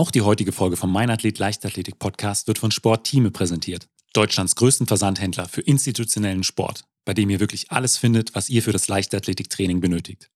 Auch 0.00 0.10
die 0.10 0.22
heutige 0.22 0.52
Folge 0.52 0.78
vom 0.78 0.90
Mein 0.90 1.10
Athlet 1.10 1.38
Leichtathletik 1.38 1.98
Podcast 1.98 2.48
wird 2.48 2.58
von 2.58 2.70
Sportteame 2.70 3.30
präsentiert. 3.30 3.86
Deutschlands 4.14 4.56
größten 4.56 4.86
Versandhändler 4.86 5.46
für 5.46 5.60
institutionellen 5.60 6.42
Sport, 6.42 6.84
bei 7.04 7.12
dem 7.12 7.28
ihr 7.28 7.38
wirklich 7.38 7.70
alles 7.70 7.98
findet, 7.98 8.34
was 8.34 8.48
ihr 8.48 8.62
für 8.62 8.72
das 8.72 8.88
Leichtathletiktraining 8.88 9.82
benötigt. 9.82 10.30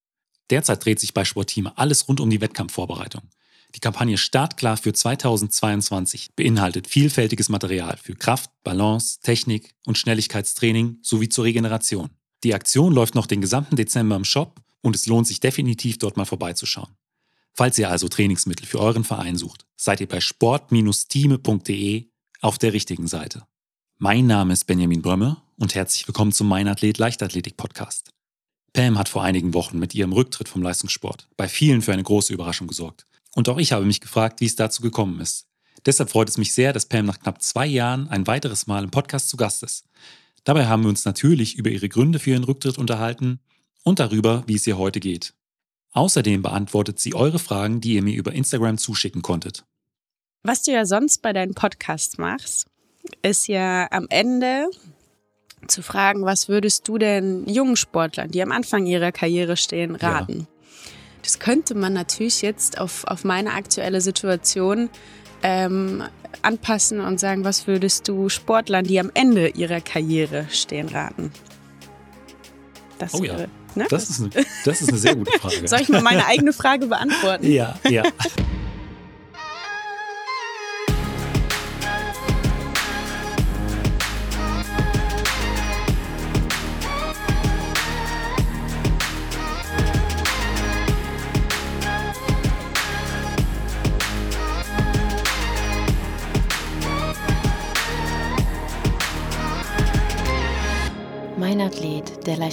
Derzeit 0.51 0.85
dreht 0.85 1.01
sich 1.01 1.15
bei 1.15 1.25
Sportteame 1.25 1.79
alles 1.79 2.09
rund 2.09 2.21
um 2.21 2.29
die 2.29 2.43
Wettkampfvorbereitung. 2.43 3.23
Die 3.75 3.81
Kampagne 3.81 4.19
Startklar 4.19 4.77
für 4.77 4.93
2022 4.93 6.35
beinhaltet 6.37 6.87
vielfältiges 6.87 7.49
Material 7.49 7.97
für 7.97 8.17
Kraft, 8.17 8.51
Balance, 8.65 9.21
Technik 9.23 9.75
und 9.87 9.97
Schnelligkeitstraining 9.97 10.99
sowie 11.01 11.31
zur 11.31 11.45
Regeneration. 11.45 12.11
Die 12.43 12.53
Aktion 12.53 12.93
läuft 12.93 13.15
noch 13.15 13.27
den 13.27 13.41
gesamten 13.41 13.77
Dezember 13.77 14.17
im 14.17 14.27
Shop 14.27 14.61
und 14.83 14.95
es 14.95 15.07
lohnt 15.07 15.27
sich 15.27 15.41
definitiv 15.41 15.97
dort 15.97 16.19
mal 16.19 16.27
vorbeizuschauen. 16.27 16.91
Falls 17.57 17.79
ihr 17.79 17.89
also 17.89 18.09
Trainingsmittel 18.09 18.67
für 18.67 18.81
euren 18.81 19.05
Verein 19.05 19.37
sucht, 19.37 19.65
seid 19.77 20.01
ihr 20.01 20.09
bei 20.09 20.19
sport-teame.de 20.19 22.07
auf 22.41 22.59
der 22.59 22.73
richtigen 22.73 23.07
Seite. 23.07 23.47
Mein 23.97 24.27
Name 24.27 24.53
ist 24.53 24.65
Benjamin 24.65 25.03
Brömme 25.03 25.37
und 25.57 25.77
herzlich 25.77 26.09
willkommen 26.09 26.33
zum 26.33 26.49
Mein 26.49 26.67
Athlet 26.67 26.99
Leichtathletik 26.99 27.57
Podcast. 27.57 28.11
Pam 28.73 28.99
hat 28.99 29.09
vor 29.09 29.23
einigen 29.23 29.55
Wochen 29.55 29.79
mit 29.79 29.95
ihrem 29.95 30.13
Rücktritt 30.13 30.49
vom 30.49 30.63
Leistungssport 30.63 31.29
bei 31.37 31.47
vielen 31.47 31.81
für 31.81 31.93
eine 31.93 32.03
große 32.03 32.33
Überraschung 32.33 32.67
gesorgt. 32.67 33.07
Und 33.37 33.49
auch 33.49 33.59
ich 33.59 33.71
habe 33.71 33.85
mich 33.85 34.01
gefragt, 34.01 34.41
wie 34.41 34.47
es 34.47 34.57
dazu 34.57 34.83
gekommen 34.83 35.21
ist. 35.21 35.47
Deshalb 35.87 36.11
freut 36.11 36.29
es 36.29 36.39
mich 36.39 36.53
sehr, 36.53 36.73
dass 36.73 36.87
Pam 36.87 37.07
nach 37.07 37.21
knapp 37.21 37.41
zwei 37.41 37.67
Jahren 37.67 38.09
ein 38.09 38.27
weiteres 38.27 38.67
Mal 38.67 38.83
im 38.83 38.91
Podcast 38.91 39.29
zu 39.29 39.37
Gast 39.37 39.63
ist. 39.63 39.85
Dabei 40.43 40.67
haben 40.67 40.83
wir 40.83 40.89
uns 40.89 41.05
natürlich 41.05 41.55
über 41.55 41.71
ihre 41.71 41.89
Gründe 41.89 42.19
für 42.19 42.31
ihren 42.31 42.43
Rücktritt 42.43 42.79
unterhalten 42.79 43.39
und 43.85 44.01
darüber, 44.01 44.43
wie 44.49 44.57
es 44.57 44.67
ihr 44.67 44.77
heute 44.77 44.99
geht. 44.99 45.35
Außerdem 45.95 46.43
beantwortet 46.43 46.99
sie 46.99 47.15
eure 47.15 47.39
Fragen, 47.39 47.81
die 47.81 47.95
ihr 47.95 48.03
mir 48.03 48.17
über 48.17 48.33
Instagram 48.33 48.79
zuschicken 48.79 49.23
konntet. 49.23 49.65
Was 50.43 50.63
du 50.63 50.73
ja 50.73 50.85
sonst 50.85 51.23
bei 51.23 51.33
deinen 51.33 51.55
Podcasts 51.55 52.19
machst, 52.19 52.67
ist 53.23 53.49
ja 53.49 53.87
am 53.91 54.07
Ende 54.11 54.69
zu 55.69 55.83
fragen, 55.83 56.25
was 56.25 56.49
würdest 56.49 56.87
du 56.89 56.99
denn 56.99 57.49
jungen 57.49 57.77
Sportlern, 57.77 58.31
die 58.31 58.43
am 58.43 58.53
Anfang 58.53 58.87
ihrer 58.87 59.13
Karriere 59.13 59.57
stehen, 59.57 59.95
raten? 59.95 60.41
Ja. 60.41 60.47
Das 61.23 61.39
könnte 61.39 61.75
man 61.75 61.95
natürlich 61.95 62.43
jetzt 62.43 62.79
auf, 62.79 63.05
auf 63.05 63.25
meine 63.25 63.53
aktuelle 63.53 64.03
Situation 64.03 64.91
ähm, 65.43 66.03
anpassen 66.43 67.01
und 67.01 67.19
sagen, 67.19 67.45
was 67.45 67.67
würdest 67.67 68.09
du 68.09 68.29
Sportlern, 68.29 68.85
die 68.85 69.01
am 69.01 69.11
Ende 69.15 69.49
ihrer 69.49 69.81
Karriere 69.81 70.47
stehen, 70.51 70.89
raten? 70.89 71.33
Das 72.99 73.15
oh 73.15 73.23
wäre, 73.23 73.43
ja. 73.43 73.49
Ne? 73.77 73.87
Das, 73.89 74.11
ist 74.11 74.21
eine, 74.21 74.31
das 74.65 74.81
ist 74.81 74.89
eine 74.89 74.99
sehr 74.99 75.17
gute 75.17 75.33
Frage. 75.39 75.57
Soll 75.69 75.81
ich 75.81 75.89
mal 75.89 76.03
meine 76.03 76.27
eigene 76.27 76.53
Frage 76.53 76.87
beantworten? 76.87 77.51
Ja, 77.51 77.79
ja. 77.89 78.03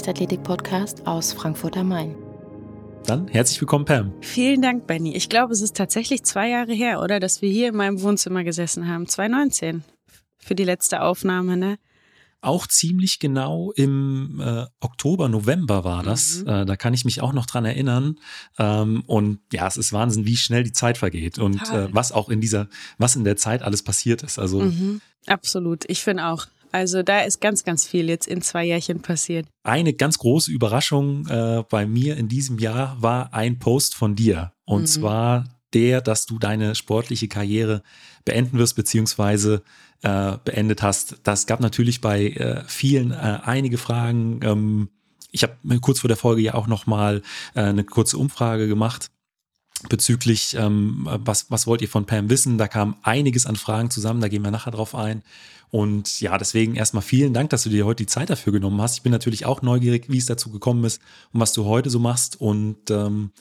Leichtathletik-Podcast 0.02 1.06
aus 1.06 1.32
Frankfurt 1.32 1.78
am 1.78 1.90
Main. 1.90 2.16
Dann 3.06 3.28
herzlich 3.28 3.62
willkommen, 3.62 3.86
Pam. 3.86 4.12
Vielen 4.22 4.60
Dank, 4.60 4.88
Benny. 4.88 5.16
Ich 5.16 5.30
glaube, 5.30 5.54
es 5.54 5.62
ist 5.62 5.76
tatsächlich 5.76 6.24
zwei 6.24 6.50
Jahre 6.50 6.74
her, 6.74 7.02
oder? 7.02 7.20
Dass 7.20 7.44
wir 7.44 7.52
hier 7.52 7.70
in 7.70 7.76
meinem 7.76 8.02
Wohnzimmer 8.02 8.44
gesessen 8.44 8.88
haben. 8.88 9.08
2019 9.08 9.84
für 10.40 10.56
die 10.56 10.64
letzte 10.64 11.04
Aufnahme, 11.04 11.56
ne? 11.56 11.78
Auch 12.42 12.66
ziemlich 12.66 13.20
genau 13.20 13.72
im 13.76 14.42
äh, 14.44 14.66
Oktober, 14.80 15.30
November 15.30 15.84
war 15.84 16.02
das. 16.02 16.40
Mhm. 16.40 16.48
Äh, 16.48 16.66
da 16.66 16.78
kann 16.78 16.96
ich 16.96 17.06
mich 17.06 17.22
auch 17.22 17.34
noch 17.34 17.46
dran 17.46 17.66
erinnern. 17.66 18.18
Ähm, 18.58 19.04
und 19.06 19.42
ja, 19.54 19.68
es 19.68 19.78
ist 19.78 19.94
Wahnsinn, 19.94 20.26
wie 20.26 20.36
schnell 20.36 20.64
die 20.64 20.74
Zeit 20.74 20.98
vergeht 20.98 21.38
und 21.38 21.62
äh, 21.70 21.94
was 21.94 22.12
auch 22.12 22.30
in 22.30 22.42
dieser, 22.42 22.70
was 22.98 23.16
in 23.16 23.24
der 23.24 23.38
Zeit 23.38 23.62
alles 23.62 23.84
passiert 23.84 24.24
ist. 24.24 24.40
Also 24.40 24.62
mhm. 24.62 25.00
absolut. 25.28 25.84
Ich 25.88 26.02
finde 26.02 26.26
auch. 26.26 26.48
Also 26.72 27.04
da 27.04 27.22
ist 27.22 27.42
ganz, 27.42 27.64
ganz 27.64 27.86
viel 27.86 28.10
jetzt 28.10 28.28
in 28.28 28.42
zwei 28.42 28.66
Jährchen 28.66 29.02
passiert. 29.02 29.48
Eine 29.64 29.94
ganz 29.94 30.18
große 30.18 30.52
Überraschung 30.52 31.28
äh, 31.28 31.64
bei 31.70 31.86
mir 31.86 32.18
in 32.18 32.28
diesem 32.28 32.60
Jahr 32.60 33.02
war 33.02 33.34
ein 33.34 33.60
Post 33.60 33.96
von 33.96 34.16
dir. 34.16 34.54
Und 34.66 34.82
mhm. 34.82 34.88
zwar 34.88 35.44
der, 35.74 36.02
dass 36.02 36.26
du 36.26 36.40
deine 36.40 36.76
sportliche 36.76 37.28
Karriere 37.28 37.82
beenden 38.26 38.58
wirst, 38.58 38.76
beziehungsweise 38.76 39.64
äh, 40.02 40.38
beendet 40.44 40.82
hast. 40.82 41.18
Das 41.24 41.46
gab 41.46 41.60
natürlich 41.60 42.02
bei 42.02 42.28
äh, 42.28 42.64
vielen 42.68 43.12
äh, 43.12 43.40
einige 43.44 43.78
Fragen. 43.78 44.40
Ähm, 44.44 44.90
ich 45.32 45.44
habe 45.44 45.56
kurz 45.80 46.00
vor 46.00 46.08
der 46.08 46.18
Folge 46.18 46.42
ja 46.42 46.56
auch 46.56 46.68
nochmal 46.68 47.22
äh, 47.56 47.62
eine 47.62 47.84
kurze 47.84 48.18
Umfrage 48.18 48.68
gemacht 48.68 49.12
bezüglich, 49.90 50.56
ähm, 50.58 51.08
was, 51.10 51.50
was 51.50 51.68
wollt 51.68 51.82
ihr 51.82 51.90
von 51.90 52.06
Pam 52.06 52.30
wissen? 52.30 52.58
Da 52.58 52.68
kam 52.68 52.98
einiges 53.04 53.46
an 53.46 53.56
Fragen 53.56 53.90
zusammen, 53.90 54.22
da 54.22 54.28
gehen 54.28 54.44
wir 54.44 54.52
nachher 54.52 54.72
drauf 54.72 54.96
ein. 54.96 55.24
Und 55.70 56.20
ja, 56.20 56.38
deswegen 56.38 56.76
erstmal 56.76 57.02
vielen 57.02 57.34
Dank, 57.34 57.50
dass 57.50 57.64
du 57.64 57.70
dir 57.70 57.86
heute 57.86 58.04
die 58.04 58.08
Zeit 58.08 58.30
dafür 58.30 58.52
genommen 58.52 58.82
hast. 58.82 58.96
Ich 58.98 59.04
bin 59.04 59.12
natürlich 59.12 59.46
auch 59.46 59.62
neugierig, 59.62 60.06
wie 60.10 60.18
es 60.18 60.26
dazu 60.26 60.52
gekommen 60.52 60.84
ist 60.84 61.02
und 61.32 61.40
was 61.40 61.54
du 61.54 61.66
heute 61.66 61.90
so 61.90 62.00
machst. 62.00 62.40
Und 62.40 62.92
ähm, 62.92 63.32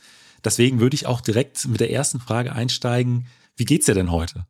deswegen 0.44 0.78
würde 0.78 0.94
ich 0.94 1.06
auch 1.06 1.20
direkt 1.20 1.66
mit 1.66 1.80
der 1.80 1.90
ersten 1.90 2.20
Frage 2.20 2.52
einsteigen. 2.52 3.26
Wie 3.56 3.64
geht's 3.64 3.86
dir 3.86 3.94
denn 3.94 4.12
heute? 4.12 4.46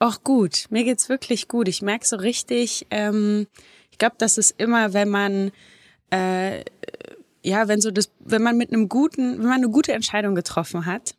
Auch 0.00 0.24
gut, 0.24 0.66
mir 0.70 0.82
geht's 0.82 1.08
wirklich 1.08 1.46
gut. 1.46 1.68
Ich 1.68 1.80
merke 1.80 2.06
so 2.06 2.16
richtig, 2.16 2.86
ähm, 2.90 3.46
ich 3.92 3.98
glaube, 3.98 4.16
das 4.18 4.36
ist 4.36 4.54
immer, 4.58 4.92
wenn 4.92 5.08
man 5.08 5.52
äh, 6.10 6.64
ja, 7.44 7.68
wenn 7.68 7.80
so 7.80 7.90
das, 7.90 8.10
wenn 8.20 8.42
man 8.42 8.56
mit 8.56 8.72
einem 8.72 8.88
guten, 8.88 9.38
wenn 9.38 9.46
man 9.46 9.62
eine 9.62 9.68
gute 9.68 9.92
Entscheidung 9.92 10.34
getroffen 10.34 10.86
hat 10.86 11.14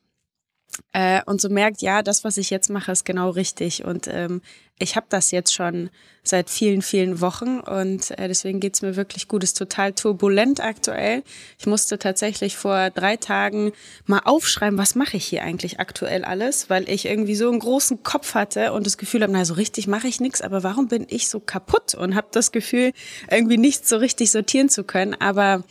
äh, 0.92 1.22
und 1.26 1.40
so 1.40 1.50
merkt, 1.50 1.82
ja, 1.82 2.02
das, 2.02 2.24
was 2.24 2.38
ich 2.38 2.50
jetzt 2.50 2.70
mache, 2.70 2.92
ist 2.92 3.06
genau 3.06 3.30
richtig. 3.30 3.86
Und 3.86 4.08
ähm, 4.08 4.42
ich 4.80 4.96
habe 4.96 5.06
das 5.08 5.32
jetzt 5.32 5.54
schon 5.54 5.90
seit 6.24 6.50
vielen, 6.50 6.82
vielen 6.82 7.22
Wochen 7.22 7.60
und 7.60 8.12
äh, 8.18 8.28
deswegen 8.28 8.60
geht's 8.60 8.82
mir 8.82 8.96
wirklich 8.96 9.28
gut. 9.28 9.44
Es 9.44 9.52
ist 9.52 9.58
total 9.58 9.94
turbulent 9.94 10.60
aktuell. 10.60 11.24
Ich 11.60 11.68
musste 11.68 12.00
tatsächlich 12.00 12.58
vor 12.58 12.90
drei 12.90 13.16
Tagen 13.16 13.72
mal 14.06 14.22
aufschreiben, 14.26 14.80
was 14.80 14.96
mache 14.96 15.18
ich 15.18 15.26
hier 15.26 15.44
eigentlich 15.44 15.80
aktuell 15.80 16.26
alles, 16.26 16.70
weil 16.72 16.90
ich 16.90 17.06
irgendwie 17.06 17.36
so 17.36 17.50
einen 17.50 17.60
großen 17.60 18.02
Kopf 18.02 18.34
hatte 18.34 18.74
und 18.74 18.88
das 18.88 18.98
Gefühl 18.98 19.22
habe, 19.22 19.32
na, 19.32 19.46
so 19.46 19.54
richtig 19.54 19.86
mache 19.86 20.08
ich 20.08 20.20
nichts, 20.20 20.42
aber 20.42 20.64
warum 20.64 20.88
bin 20.88 21.06
ich 21.08 21.30
so 21.30 21.40
kaputt 21.40 21.94
und 21.94 22.16
habe 22.16 22.28
das 22.32 22.52
Gefühl, 22.52 22.92
irgendwie 23.30 23.58
nicht 23.58 23.88
so 23.88 23.98
richtig 23.98 24.32
sortieren 24.32 24.70
zu 24.70 24.84
können. 24.84 25.14
Aber 25.14 25.64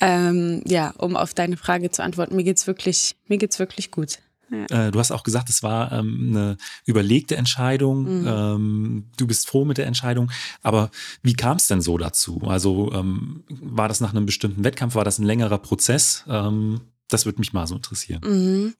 ähm, 0.00 0.62
ja, 0.66 0.92
um 0.98 1.16
auf 1.16 1.34
deine 1.34 1.56
Frage 1.56 1.90
zu 1.90 2.02
antworten, 2.02 2.36
mir 2.36 2.44
geht's 2.44 2.66
wirklich, 2.66 3.16
mir 3.28 3.38
geht's 3.38 3.58
wirklich 3.58 3.90
gut. 3.90 4.18
Ja. 4.52 4.86
Äh, 4.86 4.90
du 4.90 4.98
hast 4.98 5.10
auch 5.10 5.22
gesagt, 5.22 5.48
es 5.48 5.62
war 5.62 5.92
ähm, 5.92 6.28
eine 6.30 6.56
überlegte 6.84 7.36
Entscheidung. 7.36 8.20
Mhm. 8.20 8.26
Ähm, 8.28 9.04
du 9.16 9.26
bist 9.26 9.48
froh 9.48 9.64
mit 9.64 9.78
der 9.78 9.86
Entscheidung. 9.86 10.30
Aber 10.62 10.90
wie 11.22 11.32
kam 11.32 11.56
es 11.56 11.68
denn 11.68 11.80
so 11.80 11.96
dazu? 11.96 12.42
Also 12.46 12.92
ähm, 12.92 13.44
war 13.48 13.88
das 13.88 14.00
nach 14.00 14.10
einem 14.10 14.26
bestimmten 14.26 14.62
Wettkampf? 14.62 14.94
War 14.94 15.04
das 15.04 15.18
ein 15.18 15.24
längerer 15.24 15.58
Prozess? 15.58 16.24
Ähm, 16.28 16.82
das 17.08 17.24
würde 17.24 17.38
mich 17.38 17.52
mal 17.52 17.66
so 17.66 17.76
interessieren. 17.76 18.20
Mhm. 18.24 18.74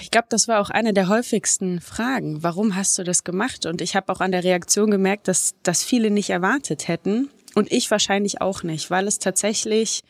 Ich 0.00 0.10
glaube, 0.10 0.28
das 0.30 0.46
war 0.46 0.60
auch 0.60 0.70
eine 0.70 0.92
der 0.92 1.08
häufigsten 1.08 1.80
Fragen. 1.80 2.44
Warum 2.44 2.76
hast 2.76 2.96
du 2.96 3.02
das 3.02 3.24
gemacht? 3.24 3.66
Und 3.66 3.80
ich 3.80 3.96
habe 3.96 4.12
auch 4.12 4.20
an 4.20 4.30
der 4.30 4.44
Reaktion 4.44 4.90
gemerkt, 4.90 5.26
dass 5.26 5.54
das 5.64 5.82
viele 5.82 6.10
nicht 6.10 6.30
erwartet 6.30 6.86
hätten. 6.86 7.28
Und 7.54 7.72
ich 7.72 7.90
wahrscheinlich 7.90 8.40
auch 8.40 8.62
nicht, 8.62 8.90
weil 8.90 9.06
es 9.06 9.18
tatsächlich, 9.18 10.02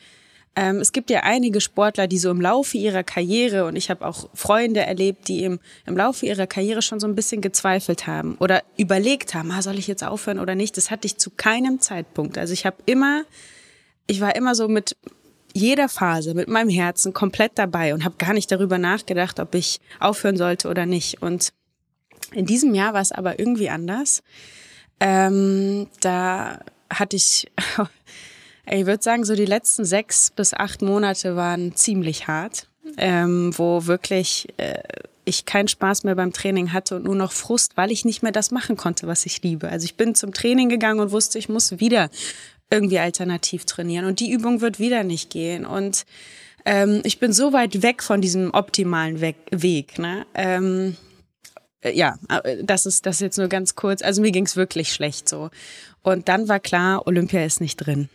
ähm, 0.57 0.77
es 0.77 0.93
gibt 0.93 1.11
ja 1.11 1.21
einige 1.21 1.61
Sportler, 1.61 2.07
die 2.07 2.19
so 2.19 2.31
im 2.31 2.41
Laufe 2.41 2.77
ihrer 2.77 3.03
Karriere, 3.03 3.65
und 3.65 3.77
ich 3.77 3.89
habe 3.89 4.07
auch 4.07 4.29
Freunde 4.35 4.81
erlebt, 4.81 5.29
die 5.29 5.45
im, 5.45 5.61
im 5.87 5.97
Laufe 5.97 6.27
ihrer 6.27 6.47
Karriere 6.47 6.83
schon 6.83 7.01
so 7.01 7.07
ein 7.07 7.15
bisschen 7.15 7.41
gezweifelt 7.41 8.07
haben 8.07 8.37
oder 8.41 8.63
überlegt 8.77 9.35
haben, 9.35 9.51
ah, 9.53 9.63
soll 9.63 9.79
ich 9.79 9.87
jetzt 9.87 10.05
aufhören 10.05 10.39
oder 10.39 10.55
nicht. 10.55 10.77
Das 10.77 10.91
hatte 10.91 11.07
ich 11.07 11.17
zu 11.17 11.31
keinem 11.31 11.81
Zeitpunkt. 11.81 12.37
Also 12.37 12.53
ich 12.53 12.67
habe 12.67 12.77
immer, 12.87 13.25
ich 14.07 14.21
war 14.21 14.37
immer 14.37 14.55
so 14.55 14.69
mit 14.69 14.97
jeder 15.55 15.89
Phase 15.89 16.35
mit 16.35 16.49
meinem 16.49 16.69
Herzen 16.69 17.13
komplett 17.13 17.53
dabei 17.57 17.95
und 17.95 18.05
habe 18.05 18.17
gar 18.19 18.33
nicht 18.33 18.51
darüber 18.53 18.79
nachgedacht, 18.79 19.41
ob 19.41 19.55
ich 19.55 19.81
aufhören 19.99 20.37
sollte 20.37 20.69
oder 20.69 20.87
nicht. 20.87 21.23
Und 21.23 21.53
in 22.33 22.47
diesem 22.47 22.75
Jahr 22.75 22.95
war 22.95 23.01
es 23.01 23.13
aber 23.13 23.39
irgendwie 23.39 23.71
anders. 23.71 24.23
Ähm, 25.01 25.89
da 26.01 26.61
hatte 26.91 27.17
ich, 27.17 27.51
ich 28.71 28.87
würde 28.87 29.03
sagen, 29.03 29.25
so 29.25 29.35
die 29.35 29.47
letzten 29.47 29.85
sechs 29.85 30.31
bis 30.31 30.55
acht 30.55 30.83
Monate 30.83 31.37
waren 31.37 31.75
ziemlich 31.77 32.27
hart, 32.29 32.67
ähm, 32.99 33.53
wo 33.57 33.87
wirklich 33.87 34.49
äh, 34.57 34.83
ich 35.25 35.47
keinen 35.47 35.69
Spaß 35.69 36.05
mehr 36.05 36.17
beim 36.17 36.33
Training 36.33 36.73
hatte 36.73 36.97
und 36.97 37.05
nur 37.05 37.15
noch 37.15 37.33
Frust, 37.33 37.77
weil 37.77 37.91
ich 37.91 38.05
nicht 38.05 38.23
mehr 38.23 38.33
das 38.33 38.51
machen 38.51 38.77
konnte, 38.77 39.07
was 39.07 39.27
ich 39.27 39.43
liebe. 39.43 39.69
Also 39.69 39.85
ich 39.85 39.97
bin 39.97 40.15
zum 40.15 40.33
Training 40.33 40.69
gegangen 40.69 41.01
und 41.01 41.13
wusste, 41.13 41.39
ich 41.39 41.49
muss 41.49 41.79
wieder 41.79 42.11
irgendwie 42.71 42.99
alternativ 42.99 43.65
trainieren 43.65 44.05
und 44.05 44.21
die 44.21 44.31
Übung 44.31 44.61
wird 44.61 44.79
wieder 44.79 45.05
nicht 45.05 45.31
gehen 45.31 45.67
und 45.67 46.05
Ähm, 46.65 47.01
ich 47.05 47.19
bin 47.19 47.33
so 47.33 47.53
weit 47.53 47.83
weg 47.83 48.03
von 48.03 48.21
diesem 48.21 48.53
optimalen 48.53 49.21
Weg. 49.21 49.37
Weg 49.51 49.99
ne? 49.99 50.27
Ähm, 50.35 50.97
äh, 51.81 51.97
ja, 51.97 52.19
äh, 52.29 52.63
das 52.63 52.87
ist 52.87 53.07
das 53.07 53.17
ist 53.17 53.21
jetzt 53.21 53.39
nur 53.39 53.49
ganz 53.49 53.75
kurz. 53.75 54.03
Also 54.03 54.21
mir 54.21 54.31
ging's 54.31 54.57
wirklich 54.57 54.93
schlecht 54.93 55.29
so. 55.29 55.51
Und 56.03 56.29
dann 56.29 56.49
war 56.49 56.61
klar, 56.61 57.07
Olympia 57.07 57.45
ist 57.45 57.61
nicht 57.61 57.77
drin. 57.77 58.09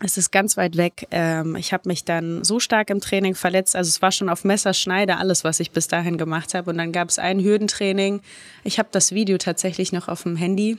Es 0.00 0.16
ist 0.16 0.30
ganz 0.30 0.56
weit 0.56 0.76
weg. 0.76 1.08
Ähm, 1.10 1.56
ich 1.56 1.72
habe 1.72 1.88
mich 1.88 2.04
dann 2.04 2.44
so 2.44 2.60
stark 2.60 2.90
im 2.90 3.00
Training 3.00 3.34
verletzt. 3.34 3.74
Also 3.74 3.88
es 3.88 4.00
war 4.00 4.12
schon 4.12 4.28
auf 4.28 4.44
Messerschneide 4.44 5.16
alles, 5.16 5.42
was 5.42 5.58
ich 5.58 5.72
bis 5.72 5.88
dahin 5.88 6.18
gemacht 6.18 6.54
habe. 6.54 6.70
Und 6.70 6.78
dann 6.78 6.92
gab 6.92 7.08
es 7.08 7.18
ein 7.18 7.42
Hürdentraining. 7.42 8.20
Ich 8.62 8.78
habe 8.78 8.88
das 8.92 9.12
Video 9.12 9.38
tatsächlich 9.38 9.92
noch 9.92 10.06
auf 10.06 10.22
dem 10.22 10.36
Handy, 10.36 10.78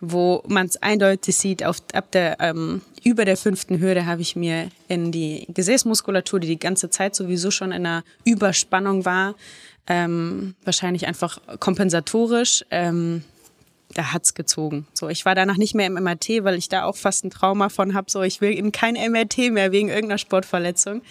wo 0.00 0.42
man 0.46 0.66
es 0.66 0.82
eindeutig 0.82 1.38
sieht. 1.38 1.64
Auf, 1.64 1.78
ab 1.94 2.10
der 2.10 2.38
ähm, 2.40 2.82
über 3.02 3.24
der 3.24 3.38
fünften 3.38 3.80
Hürde 3.80 4.04
habe 4.04 4.20
ich 4.20 4.36
mir 4.36 4.68
in 4.88 5.10
die 5.10 5.46
Gesäßmuskulatur, 5.48 6.40
die 6.40 6.48
die 6.48 6.58
ganze 6.58 6.90
Zeit 6.90 7.14
sowieso 7.14 7.50
schon 7.50 7.72
in 7.72 7.86
einer 7.86 8.04
Überspannung 8.24 9.06
war, 9.06 9.36
ähm, 9.86 10.54
wahrscheinlich 10.64 11.06
einfach 11.06 11.40
kompensatorisch. 11.60 12.64
Ähm, 12.70 13.24
da 14.00 14.12
hat's 14.14 14.32
gezogen. 14.32 14.86
So, 14.94 15.10
ich 15.10 15.26
war 15.26 15.34
danach 15.34 15.58
nicht 15.58 15.74
mehr 15.74 15.86
im 15.86 15.92
MRT, 15.92 16.42
weil 16.42 16.54
ich 16.54 16.70
da 16.70 16.84
auch 16.84 16.96
fast 16.96 17.24
ein 17.24 17.30
Trauma 17.30 17.68
von 17.68 17.94
hab. 17.94 18.10
So, 18.10 18.22
ich 18.22 18.40
will 18.40 18.52
in 18.52 18.72
kein 18.72 18.94
MRT 18.94 19.52
mehr 19.52 19.72
wegen 19.72 19.88
irgendeiner 19.88 20.16
Sportverletzung. 20.16 21.02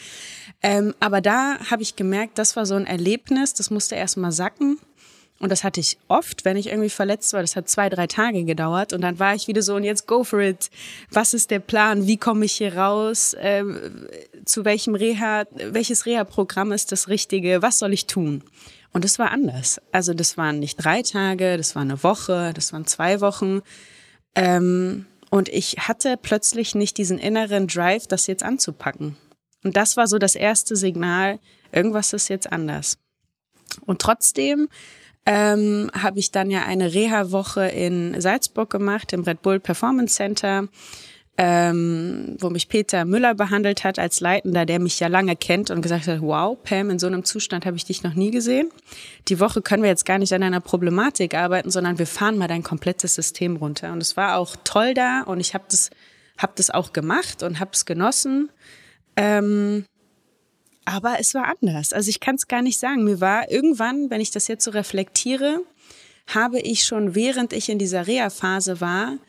Ähm, 0.64 0.96
aber 1.00 1.22
da 1.22 1.60
habe 1.70 1.84
ich 1.84 1.96
gemerkt, 1.96 2.40
das 2.40 2.56
war 2.56 2.66
so 2.66 2.74
ein 2.74 2.88
Erlebnis, 2.88 3.54
das 3.54 3.70
musste 3.70 3.96
erst 3.96 4.18
mal 4.18 4.32
sacken. 4.32 4.80
Und 5.40 5.52
das 5.52 5.64
hatte 5.64 5.80
ich 5.80 5.98
oft, 6.08 6.44
wenn 6.44 6.58
ich 6.58 6.68
irgendwie 6.68 6.90
verletzt 6.90 7.32
war. 7.32 7.42
Das 7.42 7.56
hat 7.56 7.70
zwei, 7.70 7.90
drei 7.90 8.08
Tage 8.08 8.44
gedauert. 8.44 8.92
Und 8.92 9.02
dann 9.02 9.20
war 9.20 9.36
ich 9.36 9.48
wieder 9.48 9.62
so, 9.62 9.76
und 9.76 9.84
jetzt 9.84 10.06
go 10.06 10.24
for 10.24 10.40
it. 10.40 10.70
Was 11.12 11.34
ist 11.34 11.52
der 11.52 11.60
Plan? 11.60 12.08
Wie 12.08 12.18
komme 12.18 12.44
ich 12.44 12.54
hier 12.54 12.76
raus? 12.76 13.36
Ähm, 13.40 14.08
zu 14.46 14.66
welchem 14.66 14.96
Reha, 14.96 15.46
welches 15.52 16.06
Reha-Programm 16.06 16.72
ist 16.72 16.92
das 16.92 17.08
Richtige? 17.08 17.62
Was 17.62 17.80
soll 17.80 17.94
ich 17.94 18.08
tun? 18.08 18.44
Und 18.92 19.06
es 19.06 19.20
war 19.20 19.32
anders. 19.32 19.80
Also 19.92 20.14
das 20.14 20.38
waren 20.38 20.60
nicht 20.60 20.78
drei 20.78 21.02
Tage, 21.04 21.58
das 21.58 21.76
war 21.76 21.84
eine 21.84 22.04
Woche, 22.04 22.54
das 22.54 22.74
waren 22.74 22.86
zwei 22.86 23.22
Wochen. 23.22 23.62
Ähm, 24.36 25.06
und 25.30 25.50
ich 25.50 25.76
hatte 25.88 26.18
plötzlich 26.22 26.74
nicht 26.74 26.98
diesen 26.98 27.20
inneren 27.20 27.68
Drive, 27.68 28.08
das 28.08 28.28
jetzt 28.28 28.44
anzupacken. 28.44 29.16
Und 29.64 29.78
das 29.78 29.98
war 29.98 30.08
so 30.08 30.18
das 30.18 30.36
erste 30.36 30.76
Signal, 30.76 31.40
irgendwas 31.72 32.14
ist 32.14 32.30
jetzt 32.30 32.52
anders. 32.52 32.98
Und 33.86 34.02
trotzdem 34.02 34.70
ähm, 35.26 35.92
habe 35.94 36.18
ich 36.18 36.32
dann 36.32 36.50
ja 36.50 36.64
eine 36.64 36.94
Reha-Woche 36.94 37.68
in 37.68 38.20
Salzburg 38.20 38.70
gemacht, 38.70 39.14
im 39.14 39.24
Red 39.24 39.42
Bull 39.42 39.60
Performance 39.60 40.16
Center 40.16 40.68
ähm, 41.42 42.36
wo 42.38 42.50
mich 42.50 42.68
Peter 42.68 43.06
Müller 43.06 43.34
behandelt 43.34 43.86
hat 43.86 43.98
als 43.98 44.20
Leitender, 44.20 44.66
der 44.66 44.78
mich 44.78 45.00
ja 45.00 45.08
lange 45.08 45.38
kennt 45.38 45.72
und 45.72 45.82
gesagt 45.82 46.06
hat, 46.06 46.20
wow, 46.20 46.58
Pam, 46.62 46.90
in 46.90 47.00
so 47.00 47.08
einem 47.08 47.24
Zustand 47.24 47.66
habe 47.66 47.78
ich 47.78 47.86
dich 47.86 48.04
noch 48.04 48.14
nie 48.14 48.30
gesehen. 48.30 48.70
Die 49.30 49.40
Woche 49.40 49.62
können 49.62 49.82
wir 49.82 49.90
jetzt 49.90 50.06
gar 50.06 50.18
nicht 50.18 50.34
an 50.34 50.44
einer 50.44 50.60
Problematik 50.60 51.36
arbeiten, 51.36 51.72
sondern 51.72 51.98
wir 51.98 52.08
fahren 52.08 52.38
mal 52.38 52.50
dein 52.50 52.62
komplettes 52.62 53.16
System 53.16 53.56
runter. 53.56 53.94
Und 53.94 54.02
es 54.02 54.18
war 54.18 54.36
auch 54.36 54.58
toll 54.66 54.94
da 54.94 55.22
und 55.22 55.40
ich 55.40 55.54
habe 55.54 55.64
das, 55.70 55.92
hab 56.38 56.58
das 56.58 56.72
auch 56.72 56.92
gemacht 56.92 57.42
und 57.42 57.62
habe 57.62 57.72
es 57.72 57.86
genossen. 57.86 58.52
Ähm, 59.16 59.86
aber 60.84 61.22
es 61.22 61.34
war 61.36 61.46
anders. 61.46 61.94
Also 61.94 62.10
ich 62.10 62.20
kann 62.20 62.36
es 62.36 62.50
gar 62.50 62.62
nicht 62.62 62.80
sagen. 62.80 63.06
Mir 63.06 63.22
war 63.22 63.50
irgendwann, 63.50 64.10
wenn 64.10 64.20
ich 64.20 64.32
das 64.32 64.50
jetzt 64.50 64.66
so 64.66 64.72
reflektiere, 64.72 65.62
habe 66.28 66.60
ich 66.60 66.84
schon, 66.84 67.16
während 67.16 67.54
ich 67.54 67.70
in 67.70 67.80
dieser 67.80 68.08
Reha-Phase 68.08 68.82
war, 68.82 69.20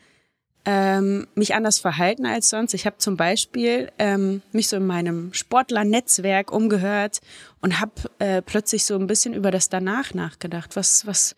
ähm, 0.65 1.27
mich 1.33 1.55
anders 1.55 1.79
verhalten 1.79 2.25
als 2.25 2.49
sonst. 2.49 2.73
Ich 2.73 2.85
habe 2.85 2.97
zum 2.97 3.17
Beispiel 3.17 3.91
ähm, 3.97 4.41
mich 4.51 4.67
so 4.67 4.77
in 4.77 4.85
meinem 4.85 5.33
Sportlernetzwerk 5.33 6.51
umgehört 6.51 7.19
und 7.61 7.79
habe 7.79 7.93
äh, 8.19 8.41
plötzlich 8.41 8.85
so 8.85 8.95
ein 8.95 9.07
bisschen 9.07 9.33
über 9.33 9.49
das 9.49 9.69
danach 9.69 10.13
nachgedacht. 10.13 10.75
Was, 10.75 11.07
was, 11.07 11.35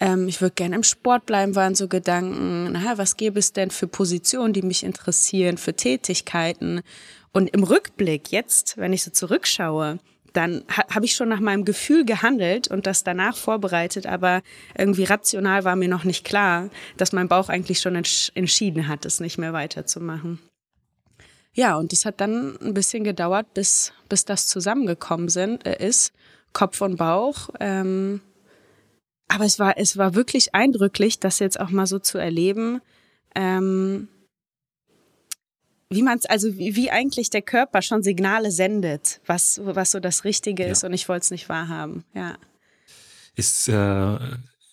ähm, 0.00 0.28
ich 0.28 0.40
würde 0.40 0.54
gerne 0.54 0.76
im 0.76 0.82
Sport 0.82 1.26
bleiben, 1.26 1.54
waren 1.54 1.74
so 1.74 1.88
Gedanken. 1.88 2.72
Naja, 2.72 2.96
was 2.96 3.16
gäbe 3.16 3.38
es 3.38 3.52
denn 3.52 3.70
für 3.70 3.86
Positionen, 3.86 4.54
die 4.54 4.62
mich 4.62 4.82
interessieren, 4.82 5.58
für 5.58 5.74
Tätigkeiten? 5.74 6.80
Und 7.32 7.50
im 7.50 7.64
Rückblick 7.64 8.30
jetzt, 8.32 8.78
wenn 8.78 8.92
ich 8.92 9.02
so 9.02 9.10
zurückschaue, 9.10 9.98
dann 10.34 10.64
ha 10.68 10.84
habe 10.94 11.06
ich 11.06 11.14
schon 11.14 11.28
nach 11.28 11.40
meinem 11.40 11.64
Gefühl 11.64 12.04
gehandelt 12.04 12.68
und 12.68 12.86
das 12.86 13.04
danach 13.04 13.36
vorbereitet, 13.36 14.06
aber 14.06 14.42
irgendwie 14.76 15.04
rational 15.04 15.64
war 15.64 15.76
mir 15.76 15.88
noch 15.88 16.04
nicht 16.04 16.24
klar, 16.24 16.68
dass 16.96 17.12
mein 17.12 17.28
Bauch 17.28 17.48
eigentlich 17.48 17.80
schon 17.80 17.96
entsch 17.96 18.30
entschieden 18.34 18.88
hat, 18.88 19.06
es 19.06 19.20
nicht 19.20 19.38
mehr 19.38 19.52
weiterzumachen. 19.52 20.40
Ja, 21.54 21.76
und 21.76 21.92
es 21.92 22.04
hat 22.04 22.20
dann 22.20 22.58
ein 22.60 22.74
bisschen 22.74 23.04
gedauert, 23.04 23.54
bis, 23.54 23.92
bis 24.08 24.24
das 24.24 24.48
zusammengekommen 24.48 25.28
sind, 25.28 25.64
äh, 25.66 25.86
ist, 25.86 26.12
Kopf 26.52 26.80
und 26.80 26.96
Bauch. 26.96 27.50
Ähm, 27.60 28.20
aber 29.28 29.44
es 29.44 29.58
war, 29.60 29.78
es 29.78 29.96
war 29.96 30.16
wirklich 30.16 30.54
eindrücklich, 30.54 31.20
das 31.20 31.38
jetzt 31.38 31.58
auch 31.60 31.70
mal 31.70 31.86
so 31.86 32.00
zu 32.00 32.18
erleben. 32.18 32.80
Ähm, 33.36 34.08
wie 35.90 36.02
man 36.02 36.18
es, 36.18 36.26
also 36.26 36.56
wie, 36.56 36.76
wie, 36.76 36.90
eigentlich 36.90 37.30
der 37.30 37.42
Körper 37.42 37.82
schon 37.82 38.02
Signale 38.02 38.50
sendet, 38.50 39.20
was, 39.26 39.60
was 39.64 39.90
so 39.90 40.00
das 40.00 40.24
Richtige 40.24 40.64
ja. 40.64 40.70
ist 40.70 40.84
und 40.84 40.92
ich 40.92 41.08
wollte 41.08 41.24
es 41.24 41.30
nicht 41.30 41.48
wahrhaben, 41.48 42.04
ja. 42.14 42.36
Ist 43.36 43.68
äh, 43.68 44.18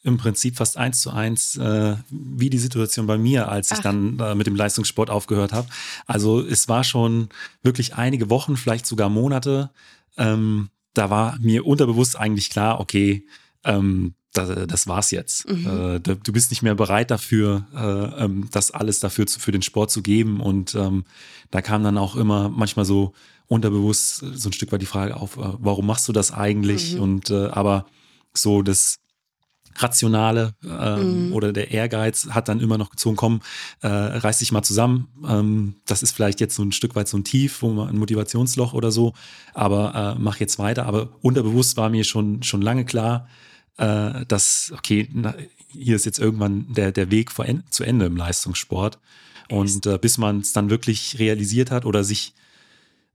im 0.03 0.17
Prinzip 0.17 0.57
fast 0.57 0.77
eins 0.77 1.01
zu 1.01 1.11
eins 1.11 1.57
äh, 1.57 1.95
wie 2.09 2.49
die 2.49 2.57
Situation 2.57 3.07
bei 3.07 3.17
mir, 3.17 3.49
als 3.49 3.71
ich 3.71 3.79
Ach. 3.79 3.83
dann 3.83 4.19
äh, 4.19 4.35
mit 4.35 4.47
dem 4.47 4.55
Leistungssport 4.55 5.09
aufgehört 5.09 5.53
habe. 5.53 5.67
Also 6.07 6.39
es 6.41 6.67
war 6.67 6.83
schon 6.83 7.29
wirklich 7.61 7.95
einige 7.95 8.29
Wochen, 8.29 8.57
vielleicht 8.57 8.85
sogar 8.85 9.09
Monate. 9.09 9.71
Ähm, 10.17 10.69
da 10.93 11.09
war 11.09 11.37
mir 11.39 11.65
unterbewusst 11.65 12.17
eigentlich 12.17 12.49
klar, 12.49 12.79
okay, 12.79 13.25
ähm, 13.63 14.15
das, 14.33 14.67
das 14.67 14.87
war's 14.87 15.11
jetzt. 15.11 15.49
Mhm. 15.49 15.95
Äh, 15.95 15.99
du 15.99 16.31
bist 16.31 16.51
nicht 16.51 16.61
mehr 16.61 16.75
bereit 16.75 17.11
dafür, 17.11 17.65
äh, 17.75 18.23
ähm, 18.23 18.47
das 18.51 18.71
alles 18.71 18.99
dafür 18.99 19.27
zu, 19.27 19.39
für 19.39 19.51
den 19.51 19.61
Sport 19.61 19.91
zu 19.91 20.01
geben. 20.01 20.39
Und 20.39 20.75
ähm, 20.75 21.03
da 21.49 21.61
kam 21.61 21.83
dann 21.83 21.97
auch 21.97 22.15
immer 22.15 22.49
manchmal 22.49 22.85
so 22.85 23.13
unterbewusst 23.47 24.23
so 24.33 24.49
ein 24.49 24.53
Stück 24.53 24.71
weit 24.71 24.81
die 24.81 24.85
Frage 24.85 25.17
auf, 25.17 25.37
äh, 25.37 25.41
warum 25.59 25.85
machst 25.85 26.07
du 26.07 26.13
das 26.13 26.31
eigentlich? 26.31 26.95
Mhm. 26.95 27.01
Und 27.01 27.29
äh, 27.29 27.47
aber 27.47 27.85
so 28.33 28.61
das 28.61 28.99
Rationale 29.77 30.53
ähm, 30.63 31.27
mhm. 31.27 31.33
oder 31.33 31.53
der 31.53 31.71
Ehrgeiz 31.71 32.27
hat 32.31 32.47
dann 32.47 32.59
immer 32.59 32.77
noch 32.77 32.89
gezogen, 32.89 33.15
komm, 33.15 33.41
äh, 33.81 33.87
reiß 33.87 34.39
dich 34.39 34.51
mal 34.51 34.63
zusammen. 34.63 35.07
Ähm, 35.27 35.75
das 35.85 36.03
ist 36.03 36.11
vielleicht 36.11 36.39
jetzt 36.39 36.55
so 36.55 36.63
ein 36.63 36.71
Stück 36.71 36.95
weit 36.95 37.07
so 37.07 37.17
ein 37.17 37.23
Tief, 37.23 37.61
wo 37.61 37.69
man 37.69 37.89
ein 37.89 37.97
Motivationsloch 37.97 38.73
oder 38.73 38.91
so, 38.91 39.13
aber 39.53 40.15
äh, 40.17 40.21
mach 40.21 40.37
jetzt 40.37 40.59
weiter. 40.59 40.85
Aber 40.85 41.09
unterbewusst 41.21 41.77
war 41.77 41.89
mir 41.89 42.03
schon, 42.03 42.43
schon 42.43 42.61
lange 42.61 42.85
klar, 42.85 43.27
äh, 43.81 44.25
dass, 44.27 44.71
okay, 44.77 45.09
na, 45.11 45.33
hier 45.69 45.95
ist 45.95 46.05
jetzt 46.05 46.19
irgendwann 46.19 46.71
der, 46.71 46.91
der 46.91 47.09
Weg 47.09 47.31
vor, 47.31 47.45
zu 47.69 47.83
Ende 47.83 48.05
im 48.05 48.15
Leistungssport. 48.15 48.99
Und 49.49 49.85
äh, 49.85 49.97
bis 49.97 50.17
man 50.17 50.39
es 50.39 50.53
dann 50.53 50.69
wirklich 50.69 51.17
realisiert 51.19 51.71
hat 51.71 51.85
oder 51.85 52.03
sich, 52.03 52.33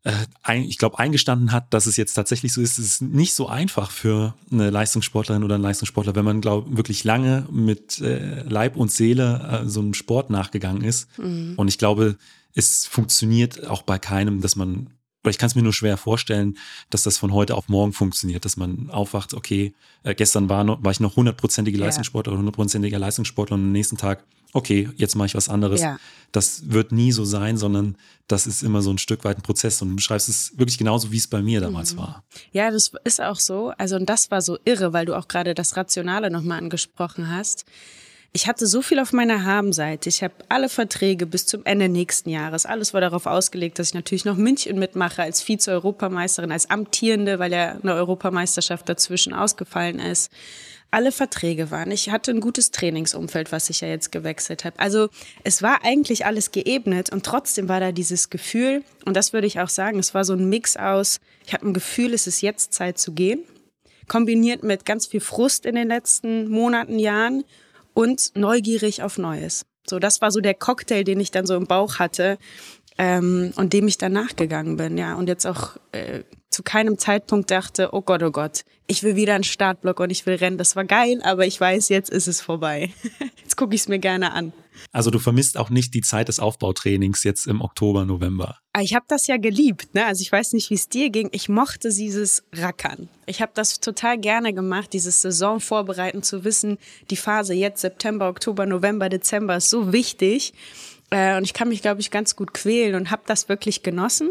äh, 0.02 0.12
ein, 0.42 0.64
ich 0.64 0.76
glaube, 0.76 0.98
eingestanden 0.98 1.52
hat, 1.52 1.72
dass 1.72 1.86
es 1.86 1.96
jetzt 1.96 2.14
tatsächlich 2.14 2.52
so 2.52 2.60
ist, 2.60 2.78
ist 2.78 2.86
es 2.86 3.00
nicht 3.00 3.34
so 3.34 3.48
einfach 3.48 3.90
für 3.90 4.34
eine 4.50 4.70
Leistungssportlerin 4.70 5.44
oder 5.44 5.54
einen 5.54 5.64
Leistungssportler, 5.64 6.14
wenn 6.14 6.24
man, 6.24 6.40
glaube 6.40 6.76
wirklich 6.76 7.04
lange 7.04 7.46
mit 7.50 8.00
äh, 8.00 8.42
Leib 8.42 8.76
und 8.76 8.90
Seele 8.90 9.62
äh, 9.64 9.68
so 9.68 9.80
einem 9.80 9.94
Sport 9.94 10.30
nachgegangen 10.30 10.82
ist. 10.82 11.08
Mhm. 11.18 11.54
Und 11.56 11.68
ich 11.68 11.78
glaube, 11.78 12.16
es 12.54 12.86
funktioniert 12.86 13.66
auch 13.68 13.82
bei 13.82 13.98
keinem, 13.98 14.40
dass 14.40 14.56
man 14.56 14.90
oder 15.26 15.30
ich 15.32 15.38
kann 15.38 15.48
es 15.48 15.54
mir 15.54 15.62
nur 15.62 15.72
schwer 15.72 15.96
vorstellen, 15.96 16.56
dass 16.90 17.02
das 17.02 17.18
von 17.18 17.32
heute 17.32 17.56
auf 17.56 17.68
morgen 17.68 17.92
funktioniert, 17.92 18.44
dass 18.44 18.56
man 18.56 18.90
aufwacht, 18.90 19.34
okay, 19.34 19.74
äh, 20.04 20.14
gestern 20.14 20.48
war, 20.48 20.62
noch, 20.62 20.82
war 20.84 20.92
ich 20.92 21.00
noch 21.00 21.16
hundertprozentige 21.16 21.76
Leistungssportler 21.78 22.32
oder 22.32 22.38
hundertprozentiger 22.38 22.98
Leistungssportler 22.98 23.56
und 23.56 23.64
am 23.64 23.72
nächsten 23.72 23.96
Tag, 23.96 24.24
okay, 24.52 24.88
jetzt 24.96 25.16
mache 25.16 25.26
ich 25.26 25.34
was 25.34 25.48
anderes. 25.48 25.80
Ja. 25.80 25.98
Das 26.30 26.70
wird 26.70 26.92
nie 26.92 27.10
so 27.10 27.24
sein, 27.24 27.56
sondern 27.56 27.96
das 28.28 28.46
ist 28.46 28.62
immer 28.62 28.82
so 28.82 28.90
ein 28.90 28.98
Stück 28.98 29.24
weit 29.24 29.38
ein 29.38 29.42
Prozess 29.42 29.82
und 29.82 29.90
du 29.90 29.96
beschreibst 29.96 30.28
es 30.28 30.56
wirklich 30.56 30.78
genauso, 30.78 31.10
wie 31.10 31.18
es 31.18 31.26
bei 31.26 31.42
mir 31.42 31.60
damals 31.60 31.94
mhm. 31.94 31.98
war. 31.98 32.24
Ja, 32.52 32.70
das 32.70 32.92
ist 33.04 33.20
auch 33.20 33.40
so. 33.40 33.72
Also 33.76 33.96
und 33.96 34.06
das 34.08 34.30
war 34.30 34.42
so 34.42 34.58
irre, 34.64 34.92
weil 34.92 35.06
du 35.06 35.14
auch 35.16 35.26
gerade 35.26 35.54
das 35.54 35.76
Rationale 35.76 36.30
nochmal 36.30 36.58
angesprochen 36.58 37.28
hast 37.28 37.64
ich 38.36 38.46
hatte 38.46 38.66
so 38.66 38.82
viel 38.82 38.98
auf 38.98 39.14
meiner 39.14 39.46
Habenseite. 39.46 40.10
Ich 40.10 40.22
habe 40.22 40.34
alle 40.50 40.68
Verträge 40.68 41.24
bis 41.24 41.46
zum 41.46 41.64
Ende 41.64 41.88
nächsten 41.88 42.28
Jahres. 42.28 42.66
Alles 42.66 42.92
war 42.92 43.00
darauf 43.00 43.24
ausgelegt, 43.24 43.78
dass 43.78 43.88
ich 43.88 43.94
natürlich 43.94 44.26
noch 44.26 44.36
München 44.36 44.78
mitmache 44.78 45.22
als 45.22 45.40
Vize-Europameisterin, 45.40 46.52
als 46.52 46.68
Amtierende, 46.68 47.38
weil 47.38 47.50
ja 47.50 47.78
eine 47.82 47.94
Europameisterschaft 47.94 48.90
dazwischen 48.90 49.32
ausgefallen 49.32 50.00
ist. 50.00 50.30
Alle 50.90 51.12
Verträge 51.12 51.70
waren. 51.70 51.90
Ich 51.90 52.10
hatte 52.10 52.30
ein 52.30 52.40
gutes 52.40 52.72
Trainingsumfeld, 52.72 53.52
was 53.52 53.70
ich 53.70 53.80
ja 53.80 53.88
jetzt 53.88 54.12
gewechselt 54.12 54.66
habe. 54.66 54.78
Also 54.78 55.08
es 55.42 55.62
war 55.62 55.82
eigentlich 55.82 56.26
alles 56.26 56.52
geebnet 56.52 57.10
und 57.10 57.24
trotzdem 57.24 57.70
war 57.70 57.80
da 57.80 57.90
dieses 57.90 58.28
Gefühl, 58.28 58.84
und 59.06 59.16
das 59.16 59.32
würde 59.32 59.46
ich 59.46 59.60
auch 59.60 59.70
sagen, 59.70 59.98
es 59.98 60.12
war 60.12 60.24
so 60.24 60.34
ein 60.34 60.46
Mix 60.50 60.76
aus, 60.76 61.20
ich 61.46 61.54
habe 61.54 61.66
ein 61.66 61.72
Gefühl, 61.72 62.12
es 62.12 62.26
ist 62.26 62.42
jetzt 62.42 62.74
Zeit 62.74 62.98
zu 62.98 63.12
gehen, 63.12 63.44
kombiniert 64.08 64.62
mit 64.62 64.84
ganz 64.84 65.06
viel 65.06 65.20
Frust 65.20 65.64
in 65.64 65.74
den 65.74 65.88
letzten 65.88 66.48
Monaten, 66.48 66.98
Jahren 66.98 67.42
und 67.96 68.32
neugierig 68.34 69.02
auf 69.02 69.16
Neues. 69.16 69.64
So, 69.88 69.98
das 69.98 70.20
war 70.20 70.30
so 70.30 70.40
der 70.40 70.52
Cocktail, 70.52 71.02
den 71.02 71.18
ich 71.18 71.30
dann 71.30 71.46
so 71.46 71.56
im 71.56 71.66
Bauch 71.66 71.98
hatte. 71.98 72.38
ähm, 72.98 73.52
und 73.56 73.74
dem 73.74 73.88
ich 73.88 73.98
dann 73.98 74.12
nachgegangen 74.12 74.78
bin, 74.78 74.96
ja. 74.96 75.16
Und 75.16 75.28
jetzt 75.28 75.46
auch 75.46 75.76
äh, 75.92 76.22
zu 76.48 76.62
keinem 76.62 76.96
Zeitpunkt 76.98 77.50
dachte, 77.50 77.90
oh 77.92 78.00
Gott, 78.00 78.22
oh 78.22 78.30
Gott, 78.30 78.64
ich 78.86 79.02
will 79.02 79.16
wieder 79.16 79.34
einen 79.34 79.44
Startblock 79.44 80.00
und 80.00 80.08
ich 80.08 80.24
will 80.24 80.36
rennen. 80.36 80.56
Das 80.56 80.76
war 80.76 80.84
geil, 80.84 81.20
aber 81.22 81.46
ich 81.46 81.60
weiß, 81.60 81.90
jetzt 81.90 82.08
ist 82.08 82.26
es 82.26 82.40
vorbei. 82.40 82.90
jetzt 83.42 83.56
gucke 83.56 83.74
ich 83.74 83.82
es 83.82 83.88
mir 83.88 83.98
gerne 83.98 84.32
an. 84.32 84.54
Also 84.92 85.10
du 85.10 85.18
vermisst 85.18 85.56
auch 85.56 85.70
nicht 85.70 85.94
die 85.94 86.00
Zeit 86.00 86.28
des 86.28 86.40
Aufbautrainings 86.40 87.24
jetzt 87.24 87.46
im 87.46 87.60
Oktober, 87.60 88.04
November. 88.04 88.58
Ah, 88.72 88.82
ich 88.82 88.94
habe 88.94 89.06
das 89.08 89.26
ja 89.26 89.36
geliebt. 89.36 89.94
Ne? 89.94 90.04
Also 90.04 90.22
ich 90.22 90.30
weiß 90.30 90.52
nicht, 90.52 90.70
wie 90.70 90.74
es 90.74 90.88
dir 90.88 91.10
ging. 91.10 91.28
Ich 91.32 91.48
mochte 91.48 91.88
dieses 91.90 92.44
Rackern. 92.52 93.08
Ich 93.26 93.40
habe 93.40 93.52
das 93.54 93.80
total 93.80 94.18
gerne 94.18 94.52
gemacht, 94.52 94.92
dieses 94.92 95.22
Saison 95.22 95.60
vorbereiten, 95.60 96.22
zu 96.22 96.44
wissen, 96.44 96.78
die 97.10 97.16
Phase 97.16 97.54
jetzt 97.54 97.80
September, 97.80 98.28
Oktober, 98.28 98.66
November, 98.66 99.08
Dezember 99.08 99.56
ist 99.56 99.70
so 99.70 99.92
wichtig. 99.92 100.52
Äh, 101.10 101.36
und 101.36 101.44
ich 101.44 101.54
kann 101.54 101.68
mich, 101.68 101.82
glaube 101.82 102.00
ich, 102.00 102.10
ganz 102.10 102.36
gut 102.36 102.52
quälen 102.52 102.94
und 102.94 103.10
habe 103.10 103.22
das 103.26 103.48
wirklich 103.48 103.82
genossen. 103.82 104.30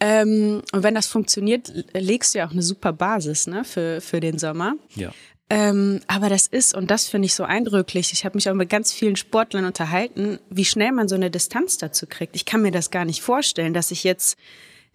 Ähm, 0.00 0.62
und 0.72 0.82
wenn 0.82 0.94
das 0.94 1.06
funktioniert, 1.06 1.72
legst 1.92 2.34
du 2.34 2.38
ja 2.38 2.46
auch 2.46 2.52
eine 2.52 2.62
super 2.62 2.92
Basis 2.92 3.46
ne, 3.46 3.64
für, 3.64 4.00
für 4.00 4.20
den 4.20 4.38
Sommer. 4.38 4.74
Ja. 4.96 5.12
Ähm, 5.50 6.00
aber 6.06 6.28
das 6.28 6.46
ist, 6.46 6.74
und 6.74 6.90
das 6.90 7.06
finde 7.06 7.26
ich 7.26 7.34
so 7.34 7.44
eindrücklich, 7.44 8.12
ich 8.12 8.24
habe 8.24 8.36
mich 8.36 8.48
auch 8.48 8.54
mit 8.54 8.70
ganz 8.70 8.92
vielen 8.92 9.16
Sportlern 9.16 9.66
unterhalten, 9.66 10.38
wie 10.48 10.64
schnell 10.64 10.92
man 10.92 11.06
so 11.06 11.14
eine 11.14 11.30
Distanz 11.30 11.76
dazu 11.76 12.06
kriegt. 12.06 12.34
Ich 12.34 12.46
kann 12.46 12.62
mir 12.62 12.72
das 12.72 12.90
gar 12.90 13.04
nicht 13.04 13.20
vorstellen, 13.20 13.74
dass 13.74 13.90
ich 13.90 14.04
jetzt 14.04 14.38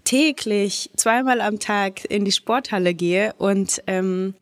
täglich 0.05 0.89
zweimal 0.95 1.41
am 1.41 1.59
Tag 1.59 2.03
in 2.05 2.25
die 2.25 2.31
Sporthalle 2.31 2.95
gehe 2.95 3.33
und 3.37 3.83
ähm, 3.85 4.33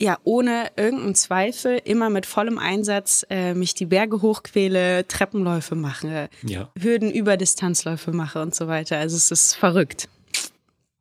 ja, 0.00 0.18
ohne 0.24 0.70
irgendeinen 0.76 1.14
Zweifel, 1.14 1.80
immer 1.84 2.08
mit 2.08 2.24
vollem 2.24 2.58
Einsatz 2.58 3.26
äh, 3.30 3.54
mich 3.54 3.74
die 3.74 3.86
Berge 3.86 4.22
hochquäle, 4.22 5.06
Treppenläufe 5.08 5.74
mache, 5.74 6.30
ja. 6.44 6.70
Hürden 6.78 7.10
über 7.10 7.36
Distanzläufe 7.36 8.12
mache 8.12 8.40
und 8.40 8.54
so 8.54 8.68
weiter. 8.68 8.98
Also 8.98 9.16
es 9.16 9.30
ist 9.30 9.54
verrückt. 9.54 10.08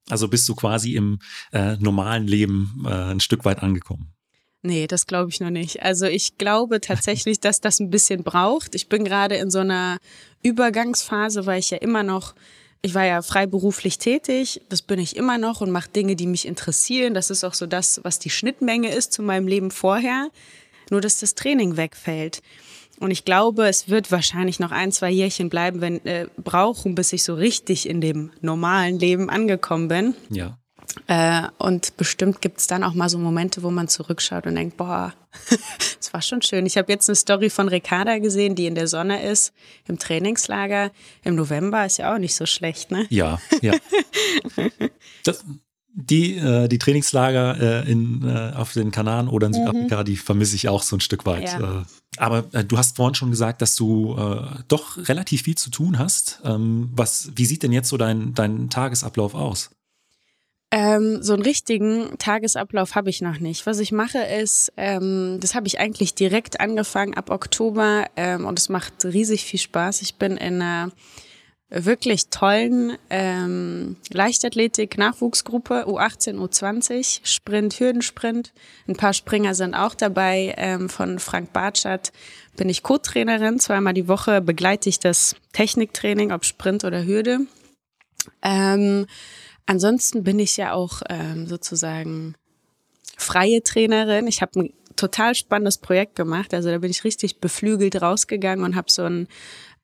Also 0.10 0.28
bist 0.28 0.48
du 0.50 0.56
quasi 0.56 0.96
im 0.96 1.20
äh, 1.52 1.76
normalen 1.78 2.28
Leben 2.28 2.84
äh, 2.86 2.90
ein 2.90 3.20
Stück 3.20 3.46
weit 3.46 3.62
angekommen. 3.62 4.14
Nee, 4.64 4.88
das 4.88 5.08
glaube 5.08 5.30
ich 5.30 5.40
noch 5.40 5.50
nicht. 5.50 5.84
Also 5.84 6.06
ich 6.08 6.38
glaube 6.38 6.82
tatsächlich, 6.82 7.40
dass 7.40 7.62
das 7.62 7.80
ein 7.80 7.90
bisschen 7.90 8.24
braucht. 8.24 8.76
Ich 8.76 8.90
bin 8.90 9.04
gerade 9.04 9.36
in 9.36 9.50
so 9.50 9.60
einer 9.60 9.98
Übergangsphase, 10.44 11.46
weil 11.46 11.60
ich 11.60 11.70
ja 11.70 11.78
immer 11.78 12.04
noch 12.04 12.34
ich 12.82 12.94
war 12.94 13.06
ja 13.06 13.22
freiberuflich 13.22 13.98
tätig, 13.98 14.62
das 14.70 14.82
bin 14.82 15.00
ich 15.00 15.16
immer 15.16 15.38
noch 15.38 15.62
und 15.62 15.72
mache 15.72 15.90
Dinge, 15.90 16.16
die 16.16 16.28
mich 16.28 16.48
interessieren. 16.48 17.14
Das 17.14 17.30
ist 17.30 17.44
auch 17.44 17.54
so 17.54 17.66
das, 17.66 18.00
was 18.04 18.20
die 18.20 18.30
Schnittmenge 18.30 18.94
ist 18.94 19.14
zu 19.14 19.24
meinem 19.24 19.48
Leben 19.48 19.72
vorher. 19.72 20.30
Nur, 20.90 21.02
dass 21.02 21.20
das 21.20 21.36
Training 21.36 21.76
wegfällt. 21.76 22.42
Und 23.00 23.12
ich 23.12 23.26
glaube, 23.26 23.68
es 23.68 23.90
wird 23.90 24.12
wahrscheinlich 24.12 24.60
noch 24.60 24.72
ein, 24.72 24.92
zwei 24.92 25.12
Jährchen 25.12 25.50
bleiben, 25.50 25.82
wenn 25.82 26.06
äh, 26.06 26.28
brauchen, 26.38 26.96
bis 26.96 27.14
ich 27.14 27.24
so 27.24 27.34
richtig 27.36 27.88
in 27.90 28.00
dem 28.00 28.32
normalen 28.42 28.98
Leben 28.98 29.30
angekommen 29.30 29.88
bin. 29.88 30.16
Ja. 30.30 30.58
Äh, 31.08 31.44
und 31.58 31.96
bestimmt 31.98 32.42
gibt 32.42 32.60
es 32.60 32.68
dann 32.68 32.84
auch 32.84 32.94
mal 32.94 33.10
so 33.10 33.18
Momente, 33.18 33.64
wo 33.64 33.72
man 33.72 33.88
zurückschaut 33.88 34.46
und 34.46 34.56
denkt, 34.56 34.78
boah, 34.78 35.14
das 35.98 36.14
war 36.14 36.22
schon 36.22 36.42
schön. 36.42 36.66
Ich 36.66 36.78
habe 36.78 36.92
jetzt 36.92 37.10
eine 37.10 37.16
Story 37.16 37.50
von 37.50 37.68
Ricarda 37.68 38.18
gesehen, 38.20 38.56
die 38.56 38.66
in 38.66 38.76
der 38.76 38.88
Sonne 38.88 39.24
ist, 39.24 39.54
im 39.88 40.00
Trainingslager. 40.00 40.92
Im 41.24 41.36
November 41.36 41.86
ist 41.86 41.98
ja 41.98 42.14
auch 42.14 42.20
nicht 42.20 42.36
so 42.36 42.46
schlecht, 42.46 42.92
ne? 42.92 43.06
Ja, 43.10 43.40
ja. 43.62 43.74
Das, 45.24 45.44
die, 45.94 46.38
äh, 46.38 46.68
die 46.68 46.78
Trainingslager 46.78 47.84
äh, 47.84 47.92
in, 47.92 48.24
äh, 48.24 48.54
auf 48.56 48.72
den 48.72 48.92
Kanaren 48.92 49.28
oder 49.28 49.48
in 49.48 49.54
mhm. 49.54 49.58
Südafrika, 49.58 50.00
mhm. 50.00 50.06
die 50.06 50.16
vermisse 50.16 50.56
ich 50.56 50.70
auch 50.70 50.84
so 50.84 50.96
ein 50.96 51.02
Stück 51.02 51.26
weit. 51.26 51.52
Ja. 51.52 51.82
Äh, 51.82 51.84
aber 52.18 52.46
äh, 52.54 52.64
du 52.64 52.78
hast 52.78 52.96
vorhin 52.96 53.16
schon 53.16 53.32
gesagt, 53.32 53.62
dass 53.62 53.76
du 53.76 54.16
doch 54.68 54.98
relativ 55.10 55.42
viel 55.42 55.56
zu 55.56 55.70
tun 55.70 55.98
hast. 55.98 56.40
Ähm, 56.46 56.90
was, 56.94 57.32
wie 57.36 57.46
sieht 57.46 57.64
denn 57.64 57.72
jetzt 57.72 57.90
so 57.90 57.98
dein, 57.98 58.34
dein 58.34 58.70
Tagesablauf 58.70 59.34
aus? 59.34 59.72
Ähm, 60.70 61.24
so 61.24 61.34
einen 61.34 61.44
richtigen 61.44 62.18
Tagesablauf 62.18 62.96
habe 62.96 63.10
ich 63.10 63.22
noch 63.22 63.40
nicht. 63.40 63.66
Was 63.66 63.80
ich 63.80 63.94
mache 63.94 64.20
ist, 64.20 64.74
ähm, 64.76 65.38
das 65.40 65.56
habe 65.56 65.68
ich 65.68 65.80
eigentlich 65.80 66.14
direkt 66.14 66.60
angefangen 66.60 67.14
ab 67.14 67.30
Oktober 67.30 68.06
ähm, 68.18 68.46
und 68.46 68.60
es 68.60 68.68
macht 68.68 69.06
riesig 69.06 69.46
viel 69.46 69.60
Spaß. 69.60 70.02
Ich 70.02 70.16
bin 70.16 70.36
in 70.36 70.62
einer 70.62 70.92
wirklich 71.70 72.30
tollen 72.30 72.98
ähm, 73.10 73.98
Leichtathletik-Nachwuchsgruppe 74.12 75.86
U18, 75.88 76.36
U20, 76.36 77.20
Sprint, 77.24 77.80
Hürdensprint. 77.80 78.54
Ein 78.88 78.96
paar 78.96 79.14
Springer 79.14 79.54
sind 79.54 79.74
auch 79.74 79.94
dabei. 79.94 80.54
Ähm, 80.58 80.90
von 80.90 81.20
Frank 81.20 81.52
Bartschat 81.52 82.12
bin 82.56 82.70
ich 82.70 82.84
Co-Trainerin. 82.84 83.60
Zweimal 83.60 83.94
die 83.94 84.08
Woche 84.08 84.42
begleite 84.42 84.88
ich 84.90 85.00
das 85.00 85.36
Techniktraining, 85.54 86.32
ob 86.32 86.46
Sprint 86.46 86.86
oder 86.86 87.06
Hürde. 87.06 87.40
Ähm, 88.42 89.06
Ansonsten 89.68 90.24
bin 90.24 90.40
ich 90.40 90.58
ja 90.58 90.74
auch 90.74 91.02
ähm, 91.10 91.46
sozusagen 91.46 92.36
freie 93.18 93.62
Trainerin. 93.62 94.28
Ich 94.28 94.42
habe 94.42 94.60
ein 94.60 94.74
total 94.96 95.36
spannendes 95.36 95.78
Projekt 95.78 96.16
gemacht. 96.16 96.54
Also 96.54 96.70
da 96.70 96.80
bin 96.80 96.90
ich 96.90 97.04
richtig 97.04 97.40
beflügelt 97.40 98.02
rausgegangen 98.02 98.66
und 98.66 98.76
habe 98.76 98.90
so 98.90 99.04
ein 99.04 99.28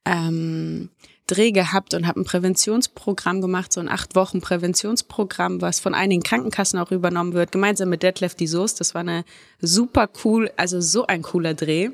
ähm, 0.04 0.90
Dreh 1.26 1.52
gehabt 1.52 1.94
und 1.94 2.06
habe 2.06 2.20
ein 2.20 2.24
Präventionsprogramm 2.24 3.40
gemacht, 3.40 3.72
so 3.72 3.80
ein 3.80 3.88
acht 3.88 4.14
Wochen 4.14 4.42
Präventionsprogramm, 4.42 5.62
was 5.62 5.80
von 5.80 5.94
einigen 5.94 6.22
Krankenkassen 6.22 6.78
auch 6.78 6.90
übernommen 6.90 7.32
wird, 7.32 7.50
gemeinsam 7.52 7.88
mit 7.88 8.02
Detlef 8.02 8.34
die 8.34 8.46
Soest. 8.46 8.80
Das 8.80 8.94
war 8.94 9.00
eine 9.00 9.24
super 9.60 10.10
cool, 10.24 10.50
also 10.56 10.82
so 10.82 11.06
ein 11.06 11.22
cooler 11.22 11.54
Dreh. 11.54 11.90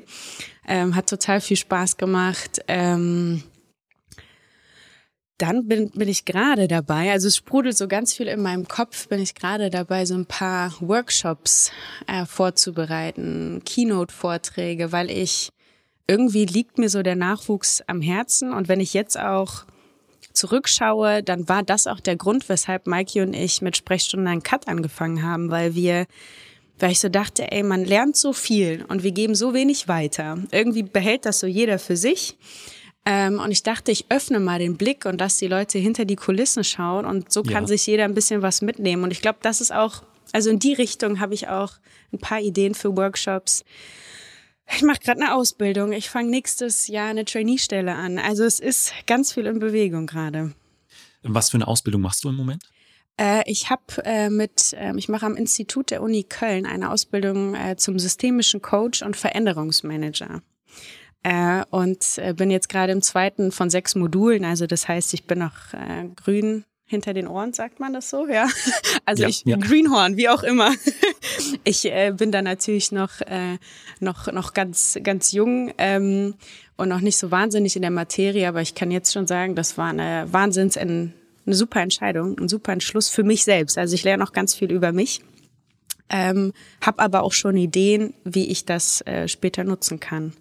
Ähm, 0.67 0.95
hat 0.95 1.09
total 1.09 1.39
viel 1.39 1.55
Spaß 1.57 1.95
gemacht. 1.95 2.61
Ähm, 2.67 3.43
dann 5.41 5.67
bin, 5.67 5.89
bin 5.91 6.07
ich 6.07 6.25
gerade 6.25 6.67
dabei, 6.67 7.11
also 7.11 7.27
es 7.27 7.37
sprudelt 7.37 7.75
so 7.75 7.87
ganz 7.87 8.13
viel 8.13 8.27
in 8.27 8.41
meinem 8.41 8.67
Kopf, 8.67 9.07
bin 9.07 9.19
ich 9.19 9.33
gerade 9.33 9.69
dabei, 9.69 10.05
so 10.05 10.13
ein 10.13 10.25
paar 10.25 10.73
Workshops 10.79 11.71
äh, 12.07 12.25
vorzubereiten, 12.25 13.61
Keynote-Vorträge, 13.65 14.91
weil 14.91 15.09
ich 15.09 15.49
irgendwie 16.07 16.45
liegt 16.45 16.77
mir 16.77 16.89
so 16.89 17.01
der 17.01 17.15
Nachwuchs 17.15 17.81
am 17.87 18.01
Herzen 18.01 18.53
und 18.53 18.67
wenn 18.67 18.79
ich 18.79 18.93
jetzt 18.93 19.17
auch 19.19 19.63
zurückschaue, 20.33 21.23
dann 21.23 21.49
war 21.49 21.63
das 21.63 21.87
auch 21.87 21.99
der 21.99 22.15
Grund, 22.15 22.47
weshalb 22.47 22.87
Mikey 22.87 23.21
und 23.21 23.33
ich 23.33 23.61
mit 23.61 23.75
Sprechstunden 23.75 24.27
einen 24.27 24.43
Cut 24.43 24.67
angefangen 24.67 25.23
haben, 25.23 25.49
weil 25.49 25.75
wir 25.75 26.05
weil 26.79 26.93
ich 26.93 26.99
so 26.99 27.09
dachte, 27.09 27.51
ey, 27.51 27.61
man 27.61 27.85
lernt 27.85 28.15
so 28.15 28.33
viel 28.33 28.85
und 28.87 29.03
wir 29.03 29.11
geben 29.11 29.35
so 29.35 29.53
wenig 29.53 29.87
weiter. 29.87 30.39
Irgendwie 30.51 30.81
behält 30.81 31.27
das 31.27 31.39
so 31.39 31.45
jeder 31.45 31.77
für 31.77 31.95
sich. 31.95 32.37
Ähm, 33.05 33.39
und 33.39 33.51
ich 33.51 33.63
dachte, 33.63 33.91
ich 33.91 34.05
öffne 34.09 34.39
mal 34.39 34.59
den 34.59 34.77
Blick 34.77 35.05
und 35.05 35.19
lasse 35.19 35.39
die 35.39 35.47
Leute 35.47 35.79
hinter 35.79 36.05
die 36.05 36.15
Kulissen 36.15 36.63
schauen 36.63 37.05
und 37.05 37.31
so 37.31 37.41
kann 37.41 37.63
ja. 37.63 37.67
sich 37.67 37.87
jeder 37.87 38.05
ein 38.05 38.13
bisschen 38.13 38.41
was 38.41 38.61
mitnehmen. 38.61 39.03
Und 39.03 39.11
ich 39.11 39.21
glaube, 39.21 39.39
das 39.41 39.59
ist 39.59 39.73
auch, 39.73 40.03
also 40.33 40.49
in 40.49 40.59
die 40.59 40.73
Richtung 40.73 41.19
habe 41.19 41.33
ich 41.33 41.47
auch 41.47 41.73
ein 42.13 42.19
paar 42.19 42.39
Ideen 42.39 42.75
für 42.75 42.95
Workshops. 42.95 43.63
Ich 44.75 44.83
mache 44.83 44.99
gerade 44.99 45.21
eine 45.21 45.35
Ausbildung. 45.35 45.91
Ich 45.91 46.09
fange 46.09 46.29
nächstes 46.29 46.87
Jahr 46.87 47.09
eine 47.09 47.25
Trainee-Stelle 47.25 47.95
an. 47.95 48.19
Also 48.19 48.43
es 48.43 48.59
ist 48.59 48.93
ganz 49.07 49.33
viel 49.33 49.47
in 49.47 49.59
Bewegung 49.59 50.05
gerade. 50.05 50.53
Was 51.23 51.49
für 51.49 51.57
eine 51.57 51.67
Ausbildung 51.67 52.01
machst 52.01 52.23
du 52.23 52.29
im 52.29 52.35
Moment? 52.35 52.63
Äh, 53.17 53.43
ich 53.45 53.69
habe 53.69 53.83
äh, 54.05 54.29
mit, 54.29 54.73
äh, 54.73 54.93
ich 54.95 55.09
mache 55.09 55.25
am 55.25 55.35
Institut 55.35 55.91
der 55.91 56.01
Uni 56.01 56.23
Köln 56.23 56.65
eine 56.65 56.91
Ausbildung 56.91 57.55
äh, 57.55 57.75
zum 57.75 57.99
systemischen 57.99 58.61
Coach 58.61 59.01
und 59.01 59.17
Veränderungsmanager. 59.17 60.41
Äh, 61.23 61.63
und 61.69 62.17
äh, 62.17 62.33
bin 62.33 62.49
jetzt 62.49 62.69
gerade 62.69 62.91
im 62.91 63.01
zweiten 63.01 63.51
von 63.51 63.69
sechs 63.69 63.95
Modulen. 63.95 64.43
Also 64.43 64.65
das 64.65 64.87
heißt, 64.87 65.13
ich 65.13 65.25
bin 65.25 65.39
noch 65.39 65.73
äh, 65.73 66.07
grün 66.15 66.65
hinter 66.85 67.13
den 67.13 67.27
Ohren, 67.27 67.53
sagt 67.53 67.79
man 67.79 67.93
das 67.93 68.09
so, 68.09 68.27
ja? 68.27 68.47
Also 69.05 69.23
ja, 69.23 69.29
ich 69.29 69.43
ja. 69.45 69.57
Greenhorn, 69.57 70.17
wie 70.17 70.29
auch 70.29 70.43
immer. 70.43 70.71
Ich 71.63 71.85
äh, 71.85 72.11
bin 72.11 72.31
da 72.31 72.41
natürlich 72.41 72.91
noch 72.91 73.21
äh, 73.21 73.57
noch 73.99 74.31
noch 74.31 74.53
ganz 74.53 74.97
ganz 75.03 75.31
jung 75.31 75.71
ähm, 75.77 76.33
und 76.75 76.89
noch 76.89 77.01
nicht 77.01 77.17
so 77.17 77.29
wahnsinnig 77.29 77.75
in 77.75 77.83
der 77.83 77.91
Materie, 77.91 78.47
aber 78.47 78.61
ich 78.61 78.73
kann 78.73 78.89
jetzt 78.89 79.13
schon 79.13 79.27
sagen, 79.27 79.55
das 79.55 79.77
war 79.77 79.89
eine 79.89 80.25
Wahnsinns 80.31 80.77
eine 80.77 81.13
super 81.45 81.81
Entscheidung, 81.81 82.37
ein 82.39 82.49
super 82.49 82.73
Entschluss 82.73 83.09
für 83.09 83.23
mich 83.23 83.43
selbst. 83.43 83.77
Also 83.77 83.93
ich 83.93 84.03
lerne 84.03 84.23
auch 84.23 84.33
ganz 84.33 84.55
viel 84.55 84.71
über 84.71 84.91
mich. 84.91 85.21
Ähm, 86.09 86.51
habe 86.81 86.99
aber 86.99 87.23
auch 87.23 87.33
schon 87.33 87.55
Ideen, 87.55 88.13
wie 88.23 88.49
ich 88.49 88.65
das 88.65 89.01
äh, 89.01 89.27
später 89.27 89.63
nutzen 89.63 89.99
kann. 89.99 90.33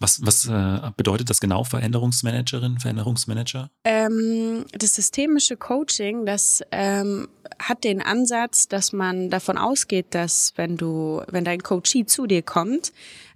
Was, 0.00 0.24
was 0.26 0.46
äh, 0.46 0.90
bedeutet 0.96 1.30
das 1.30 1.40
genau, 1.40 1.64
Veränderungsmanagerin, 1.64 2.78
Veränderungsmanager? 2.78 3.70
Ähm, 3.84 4.64
das 4.72 4.94
systemische 4.94 5.56
Coaching, 5.56 6.26
das 6.26 6.62
ähm, 6.72 7.28
hat 7.58 7.84
den 7.84 8.02
Ansatz, 8.02 8.68
dass 8.68 8.92
man 8.92 9.30
davon 9.30 9.56
ausgeht, 9.56 10.06
dass 10.10 10.52
wenn 10.56 10.76
du, 10.76 11.22
wenn 11.28 11.44
dein 11.44 11.62
Coachee 11.62 12.06
zu 12.06 12.26
dir 12.26 12.42
kommt, 12.42 12.92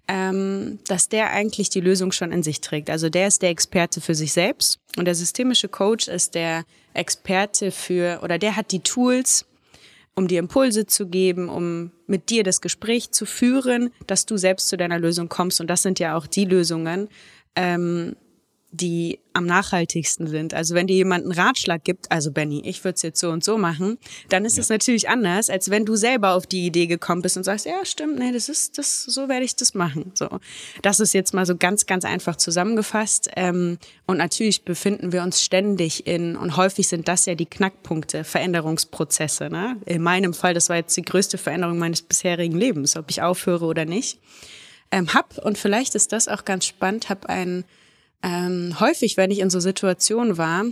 ähm, 0.09 0.79
dass 0.87 1.09
der 1.09 1.31
eigentlich 1.31 1.69
die 1.69 1.81
Lösung 1.81 2.12
schon 2.12 2.33
in 2.33 2.43
sich 2.43 2.61
trägt. 2.61 2.91
Also 2.91 3.11
der 3.11 3.29
ist 3.29 3.43
der 3.43 3.50
Experte 3.50 4.00
für 4.00 4.15
sich 4.15 4.33
selbst 4.33 4.81
und 4.97 5.05
der 5.05 5.15
systemische 5.15 5.69
Coach 5.69 6.09
ist 6.09 6.35
der 6.35 6.65
Experte 6.95 7.71
für 7.71 8.21
oder 8.23 8.38
der 8.38 8.57
hat 8.57 8.73
die 8.73 8.81
Tools, 8.81 9.45
um 10.19 10.27
dir 10.27 10.41
Impulse 10.41 10.85
zu 10.85 11.07
geben, 11.07 11.49
um 11.49 11.93
mit 12.09 12.29
dir 12.29 12.43
das 12.43 12.61
Gespräch 12.61 13.13
zu 13.13 13.25
führen, 13.25 13.91
dass 14.09 14.27
du 14.27 14.37
selbst 14.37 14.69
zu 14.69 14.77
deiner 14.77 14.99
Lösung 14.99 15.29
kommst. 15.29 15.61
Und 15.61 15.69
das 15.69 15.83
sind 15.83 16.01
ja 16.01 16.17
auch 16.17 16.27
die 16.27 16.45
Lösungen, 16.45 17.09
ähm, 17.55 18.17
die 18.71 19.19
am 19.33 19.47
nachhaltigsten 19.47 20.27
sind. 20.27 20.53
Also 20.53 20.75
wenn 20.75 20.87
dir 20.87 20.97
jemand 20.97 21.25
einen 21.25 21.33
Ratschlag 21.33 21.85
gibt, 21.85 22.11
also 22.13 22.33
Benny, 22.33 22.61
ich 22.67 22.85
würde 22.85 22.97
es 22.97 23.03
jetzt 23.03 23.21
so 23.21 23.31
und 23.31 23.43
so 23.43 23.57
machen, 23.57 23.99
dann 24.29 24.45
ist 24.45 24.59
es 24.59 24.69
ja. 24.69 24.75
natürlich 24.75 25.09
anders, 25.09 25.49
als 25.49 25.71
wenn 25.71 25.87
du 25.87 25.97
selber 25.97 26.35
auf 26.35 26.47
die 26.47 26.67
Idee 26.67 26.87
gekommen 26.87 27.23
bist 27.23 27.39
und 27.39 27.45
sagst, 27.45 27.65
ja, 27.65 27.85
stimmt, 27.85 28.19
nee, 28.19 28.31
das 28.31 28.51
ist 28.51 28.77
das, 28.77 29.05
so 29.05 29.29
werde 29.29 29.45
ich 29.45 29.57
das 29.57 29.73
machen. 29.73 30.13
So, 30.15 30.29
das 30.83 31.01
ist 31.01 31.15
jetzt 31.15 31.33
mal 31.33 31.47
so 31.47 31.57
ganz, 31.57 31.87
ganz 31.87 32.05
einfach 32.05 32.37
zusammengefasst. 32.37 33.31
Ähm, 33.37 33.79
und 34.07 34.19
natürlich 34.19 34.65
befinden 34.65 35.13
wir 35.13 35.23
uns 35.23 35.43
ständig 35.43 36.07
in 36.07 36.37
und 36.37 36.57
häufig 36.57 36.89
sind 36.89 37.09
das 37.09 37.25
ja 37.25 37.35
die 37.35 37.47
Knackpunkte, 37.47 38.25
Veränderungsprozesse. 38.25 39.49
Ne? 39.49 39.77
In 39.87 40.03
meinem 40.03 40.35
Fall, 40.35 40.53
das 40.53 40.69
war 40.69 40.77
jetzt 40.77 40.97
die 40.97 41.03
größte 41.03 41.39
Veränderung 41.39 41.79
meines 41.79 42.03
bisherigen 42.03 42.59
Lebens, 42.59 42.97
ob 42.97 43.11
ich 43.11 43.23
aufhöre 43.23 43.65
oder 43.65 43.87
nicht. 43.87 44.19
Ähm, 44.91 45.15
hab 45.15 45.39
und 45.39 45.57
vielleicht 45.57 45.95
ist 45.95 46.13
das 46.13 46.29
auch 46.29 46.45
ganz 46.45 46.67
spannend, 46.67 47.09
hab 47.09 47.27
einen 47.27 47.65
ähm, 48.23 48.79
häufig, 48.81 49.17
wenn 49.17 49.31
ich 49.31 49.41
in 49.41 49.51
so 49.51 49.61
Situationen 49.61 50.39
war, 50.39 50.65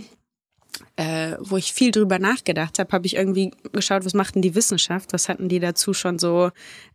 äh, 0.95 1.35
wo 1.39 1.57
ich 1.57 1.73
viel 1.73 1.91
drüber 1.91 2.19
nachgedacht 2.19 2.79
habe, 2.79 2.91
habe 2.91 3.05
ich 3.05 3.15
irgendwie 3.15 3.51
geschaut, 3.71 4.05
was 4.05 4.13
macht 4.13 4.35
denn 4.35 4.41
die 4.41 4.55
Wissenschaft, 4.55 5.13
was 5.13 5.29
hatten 5.29 5.49
die 5.49 5.59
dazu 5.59 5.93
schon 5.93 6.19
so 6.19 6.51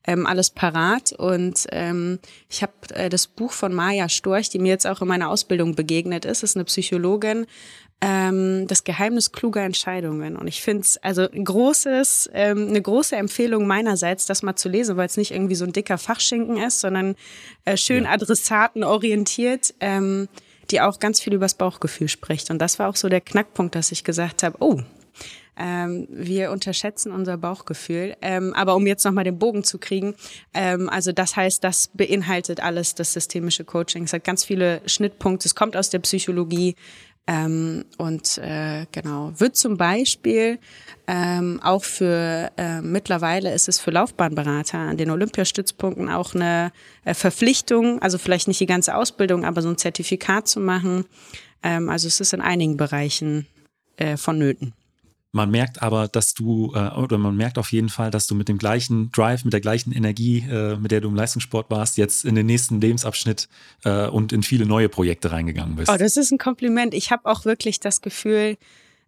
ähm, 0.06 0.26
alles 0.26 0.50
parat. 0.50 1.12
Und 1.12 1.66
ähm, 1.70 2.18
ich 2.48 2.62
habe 2.62 2.72
äh, 2.94 3.08
das 3.08 3.26
Buch 3.26 3.52
von 3.52 3.72
Maja 3.72 4.08
Storch, 4.08 4.50
die 4.50 4.58
mir 4.58 4.68
jetzt 4.68 4.86
auch 4.86 5.02
in 5.02 5.08
meiner 5.08 5.30
Ausbildung 5.30 5.74
begegnet 5.74 6.24
ist, 6.24 6.42
ist 6.42 6.56
eine 6.56 6.64
Psychologin, 6.64 7.46
ähm, 8.02 8.66
das 8.66 8.82
Geheimnis 8.82 9.30
kluger 9.30 9.62
Entscheidungen. 9.62 10.36
Und 10.36 10.48
ich 10.48 10.60
finde 10.60 10.82
es 10.82 10.96
also 10.98 11.30
ein 11.30 11.44
großes, 11.44 12.30
ähm, 12.34 12.68
eine 12.68 12.82
große 12.82 13.14
Empfehlung 13.14 13.66
meinerseits, 13.66 14.26
das 14.26 14.42
mal 14.42 14.56
zu 14.56 14.68
lesen, 14.68 14.96
weil 14.96 15.06
es 15.06 15.16
nicht 15.16 15.30
irgendwie 15.30 15.54
so 15.54 15.64
ein 15.64 15.72
dicker 15.72 15.98
Fachschinken 15.98 16.56
ist, 16.56 16.80
sondern 16.80 17.14
äh, 17.64 17.76
schön 17.76 18.04
ja. 18.04 18.10
adressatenorientiert. 18.10 19.74
Ähm, 19.80 20.28
die 20.70 20.80
auch 20.80 21.00
ganz 21.00 21.20
viel 21.20 21.34
übers 21.34 21.54
Bauchgefühl 21.54 22.08
spricht. 22.08 22.48
Und 22.48 22.58
das 22.58 22.78
war 22.78 22.88
auch 22.88 22.96
so 22.96 23.08
der 23.08 23.20
Knackpunkt, 23.20 23.74
dass 23.74 23.92
ich 23.92 24.04
gesagt 24.04 24.42
habe, 24.42 24.56
oh, 24.60 24.80
ähm, 25.58 26.06
wir 26.08 26.50
unterschätzen 26.50 27.12
unser 27.12 27.36
Bauchgefühl. 27.36 28.16
Ähm, 28.22 28.54
aber 28.54 28.74
um 28.74 28.86
jetzt 28.86 29.04
nochmal 29.04 29.24
den 29.24 29.38
Bogen 29.38 29.64
zu 29.64 29.78
kriegen, 29.78 30.14
ähm, 30.54 30.88
also 30.88 31.12
das 31.12 31.36
heißt, 31.36 31.62
das 31.62 31.88
beinhaltet 31.88 32.60
alles 32.60 32.94
das 32.94 33.12
systemische 33.12 33.64
Coaching. 33.64 34.04
Es 34.04 34.12
hat 34.12 34.24
ganz 34.24 34.44
viele 34.44 34.80
Schnittpunkte. 34.86 35.46
Es 35.46 35.54
kommt 35.54 35.76
aus 35.76 35.90
der 35.90 35.98
Psychologie. 35.98 36.74
Ähm, 37.28 37.84
und 37.98 38.38
äh, 38.38 38.86
genau, 38.90 39.32
wird 39.36 39.54
zum 39.54 39.76
Beispiel 39.76 40.58
ähm, 41.06 41.60
auch 41.62 41.84
für 41.84 42.50
äh, 42.56 42.80
mittlerweile 42.80 43.54
ist 43.54 43.68
es 43.68 43.78
für 43.78 43.92
Laufbahnberater 43.92 44.78
an 44.78 44.96
den 44.96 45.10
Olympiastützpunkten 45.10 46.08
auch 46.10 46.34
eine 46.34 46.72
äh, 47.04 47.14
Verpflichtung, 47.14 48.02
also 48.02 48.18
vielleicht 48.18 48.48
nicht 48.48 48.58
die 48.58 48.66
ganze 48.66 48.96
Ausbildung, 48.96 49.44
aber 49.44 49.62
so 49.62 49.68
ein 49.68 49.78
Zertifikat 49.78 50.48
zu 50.48 50.58
machen. 50.58 51.04
Ähm, 51.62 51.88
also 51.88 52.08
es 52.08 52.18
ist 52.18 52.32
in 52.32 52.40
einigen 52.40 52.76
Bereichen 52.76 53.46
äh, 53.98 54.16
vonnöten. 54.16 54.74
Man 55.34 55.50
merkt 55.50 55.80
aber, 55.80 56.08
dass 56.08 56.34
du, 56.34 56.72
äh, 56.74 56.90
oder 56.90 57.16
man 57.16 57.34
merkt 57.34 57.56
auf 57.56 57.72
jeden 57.72 57.88
Fall, 57.88 58.10
dass 58.10 58.26
du 58.26 58.34
mit 58.34 58.48
dem 58.48 58.58
gleichen 58.58 59.10
Drive, 59.12 59.44
mit 59.44 59.54
der 59.54 59.62
gleichen 59.62 59.90
Energie, 59.92 60.40
äh, 60.40 60.76
mit 60.76 60.90
der 60.90 61.00
du 61.00 61.08
im 61.08 61.14
Leistungssport 61.14 61.70
warst, 61.70 61.96
jetzt 61.96 62.26
in 62.26 62.34
den 62.34 62.44
nächsten 62.44 62.82
Lebensabschnitt 62.82 63.48
äh, 63.84 64.08
und 64.08 64.34
in 64.34 64.42
viele 64.42 64.66
neue 64.66 64.90
Projekte 64.90 65.32
reingegangen 65.32 65.76
bist. 65.76 65.90
Oh, 65.90 65.96
das 65.96 66.18
ist 66.18 66.32
ein 66.32 66.38
Kompliment. 66.38 66.92
Ich 66.92 67.10
habe 67.10 67.24
auch 67.24 67.46
wirklich 67.46 67.80
das 67.80 68.02
Gefühl, 68.02 68.58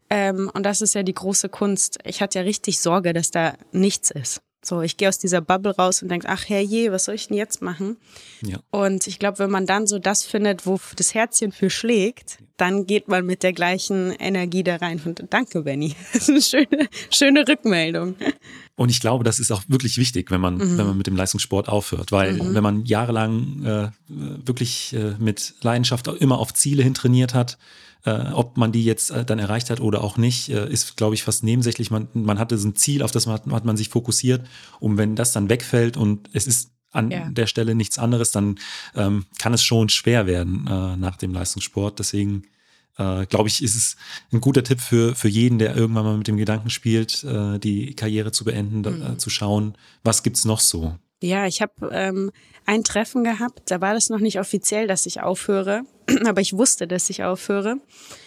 ähm, 0.08 0.50
und 0.54 0.64
das 0.64 0.80
ist 0.80 0.94
ja 0.94 1.02
die 1.02 1.12
große 1.12 1.50
Kunst, 1.50 1.98
ich 2.04 2.22
hatte 2.22 2.38
ja 2.38 2.44
richtig 2.44 2.80
Sorge, 2.80 3.12
dass 3.12 3.30
da 3.30 3.54
nichts 3.72 4.10
ist. 4.10 4.40
So, 4.66 4.82
ich 4.82 4.96
gehe 4.96 5.08
aus 5.08 5.18
dieser 5.18 5.40
Bubble 5.40 5.74
raus 5.76 6.02
und 6.02 6.08
denke, 6.08 6.28
ach 6.28 6.48
herrje, 6.48 6.92
was 6.92 7.04
soll 7.04 7.14
ich 7.14 7.28
denn 7.28 7.36
jetzt 7.36 7.62
machen? 7.62 7.96
Ja. 8.42 8.58
Und 8.70 9.06
ich 9.06 9.18
glaube, 9.18 9.38
wenn 9.38 9.50
man 9.50 9.66
dann 9.66 9.86
so 9.86 9.98
das 9.98 10.24
findet, 10.24 10.66
wo 10.66 10.80
das 10.96 11.14
Herzchen 11.14 11.52
für 11.52 11.70
schlägt, 11.70 12.38
dann 12.56 12.86
geht 12.86 13.08
man 13.08 13.26
mit 13.26 13.42
der 13.42 13.52
gleichen 13.52 14.12
Energie 14.12 14.62
da 14.62 14.76
rein. 14.76 15.00
Und 15.04 15.24
danke, 15.30 15.62
Benny. 15.62 15.94
Das 16.12 16.28
ist 16.28 16.54
eine 16.54 16.66
schöne, 16.66 16.88
schöne 17.10 17.48
Rückmeldung. 17.48 18.14
Und 18.76 18.90
ich 18.90 19.00
glaube, 19.00 19.24
das 19.24 19.40
ist 19.40 19.50
auch 19.50 19.62
wirklich 19.68 19.98
wichtig, 19.98 20.30
wenn 20.30 20.40
man, 20.40 20.56
mhm. 20.56 20.78
wenn 20.78 20.86
man 20.86 20.96
mit 20.96 21.06
dem 21.06 21.16
Leistungssport 21.16 21.68
aufhört. 21.68 22.12
Weil 22.12 22.34
mhm. 22.34 22.54
wenn 22.54 22.62
man 22.62 22.84
jahrelang 22.84 23.64
äh, 23.64 23.88
wirklich 24.08 24.94
äh, 24.94 25.14
mit 25.18 25.54
Leidenschaft 25.62 26.06
immer 26.06 26.38
auf 26.38 26.54
Ziele 26.54 26.82
hin 26.82 26.94
trainiert 26.94 27.34
hat, 27.34 27.58
äh, 28.04 28.32
ob 28.32 28.56
man 28.56 28.72
die 28.72 28.84
jetzt 28.84 29.10
äh, 29.10 29.24
dann 29.24 29.38
erreicht 29.38 29.70
hat 29.70 29.80
oder 29.80 30.04
auch 30.04 30.16
nicht, 30.16 30.50
äh, 30.50 30.68
ist, 30.70 30.96
glaube 30.96 31.14
ich, 31.14 31.22
fast 31.22 31.42
nebensächlich. 31.42 31.90
Man, 31.90 32.08
man 32.12 32.38
hatte 32.38 32.58
so 32.58 32.68
ein 32.68 32.76
Ziel, 32.76 33.02
auf 33.02 33.10
das 33.10 33.26
man, 33.26 33.40
hat 33.52 33.64
man 33.64 33.76
sich 33.76 33.88
fokussiert. 33.88 34.46
Und 34.80 34.98
wenn 34.98 35.16
das 35.16 35.32
dann 35.32 35.48
wegfällt 35.48 35.96
und 35.96 36.28
es 36.32 36.46
ist 36.46 36.70
an 36.90 37.10
ja. 37.10 37.28
der 37.28 37.46
Stelle 37.46 37.74
nichts 37.74 37.98
anderes, 37.98 38.30
dann 38.30 38.56
ähm, 38.94 39.26
kann 39.38 39.54
es 39.54 39.64
schon 39.64 39.88
schwer 39.88 40.26
werden 40.26 40.66
äh, 40.66 40.96
nach 40.96 41.16
dem 41.16 41.32
Leistungssport. 41.32 41.98
Deswegen 41.98 42.44
äh, 42.98 43.26
glaube 43.26 43.48
ich, 43.48 43.62
ist 43.62 43.74
es 43.74 43.96
ein 44.32 44.40
guter 44.40 44.62
Tipp 44.62 44.80
für, 44.80 45.14
für 45.14 45.28
jeden, 45.28 45.58
der 45.58 45.74
irgendwann 45.74 46.04
mal 46.04 46.16
mit 46.16 46.28
dem 46.28 46.36
Gedanken 46.36 46.70
spielt, 46.70 47.24
äh, 47.24 47.58
die 47.58 47.94
Karriere 47.94 48.32
zu 48.32 48.44
beenden, 48.44 48.78
mhm. 48.78 49.00
da, 49.00 49.18
zu 49.18 49.30
schauen, 49.30 49.76
was 50.04 50.22
gibt's 50.22 50.44
noch 50.44 50.60
so. 50.60 50.96
Ja, 51.24 51.46
ich 51.46 51.62
habe 51.62 51.88
ähm, 51.90 52.32
ein 52.66 52.84
Treffen 52.84 53.24
gehabt, 53.24 53.70
da 53.70 53.80
war 53.80 53.94
das 53.94 54.10
noch 54.10 54.18
nicht 54.18 54.38
offiziell, 54.38 54.86
dass 54.86 55.06
ich 55.06 55.22
aufhöre, 55.22 55.84
aber 56.26 56.42
ich 56.42 56.52
wusste, 56.52 56.86
dass 56.86 57.08
ich 57.08 57.24
aufhöre. 57.24 57.78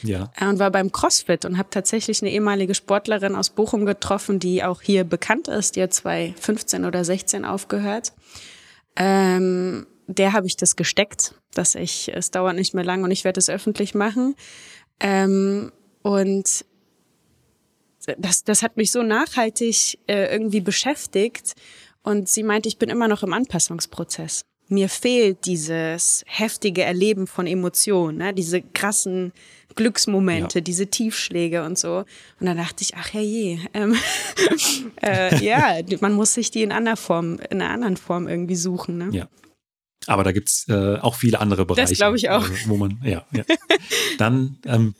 Ja. 0.01 0.31
Äh, 0.35 0.47
und 0.47 0.57
war 0.57 0.71
beim 0.71 0.91
CrossFit 0.91 1.45
und 1.45 1.59
habe 1.59 1.69
tatsächlich 1.69 2.23
eine 2.23 2.31
ehemalige 2.31 2.73
Sportlerin 2.73 3.35
aus 3.35 3.51
Bochum 3.51 3.85
getroffen, 3.85 4.39
die 4.39 4.63
auch 4.63 4.81
hier 4.81 5.03
bekannt 5.03 5.47
ist, 5.47 5.75
die 5.75 5.83
hat 5.83 5.93
2015 5.93 6.85
oder 6.85 7.05
16 7.05 7.45
aufgehört. 7.45 8.13
Ähm, 8.95 9.85
der 10.07 10.33
habe 10.33 10.47
ich 10.47 10.57
das 10.57 10.75
gesteckt, 10.75 11.35
dass 11.53 11.75
ich, 11.75 12.11
es 12.11 12.31
dauert 12.31 12.55
nicht 12.55 12.73
mehr 12.73 12.85
lang 12.85 13.03
und 13.03 13.11
ich 13.11 13.25
werde 13.25 13.39
es 13.39 13.47
öffentlich 13.47 13.93
machen. 13.93 14.35
Ähm, 14.99 15.71
und 16.01 16.65
das, 18.17 18.43
das 18.43 18.63
hat 18.63 18.77
mich 18.77 18.91
so 18.91 19.03
nachhaltig 19.03 19.99
äh, 20.07 20.31
irgendwie 20.31 20.61
beschäftigt 20.61 21.53
und 22.07 22.29
sie 22.29 22.43
meinte, 22.43 22.69
ich 22.69 22.77
bin 22.77 22.87
immer 22.87 23.09
noch 23.09 23.21
im 23.21 23.33
Anpassungsprozess. 23.33 24.45
Mir 24.69 24.87
fehlt 24.87 25.45
dieses 25.45 26.23
heftige 26.25 26.83
Erleben 26.83 27.27
von 27.27 27.47
Emotionen, 27.47 28.17
ne? 28.17 28.33
diese 28.33 28.61
krassen 28.61 29.33
Glücksmomente, 29.75 30.59
ja. 30.59 30.63
diese 30.63 30.87
Tiefschläge 30.87 31.65
und 31.65 31.77
so. 31.77 32.05
Und 32.39 32.45
dann 32.45 32.55
dachte 32.55 32.83
ich, 32.83 32.95
ach 32.95 33.13
herrje, 33.13 33.59
ähm, 33.73 33.97
äh, 35.01 35.43
ja, 35.43 35.81
man 35.99 36.13
muss 36.13 36.33
sich 36.33 36.49
die 36.49 36.63
in 36.63 36.71
einer 36.71 36.95
Form, 36.95 37.39
in 37.49 37.61
einer 37.61 37.73
anderen 37.73 37.97
Form 37.97 38.29
irgendwie 38.29 38.55
suchen. 38.55 38.97
Ne? 38.97 39.09
Ja. 39.11 39.27
Aber 40.05 40.23
da 40.23 40.31
gibt's 40.31 40.65
äh, 40.69 40.97
auch 40.99 41.15
viele 41.15 41.41
andere 41.41 41.65
Bereiche. 41.65 41.89
Das 41.89 41.97
glaube 41.97 42.15
ich 42.15 42.29
auch. 42.29 42.47
Äh, 42.47 42.53
wo 42.67 42.77
man, 42.77 43.01
ja, 43.03 43.25
ja. 43.33 43.43
Dann 44.17 44.59
ähm, 44.65 44.95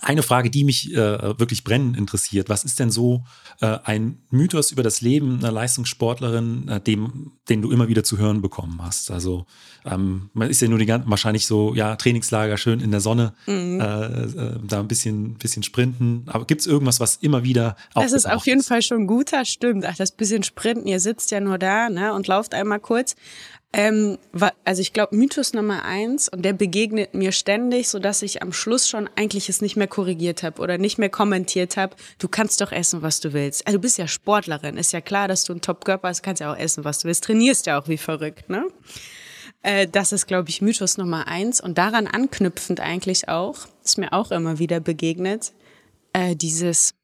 eine 0.00 0.22
Frage, 0.22 0.50
die 0.50 0.64
mich 0.64 0.92
äh, 0.92 1.38
wirklich 1.38 1.64
brennend 1.64 1.96
interessiert. 1.96 2.48
Was 2.48 2.64
ist 2.64 2.78
denn 2.78 2.90
so 2.90 3.24
äh, 3.60 3.78
ein 3.84 4.18
Mythos 4.30 4.70
über 4.72 4.82
das 4.82 5.00
Leben 5.00 5.38
einer 5.38 5.52
Leistungssportlerin, 5.52 6.68
äh, 6.68 6.80
dem, 6.80 7.32
den 7.48 7.62
du 7.62 7.70
immer 7.70 7.88
wieder 7.88 8.04
zu 8.04 8.18
hören 8.18 8.42
bekommen 8.42 8.80
hast? 8.82 9.10
Also 9.10 9.46
ähm, 9.84 10.30
man 10.32 10.50
ist 10.50 10.60
ja 10.60 10.68
nur 10.68 10.78
die 10.78 10.86
ganze, 10.86 11.08
wahrscheinlich 11.08 11.46
so, 11.46 11.74
ja, 11.74 11.96
Trainingslager 11.96 12.56
schön 12.56 12.80
in 12.80 12.90
der 12.90 13.00
Sonne, 13.00 13.34
mhm. 13.46 13.80
Äh, 13.80 13.84
äh, 13.84 14.58
da 14.62 14.80
ein 14.80 14.88
bisschen, 14.88 15.34
bisschen 15.34 15.62
sprinten. 15.62 16.24
Aber 16.26 16.44
gibt 16.46 16.60
es 16.60 16.66
irgendwas, 16.66 17.00
was 17.00 17.16
immer 17.16 17.44
wieder 17.44 17.76
Das 17.94 18.12
ist 18.12 18.28
auf 18.28 18.46
jeden 18.46 18.60
ist? 18.60 18.68
Fall 18.68 18.82
schon 18.82 19.06
guter, 19.06 19.44
stimmt. 19.44 19.84
Ach, 19.86 19.96
das 19.96 20.12
bisschen 20.12 20.42
Sprinten, 20.42 20.86
ihr 20.86 21.00
sitzt 21.00 21.30
ja 21.30 21.40
nur 21.40 21.58
da 21.58 21.88
ne, 21.88 22.12
und 22.14 22.26
lauft 22.26 22.54
einmal 22.54 22.80
kurz. 22.80 23.16
Ähm, 23.72 24.18
also 24.64 24.82
ich 24.82 24.92
glaube, 24.92 25.14
Mythos 25.14 25.52
Nummer 25.52 25.84
eins, 25.84 26.28
und 26.28 26.44
der 26.44 26.52
begegnet 26.52 27.14
mir 27.14 27.30
ständig, 27.30 27.88
so 27.88 28.00
dass 28.00 28.22
ich 28.22 28.42
am 28.42 28.52
Schluss 28.52 28.88
schon 28.88 29.08
eigentlich 29.14 29.48
es 29.48 29.62
nicht 29.62 29.76
mehr 29.76 29.86
korrigiert 29.86 30.42
habe 30.42 30.60
oder 30.60 30.76
nicht 30.76 30.98
mehr 30.98 31.08
kommentiert 31.08 31.76
habe. 31.76 31.94
Du 32.18 32.26
kannst 32.26 32.60
doch 32.60 32.72
essen, 32.72 33.02
was 33.02 33.20
du 33.20 33.32
willst. 33.32 33.66
Also 33.66 33.78
du 33.78 33.82
bist 33.82 33.98
ja 33.98 34.08
Sportlerin, 34.08 34.76
ist 34.76 34.92
ja 34.92 35.00
klar, 35.00 35.28
dass 35.28 35.44
du 35.44 35.52
einen 35.52 35.60
Top-Körper 35.60 36.08
hast, 36.08 36.22
kannst 36.22 36.40
ja 36.40 36.52
auch 36.52 36.58
essen, 36.58 36.84
was 36.84 36.98
du 36.98 37.08
willst. 37.08 37.24
Trainierst 37.24 37.66
ja 37.66 37.80
auch 37.80 37.86
wie 37.86 37.98
verrückt, 37.98 38.50
ne? 38.50 38.66
Äh, 39.62 39.86
das 39.86 40.12
ist, 40.12 40.26
glaube 40.26 40.48
ich, 40.48 40.62
Mythos 40.62 40.98
Nummer 40.98 41.28
eins. 41.28 41.60
Und 41.60 41.78
daran 41.78 42.06
anknüpfend 42.08 42.80
eigentlich 42.80 43.28
auch, 43.28 43.68
ist 43.84 43.98
mir 43.98 44.12
auch 44.12 44.32
immer 44.32 44.58
wieder 44.58 44.80
begegnet, 44.80 45.52
äh, 46.12 46.34
dieses 46.34 46.94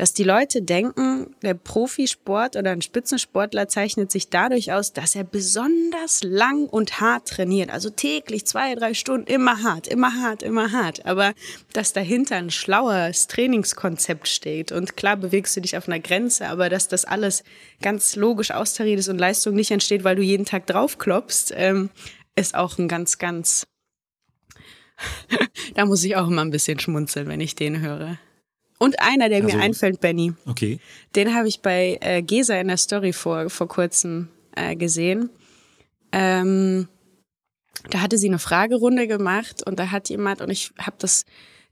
dass 0.00 0.14
die 0.14 0.24
Leute 0.24 0.62
denken, 0.62 1.36
der 1.42 1.52
Profisport 1.52 2.56
oder 2.56 2.70
ein 2.70 2.80
Spitzensportler 2.80 3.68
zeichnet 3.68 4.10
sich 4.10 4.30
dadurch 4.30 4.72
aus, 4.72 4.94
dass 4.94 5.14
er 5.14 5.24
besonders 5.24 6.22
lang 6.24 6.64
und 6.64 7.02
hart 7.02 7.28
trainiert. 7.28 7.68
Also 7.68 7.90
täglich 7.90 8.46
zwei, 8.46 8.74
drei 8.76 8.94
Stunden, 8.94 9.26
immer 9.26 9.62
hart, 9.62 9.86
immer 9.88 10.10
hart, 10.22 10.42
immer 10.42 10.72
hart. 10.72 11.04
Aber 11.04 11.34
dass 11.74 11.92
dahinter 11.92 12.36
ein 12.36 12.48
schlaues 12.48 13.26
Trainingskonzept 13.26 14.26
steht 14.26 14.72
und 14.72 14.96
klar 14.96 15.18
bewegst 15.18 15.54
du 15.54 15.60
dich 15.60 15.76
auf 15.76 15.86
einer 15.86 16.00
Grenze, 16.00 16.48
aber 16.48 16.70
dass 16.70 16.88
das 16.88 17.04
alles 17.04 17.44
ganz 17.82 18.16
logisch 18.16 18.52
austariert 18.52 19.00
ist 19.00 19.08
und 19.10 19.18
Leistung 19.18 19.54
nicht 19.54 19.70
entsteht, 19.70 20.02
weil 20.02 20.16
du 20.16 20.22
jeden 20.22 20.46
Tag 20.46 20.66
draufklopfst, 20.66 21.52
ähm, 21.54 21.90
ist 22.36 22.54
auch 22.54 22.78
ein 22.78 22.88
ganz, 22.88 23.18
ganz 23.18 23.66
da 25.74 25.84
muss 25.84 26.02
ich 26.04 26.16
auch 26.16 26.28
immer 26.28 26.40
ein 26.40 26.50
bisschen 26.50 26.78
schmunzeln, 26.78 27.28
wenn 27.28 27.40
ich 27.40 27.54
den 27.54 27.82
höre. 27.82 28.18
Und 28.82 28.98
einer, 28.98 29.28
der 29.28 29.44
also, 29.44 29.56
mir 29.56 29.62
einfällt, 29.62 30.00
Benny. 30.00 30.32
Okay. 30.46 30.80
Den 31.14 31.34
habe 31.34 31.48
ich 31.48 31.60
bei 31.60 31.98
äh, 32.00 32.22
Gesa 32.22 32.54
in 32.54 32.68
der 32.68 32.78
Story 32.78 33.12
vor, 33.12 33.50
vor 33.50 33.68
kurzem 33.68 34.28
äh, 34.56 34.74
gesehen. 34.74 35.28
Ähm, 36.12 36.88
da 37.90 38.00
hatte 38.00 38.16
sie 38.16 38.28
eine 38.28 38.38
Fragerunde 38.38 39.06
gemacht 39.06 39.62
und 39.66 39.78
da 39.78 39.90
hat 39.90 40.08
jemand, 40.08 40.40
und 40.40 40.48
ich 40.48 40.72
habe 40.78 40.96
das 40.98 41.26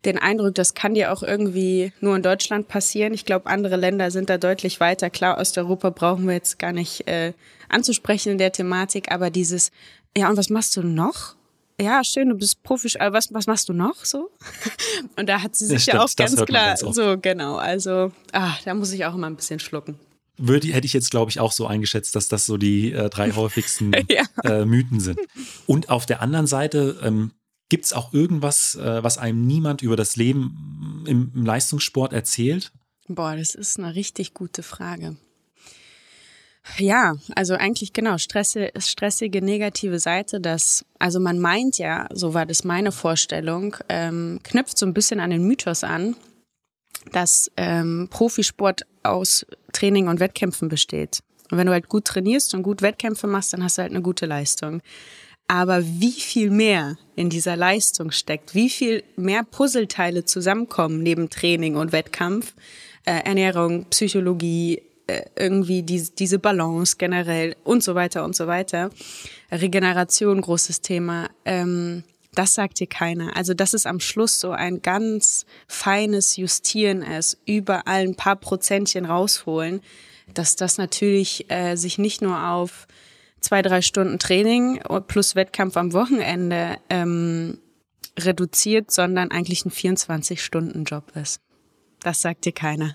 den 0.05 0.18
Eindruck, 0.18 0.55
das 0.55 0.75
kann 0.75 0.94
dir 0.94 1.11
auch 1.12 1.23
irgendwie 1.23 1.92
nur 2.01 2.14
in 2.14 2.23
Deutschland 2.23 2.68
passieren. 2.68 3.14
Ich 3.14 3.25
glaube, 3.25 3.47
andere 3.47 3.77
Länder 3.77 4.11
sind 4.11 4.31
da 4.31 4.37
deutlich 4.38 4.79
weiter. 4.79 5.11
Klar, 5.11 5.38
Osteuropa 5.38 5.90
brauchen 5.90 6.27
wir 6.27 6.35
jetzt 6.35 6.59
gar 6.59 6.73
nicht 6.73 7.09
äh, 7.09 7.33
anzusprechen 7.71 8.33
in 8.33 8.38
der 8.38 8.53
Thematik, 8.53 9.11
aber 9.11 9.31
dieses, 9.31 9.73
ja, 10.16 10.29
und 10.29 10.37
was 10.37 10.51
machst 10.51 10.77
du 10.77 10.83
noch? 10.83 11.38
Ja, 11.81 12.03
schön, 12.03 12.29
du 12.29 12.35
bist 12.35 12.62
profisch, 12.62 13.01
aber 13.01 13.17
was, 13.17 13.33
was 13.33 13.47
machst 13.47 13.69
du 13.69 13.73
noch 13.73 14.05
so? 14.05 14.31
Und 15.17 15.29
da 15.29 15.43
hat 15.43 15.55
sie 15.55 15.67
sich 15.67 15.87
ja, 15.87 15.95
ja 15.95 16.03
auch 16.03 16.17
ganz 16.17 16.35
klar, 16.45 16.75
ganz 16.77 16.81
so 16.81 17.17
genau, 17.17 17.57
also, 17.57 18.12
ah, 18.33 18.55
da 18.64 18.75
muss 18.75 18.93
ich 18.93 19.05
auch 19.05 19.14
immer 19.14 19.29
ein 19.29 19.37
bisschen 19.37 19.61
schlucken 19.61 19.99
würde, 20.38 20.69
hätte 20.69 20.87
ich 20.87 20.93
jetzt, 20.93 21.11
glaube 21.11 21.31
ich, 21.31 21.41
auch 21.41 21.53
so 21.53 21.67
eingeschätzt, 21.67 22.14
dass 22.14 22.29
das 22.29 22.47
so 22.47 22.57
die 22.57 22.93
äh, 22.93 23.11
drei 23.11 23.33
häufigsten 23.37 23.93
ja. 24.09 24.23
äh, 24.45 24.64
Mythen 24.64 25.01
sind. 25.01 25.19
Und 25.67 25.91
auf 25.91 26.07
der 26.07 26.23
anderen 26.23 26.47
Seite 26.47 26.99
ähm, 27.03 27.33
gibt 27.69 27.85
es 27.85 27.93
auch 27.93 28.14
irgendwas, 28.14 28.77
äh, 28.77 29.03
was 29.03 29.19
einem 29.19 29.47
niemand 29.47 29.83
über 29.83 29.97
das 29.97 30.17
Leben 30.17 31.05
im, 31.07 31.33
im 31.35 31.45
Leistungssport 31.45 32.12
erzählt? 32.12 32.73
Boah, 33.09 33.37
das 33.37 33.55
ist 33.55 33.79
eine 33.79 33.95
richtig 33.95 34.35
gute 34.35 34.62
Frage. 34.62 35.17
Ja, 36.77 37.14
also 37.35 37.55
eigentlich 37.55 37.92
genau, 37.92 38.18
stressige, 38.18 38.71
stressige 38.79 39.42
negative 39.42 39.99
Seite, 39.99 40.40
das, 40.40 40.85
also 40.99 41.18
man 41.18 41.38
meint 41.38 41.79
ja, 41.79 42.07
so 42.12 42.35
war 42.35 42.47
das 42.47 42.64
meine 42.64 42.92
Vorstellung, 42.92 43.77
ähm, 43.88 44.40
knüpft 44.44 44.79
so 44.79 44.87
ein 44.87 44.94
bisschen 44.94 45.21
an 45.21 45.31
den 45.31 45.47
Mythos 45.47 45.83
an, 45.83 46.14
dass 47.12 47.51
ähm, 47.57 48.09
Profisport 48.11 48.83
aus 49.03 49.47
Training 49.73 50.09
und 50.09 50.21
Wettkämpfen 50.21 50.68
besteht. 50.68 51.21
Und 51.51 51.59
wenn 51.59 51.66
du 51.66 51.73
halt 51.73 51.88
gut 51.88 52.05
trainierst 52.05 52.55
und 52.55 52.62
gut 52.62 52.83
Wettkämpfe 52.83 53.27
machst, 53.27 53.53
dann 53.53 53.64
hast 53.64 53.79
du 53.79 53.83
halt 53.83 53.92
eine 53.92 54.03
gute 54.03 54.27
Leistung. 54.27 54.83
Aber 55.47 55.83
wie 55.83 56.12
viel 56.12 56.51
mehr 56.51 56.99
in 57.16 57.31
dieser 57.31 57.57
Leistung 57.57 58.11
steckt, 58.11 58.55
wie 58.55 58.68
viel 58.68 59.03
mehr 59.16 59.44
Puzzleteile 59.44 60.27
zusammenkommen 60.27 61.03
neben 61.03 61.31
Training 61.31 61.77
und 61.77 61.92
Wettkampf, 61.92 62.55
äh, 63.07 63.23
Ernährung, 63.25 63.87
Psychologie, 63.87 64.83
irgendwie 65.37 65.83
die, 65.83 66.09
diese 66.18 66.38
Balance 66.38 66.97
generell 66.99 67.57
und 67.64 67.83
so 67.83 67.94
weiter 67.94 68.25
und 68.25 68.37
so 68.37 68.47
weiter. 68.47 68.90
Regeneration, 69.51 70.40
großes 70.40 70.81
Thema. 70.81 71.31
Ähm, 71.44 72.05
das 72.35 72.55
sagt 72.55 72.79
dir 72.81 72.87
keiner. 72.87 73.37
Also, 73.37 73.55
dass 73.55 73.75
es 73.75 73.87
am 73.87 74.01
Schluss 74.01 74.38
so 74.38 74.51
ein 74.51 74.83
ganz 74.83 75.47
feines 75.66 76.37
Justieren 76.37 77.03
ist, 77.03 77.38
überall 77.47 78.03
ein 78.03 78.14
paar 78.14 78.37
Prozentchen 78.37 79.07
rausholen, 79.07 79.81
dass 80.35 80.57
das 80.57 80.79
natürlich 80.79 81.51
äh, 81.51 81.77
sich 81.77 81.99
nicht 81.99 82.21
nur 82.23 82.49
auf 82.49 82.87
zwei, 83.40 83.62
drei 83.62 83.83
Stunden 83.83 84.18
Training 84.18 84.81
plus 85.07 85.35
Wettkampf 85.35 85.77
am 85.77 85.92
Wochenende 85.92 86.77
ähm, 86.90 87.59
reduziert, 88.18 88.90
sondern 88.90 89.31
eigentlich 89.31 89.64
ein 89.64 89.71
24-Stunden-Job 89.71 91.16
ist. 91.16 91.40
Das 92.01 92.21
sagt 92.21 92.44
dir 92.44 92.53
keiner. 92.53 92.94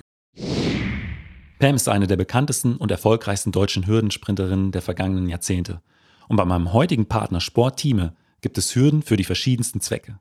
Pam 1.64 1.78
ist 1.78 1.88
eine 1.88 2.08
der 2.08 2.18
bekanntesten 2.18 2.76
und 2.76 2.92
erfolgreichsten 2.92 3.54
deutschen 3.54 3.88
Hürdensprinterinnen 3.88 4.74
der 4.74 4.82
vergangenen 4.82 5.30
Jahrzehnte. 5.30 5.82
Und 6.28 6.36
bei 6.36 6.44
meinem 6.44 6.74
heutigen 6.74 7.06
Partner 7.06 7.40
Sportteame 7.40 8.14
gibt 8.42 8.58
es 8.58 8.76
Hürden 8.76 9.02
für 9.02 9.16
die 9.16 9.24
verschiedensten 9.24 9.80
Zwecke. 9.80 10.20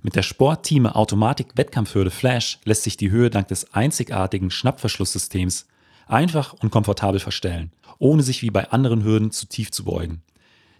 Mit 0.00 0.16
der 0.16 0.22
Sportteame 0.22 0.94
Automatik 0.94 1.48
Wettkampfhürde 1.56 2.10
Flash 2.10 2.58
lässt 2.64 2.84
sich 2.84 2.96
die 2.96 3.10
Höhe 3.10 3.28
dank 3.28 3.48
des 3.48 3.74
einzigartigen 3.74 4.50
Schnappverschlusssystems 4.50 5.66
einfach 6.06 6.54
und 6.54 6.70
komfortabel 6.70 7.20
verstellen, 7.20 7.70
ohne 7.98 8.22
sich 8.22 8.40
wie 8.40 8.50
bei 8.50 8.70
anderen 8.70 9.04
Hürden 9.04 9.30
zu 9.30 9.44
tief 9.44 9.70
zu 9.70 9.84
beugen. 9.84 10.22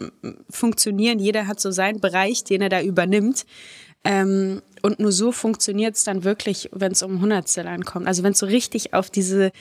funktionieren. 0.50 1.20
Jeder 1.20 1.48
hat 1.48 1.60
so 1.60 1.72
seinen 1.72 2.00
Bereich, 2.00 2.44
den 2.44 2.62
er 2.62 2.70
da 2.70 2.82
übernimmt. 2.82 3.46
Ähm, 4.04 4.62
und 4.82 5.00
nur 5.00 5.12
so 5.12 5.32
funktioniert 5.32 5.96
es 5.96 6.04
dann 6.04 6.24
wirklich, 6.24 6.70
wenn 6.72 6.92
es 6.92 7.02
um 7.02 7.22
Hundertstel 7.22 7.68
ankommt. 7.68 8.08
Also 8.08 8.24
wenn 8.24 8.34
es 8.34 8.40
so 8.40 8.46
richtig 8.46 8.94
auf 8.94 9.10
diese 9.10 9.52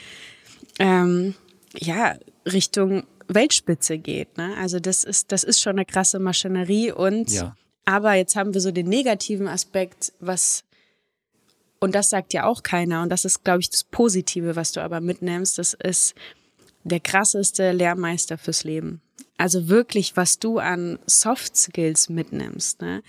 ähm, 0.79 1.35
ja, 1.79 2.17
Richtung 2.47 3.05
Weltspitze 3.29 3.99
geht. 3.99 4.37
Ne? 4.37 4.55
Also 4.59 4.81
das 4.81 5.05
ist, 5.05 5.33
das 5.33 5.45
ist 5.45 5.61
schon 5.61 5.73
eine 5.73 5.87
krasse 5.87 6.19
Maschinerie 6.19 6.93
und 6.93 7.31
ja. 7.31 7.57
aber 7.85 8.15
jetzt 8.15 8.37
haben 8.37 8.53
wir 8.53 8.61
so 8.61 8.71
den 8.71 8.89
negativen 8.89 9.49
Aspekt, 9.49 10.13
was 10.21 10.65
und 11.85 11.95
das 11.95 12.09
sagt 12.09 12.33
ja 12.33 12.47
auch 12.47 12.63
keiner 12.63 13.03
und 13.03 13.11
das 13.11 13.27
ist, 13.27 13.45
glaube 13.45 13.61
ich, 13.61 13.69
das 13.69 13.85
Positive, 13.85 14.57
was 14.57 14.73
du 14.73 14.81
aber 14.81 15.03
mitnimmst. 15.03 15.59
Das 15.59 15.75
ist 15.75 16.15
der 16.83 16.99
krasseste 16.99 17.73
Lehrmeister 17.73 18.39
fürs 18.39 18.65
Leben. 18.65 19.03
Also 19.37 19.69
wirklich, 19.69 20.17
was 20.17 20.39
du 20.39 20.59
an 20.59 20.99
Soft 21.05 21.59
Skills 21.59 22.09
mitnimmst. 22.09 22.81
Ne? 22.81 23.03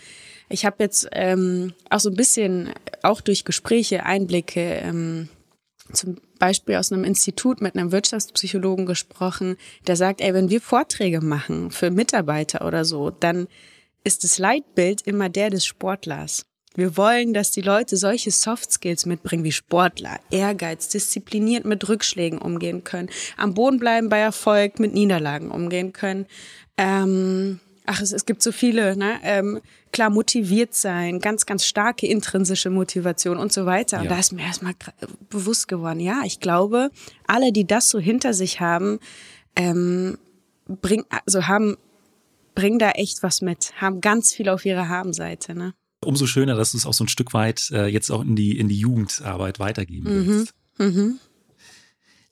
Ich 0.49 0.65
habe 0.65 0.83
jetzt 0.83 1.07
ähm, 1.13 1.73
auch 1.89 2.01
so 2.01 2.09
ein 2.09 2.17
bisschen, 2.17 2.73
auch 3.01 3.21
durch 3.21 3.45
Gespräche, 3.45 4.05
Einblicke, 4.05 4.61
ähm, 4.83 5.29
zum 5.93 6.17
Beispiel 6.37 6.75
aus 6.75 6.91
einem 6.91 7.05
Institut 7.05 7.61
mit 7.61 7.77
einem 7.77 7.93
Wirtschaftspsychologen 7.93 8.85
gesprochen, 8.85 9.55
der 9.87 9.95
sagt, 9.95 10.19
ey, 10.19 10.33
wenn 10.33 10.49
wir 10.49 10.59
Vorträge 10.59 11.21
machen 11.21 11.71
für 11.71 11.91
Mitarbeiter 11.91 12.67
oder 12.67 12.83
so, 12.83 13.09
dann 13.09 13.47
ist 14.03 14.25
das 14.25 14.37
Leitbild 14.37 15.01
immer 15.03 15.29
der 15.29 15.49
des 15.49 15.65
Sportlers. 15.65 16.45
Wir 16.75 16.97
wollen, 16.97 17.33
dass 17.33 17.51
die 17.51 17.61
Leute 17.61 17.97
solche 17.97 18.31
Soft 18.31 18.71
Skills 18.71 19.05
mitbringen 19.05 19.43
wie 19.43 19.51
Sportler, 19.51 20.19
Ehrgeiz, 20.29 20.89
diszipliniert 20.89 21.65
mit 21.65 21.87
Rückschlägen 21.87 22.39
umgehen 22.39 22.83
können, 22.83 23.09
am 23.37 23.53
Boden 23.53 23.79
bleiben 23.79 24.09
bei 24.09 24.19
Erfolg, 24.19 24.79
mit 24.79 24.93
Niederlagen 24.93 25.51
umgehen 25.51 25.93
können. 25.93 26.25
Ähm, 26.77 27.59
Ach, 27.87 28.01
es, 28.01 28.11
es 28.11 28.25
gibt 28.25 28.41
so 28.41 28.51
viele, 28.51 28.97
ne? 28.97 29.19
Ähm, 29.23 29.61
klar, 29.91 30.09
motiviert 30.09 30.73
sein, 30.73 31.19
ganz, 31.19 31.45
ganz 31.45 31.65
starke 31.65 32.07
intrinsische 32.07 32.71
Motivation 32.71 33.37
und 33.37 33.53
so 33.53 33.67
weiter. 33.67 33.99
Und 33.99 34.05
Ja. 34.05 34.09
da 34.09 34.19
ist 34.19 34.31
mir 34.31 34.41
erstmal 34.41 34.73
bewusst 35.29 35.67
geworden, 35.67 35.99
ja, 35.99 36.21
ich 36.25 36.39
glaube, 36.39 36.89
alle, 37.27 37.51
die 37.51 37.65
das 37.67 37.89
so 37.89 37.99
hinter 37.99 38.33
sich 38.33 38.59
haben, 38.59 38.99
ähm, 39.55 40.17
bring, 40.67 41.05
also 41.27 41.47
haben, 41.47 41.77
bringen 42.55 42.79
da 42.79 42.89
echt 42.91 43.21
was 43.21 43.41
mit, 43.41 43.73
haben 43.79 44.01
ganz 44.01 44.33
viel 44.33 44.49
auf 44.49 44.65
ihrer 44.65 44.89
Habenseite, 44.89 45.53
ne? 45.53 45.73
Umso 46.03 46.27
schöner, 46.27 46.55
dass 46.55 46.71
du 46.71 46.77
es 46.77 46.85
auch 46.85 46.93
so 46.93 47.03
ein 47.03 47.07
Stück 47.09 47.33
weit 47.33 47.71
äh, 47.71 47.87
jetzt 47.87 48.11
auch 48.11 48.21
in 48.21 48.35
die, 48.35 48.57
in 48.57 48.67
die 48.67 48.77
Jugendarbeit 48.79 49.59
weitergeben 49.59 50.05
willst. 50.05 50.53
Mhm. 50.77 51.19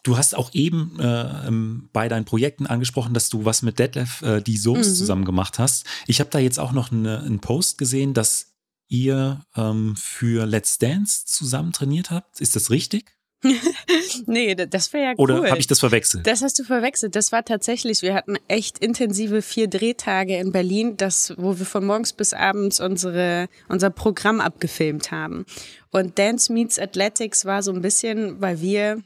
Du 0.04 0.18
hast 0.18 0.36
auch 0.36 0.54
eben 0.54 1.00
äh, 1.00 1.50
bei 1.94 2.10
deinen 2.10 2.26
Projekten 2.26 2.68
angesprochen, 2.68 3.14
dass 3.14 3.30
du 3.30 3.46
was 3.46 3.62
mit 3.62 3.80
Detlef 3.80 4.22
äh, 4.22 4.42
die 4.42 4.58
Soaps 4.58 4.90
Mhm. 4.90 4.96
zusammen 4.96 5.26
gemacht 5.26 5.60
hast. 5.60 5.86
Ich 6.08 6.20
habe 6.20 6.30
da 6.30 6.40
jetzt 6.40 6.60
auch 6.60 6.74
noch 6.74 6.92
eine, 6.92 7.22
einen 7.22 7.40
Post 7.40 7.78
gesehen, 7.78 8.14
dass 8.14 8.48
ihr 8.90 9.46
ähm, 9.56 9.96
für 9.96 10.46
Let's 10.46 10.78
Dance 10.78 11.26
zusammen 11.26 11.72
trainiert 11.72 12.12
habt. 12.12 12.42
Ist 12.42 12.56
das 12.58 12.70
richtig? 12.70 13.16
Nee, 14.26 14.56
da- 14.56 14.66
das 14.66 14.92
wäre 14.94 15.04
ja 15.06 15.14
Oder 15.18 15.40
cool. 15.42 15.50
habe 15.50 15.60
ich 15.60 15.68
das 15.68 15.80
verwechselt? 15.80 16.26
Das 16.28 16.42
hast 16.42 16.58
du 16.60 16.64
verwechselt. 16.64 17.16
Das 17.16 17.32
war 17.32 17.44
tatsächlich, 17.46 18.02
wir 18.02 18.14
hatten 18.14 18.36
echt 18.48 18.80
intensive 18.80 19.42
vier 19.42 19.68
Drehtage 19.68 20.38
in 20.38 20.52
Berlin, 20.52 20.98
das, 20.98 21.34
wo 21.38 21.58
wir 21.60 21.66
von 21.66 21.86
morgens 21.86 22.14
bis 22.14 22.34
abends 22.34 22.80
unsere, 22.80 23.48
unser 23.70 23.90
Programm 23.90 24.40
abgefilmt 24.42 25.12
haben. 25.12 25.46
Und 25.92 26.18
Dance 26.18 26.52
Meets 26.52 26.80
Athletics 26.80 27.46
war 27.46 27.62
so 27.64 27.72
ein 27.72 27.82
bisschen, 27.82 28.42
weil 28.42 28.62
wir, 28.62 29.02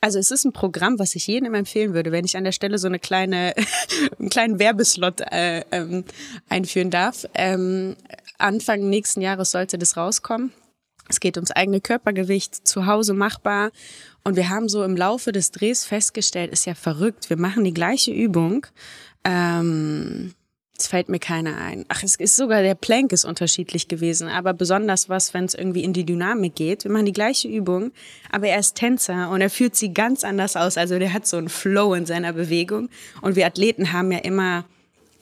also 0.00 0.18
es 0.18 0.30
ist 0.30 0.44
ein 0.44 0.52
Programm, 0.52 0.98
was 0.98 1.14
ich 1.14 1.26
jedem 1.26 1.54
empfehlen 1.54 1.94
würde, 1.94 2.12
wenn 2.12 2.24
ich 2.24 2.36
an 2.36 2.44
der 2.44 2.52
Stelle 2.52 2.78
so 2.78 2.86
eine 2.88 2.98
kleine, 2.98 3.54
einen 4.18 4.30
kleinen 4.30 4.58
Werbeslot 4.58 5.20
äh, 5.20 5.64
ähm, 5.70 6.04
einführen 6.48 6.90
darf. 6.90 7.26
Ähm, 7.34 7.96
Anfang 8.38 8.88
nächsten 8.90 9.20
Jahres 9.20 9.50
sollte 9.52 9.78
das 9.78 9.96
rauskommen. 9.96 10.52
Es 11.08 11.20
geht 11.20 11.36
ums 11.36 11.50
eigene 11.50 11.80
Körpergewicht, 11.80 12.66
zu 12.66 12.86
Hause 12.86 13.14
machbar. 13.14 13.70
Und 14.24 14.36
wir 14.36 14.48
haben 14.48 14.68
so 14.68 14.82
im 14.82 14.96
Laufe 14.96 15.32
des 15.32 15.50
Drehs 15.52 15.84
festgestellt, 15.84 16.52
ist 16.52 16.66
ja 16.66 16.74
verrückt. 16.74 17.30
Wir 17.30 17.38
machen 17.38 17.64
die 17.64 17.74
gleiche 17.74 18.12
Übung. 18.12 18.66
Ähm, 19.24 20.34
es 20.78 20.88
fällt 20.88 21.08
mir 21.08 21.18
keiner 21.18 21.56
ein. 21.56 21.84
Ach, 21.88 22.02
es 22.02 22.16
ist 22.16 22.36
sogar 22.36 22.62
der 22.62 22.74
Plank 22.74 23.12
ist 23.12 23.24
unterschiedlich 23.24 23.88
gewesen, 23.88 24.28
aber 24.28 24.52
besonders 24.52 25.08
was, 25.08 25.32
wenn 25.32 25.44
es 25.44 25.54
irgendwie 25.54 25.82
in 25.82 25.92
die 25.92 26.04
Dynamik 26.04 26.54
geht. 26.54 26.84
Wir 26.84 26.90
machen 26.90 27.06
die 27.06 27.12
gleiche 27.12 27.48
Übung, 27.48 27.92
aber 28.30 28.48
er 28.48 28.58
ist 28.58 28.74
Tänzer 28.74 29.30
und 29.30 29.40
er 29.40 29.48
führt 29.48 29.74
sie 29.74 29.94
ganz 29.94 30.22
anders 30.24 30.56
aus. 30.56 30.76
Also 30.76 30.98
der 30.98 31.12
hat 31.12 31.26
so 31.26 31.38
einen 31.38 31.48
Flow 31.48 31.94
in 31.94 32.04
seiner 32.04 32.32
Bewegung. 32.32 32.90
Und 33.22 33.36
wir 33.36 33.46
Athleten 33.46 33.92
haben 33.92 34.12
ja 34.12 34.18
immer 34.18 34.64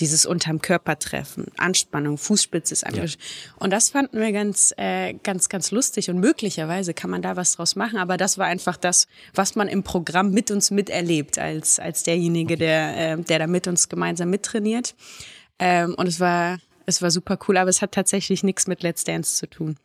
dieses 0.01 0.27
unterm 0.27 0.61
Körper 0.61 0.99
treffen, 0.99 1.47
Anspannung, 1.57 2.19
Fußspitze 2.19 2.73
ist 2.73 2.87
angesch 2.87 3.17
Und 3.57 3.73
das 3.73 3.91
fanden 3.91 4.21
wir 4.21 4.33
ganz, 4.33 4.75
äh, 4.77 5.15
ganz, 5.23 5.49
ganz 5.49 5.71
lustig 5.71 6.11
und 6.11 6.19
möglicherweise 6.19 6.95
kann 6.95 7.11
man 7.11 7.23
da 7.23 7.37
was 7.37 7.57
draus 7.57 7.77
machen. 7.77 7.99
Aber 7.99 8.17
das 8.17 8.39
war 8.39 8.47
einfach 8.47 8.77
das, 8.77 9.07
was 9.35 9.55
man 9.55 9.69
im 9.69 9.83
Programm 9.83 10.31
mit 10.31 10.51
uns 10.51 10.71
miterlebt 10.71 11.39
als, 11.39 11.79
als 11.79 12.03
derjenige, 12.03 12.57
der, 12.57 13.13
äh, 13.13 13.23
der 13.23 13.39
da 13.39 13.47
mit 13.47 13.67
uns 13.67 13.89
gemeinsam 13.89 14.31
mittrainiert. 14.31 14.95
Ähm, 15.59 15.95
und 15.95 16.09
es 16.09 16.19
war, 16.19 16.59
es 16.87 17.03
war 17.03 17.11
super 17.11 17.39
cool, 17.47 17.57
aber 17.57 17.71
es 17.71 17.83
hat 17.83 17.93
tatsächlich 17.93 18.43
nichts 18.43 18.67
mit 18.67 18.83
Let's 18.83 19.05
Dance 19.05 19.37
zu 19.37 19.49
tun. 19.49 19.77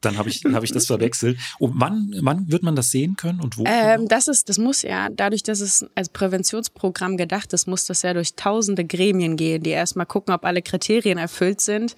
Dann 0.00 0.18
habe 0.18 0.28
ich, 0.28 0.42
hab 0.44 0.62
ich 0.62 0.72
das 0.72 0.86
verwechselt. 0.86 1.38
Und 1.58 1.74
wann, 1.76 2.14
wann 2.20 2.50
wird 2.50 2.62
man 2.62 2.76
das 2.76 2.90
sehen 2.90 3.16
können 3.16 3.40
und 3.40 3.56
wo? 3.56 3.64
Ähm, 3.66 4.06
das 4.08 4.28
ist, 4.28 4.48
das 4.48 4.58
muss 4.58 4.82
ja, 4.82 5.08
dadurch, 5.10 5.42
dass 5.42 5.60
es 5.60 5.86
als 5.94 6.08
Präventionsprogramm 6.08 7.16
gedacht 7.16 7.52
ist, 7.52 7.66
muss 7.66 7.86
das 7.86 8.02
ja 8.02 8.12
durch 8.12 8.34
tausende 8.34 8.84
Gremien 8.84 9.36
gehen, 9.36 9.62
die 9.62 9.70
erstmal 9.70 10.06
gucken, 10.06 10.34
ob 10.34 10.44
alle 10.44 10.62
Kriterien 10.62 11.18
erfüllt 11.18 11.60
sind. 11.60 11.96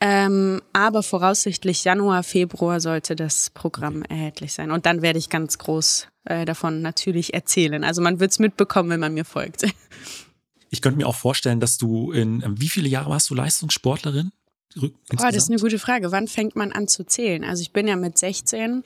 Ähm, 0.00 0.60
aber 0.72 1.04
voraussichtlich 1.04 1.84
Januar, 1.84 2.24
Februar 2.24 2.80
sollte 2.80 3.14
das 3.14 3.50
Programm 3.50 4.02
erhältlich 4.02 4.52
sein. 4.52 4.72
Und 4.72 4.84
dann 4.84 5.00
werde 5.00 5.18
ich 5.18 5.28
ganz 5.28 5.58
groß 5.58 6.08
äh, 6.24 6.44
davon 6.44 6.82
natürlich 6.82 7.34
erzählen. 7.34 7.84
Also 7.84 8.02
man 8.02 8.18
wird 8.18 8.32
es 8.32 8.38
mitbekommen, 8.38 8.90
wenn 8.90 9.00
man 9.00 9.14
mir 9.14 9.24
folgt. 9.24 9.64
Ich 10.72 10.80
könnte 10.82 10.96
mir 10.98 11.06
auch 11.06 11.14
vorstellen, 11.14 11.60
dass 11.60 11.76
du 11.78 12.10
in, 12.12 12.42
ähm, 12.42 12.60
wie 12.60 12.68
viele 12.68 12.88
Jahre 12.88 13.10
warst 13.10 13.28
du 13.30 13.34
Leistungssportlerin? 13.34 14.32
Oh, 14.80 14.88
das 15.10 15.34
ist 15.36 15.50
eine 15.50 15.60
gute 15.60 15.78
Frage. 15.78 16.10
Wann 16.12 16.28
fängt 16.28 16.56
man 16.56 16.72
an 16.72 16.88
zu 16.88 17.04
zählen? 17.04 17.44
Also 17.44 17.60
ich 17.60 17.72
bin 17.72 17.86
ja 17.86 17.94
mit 17.96 18.16
16 18.16 18.82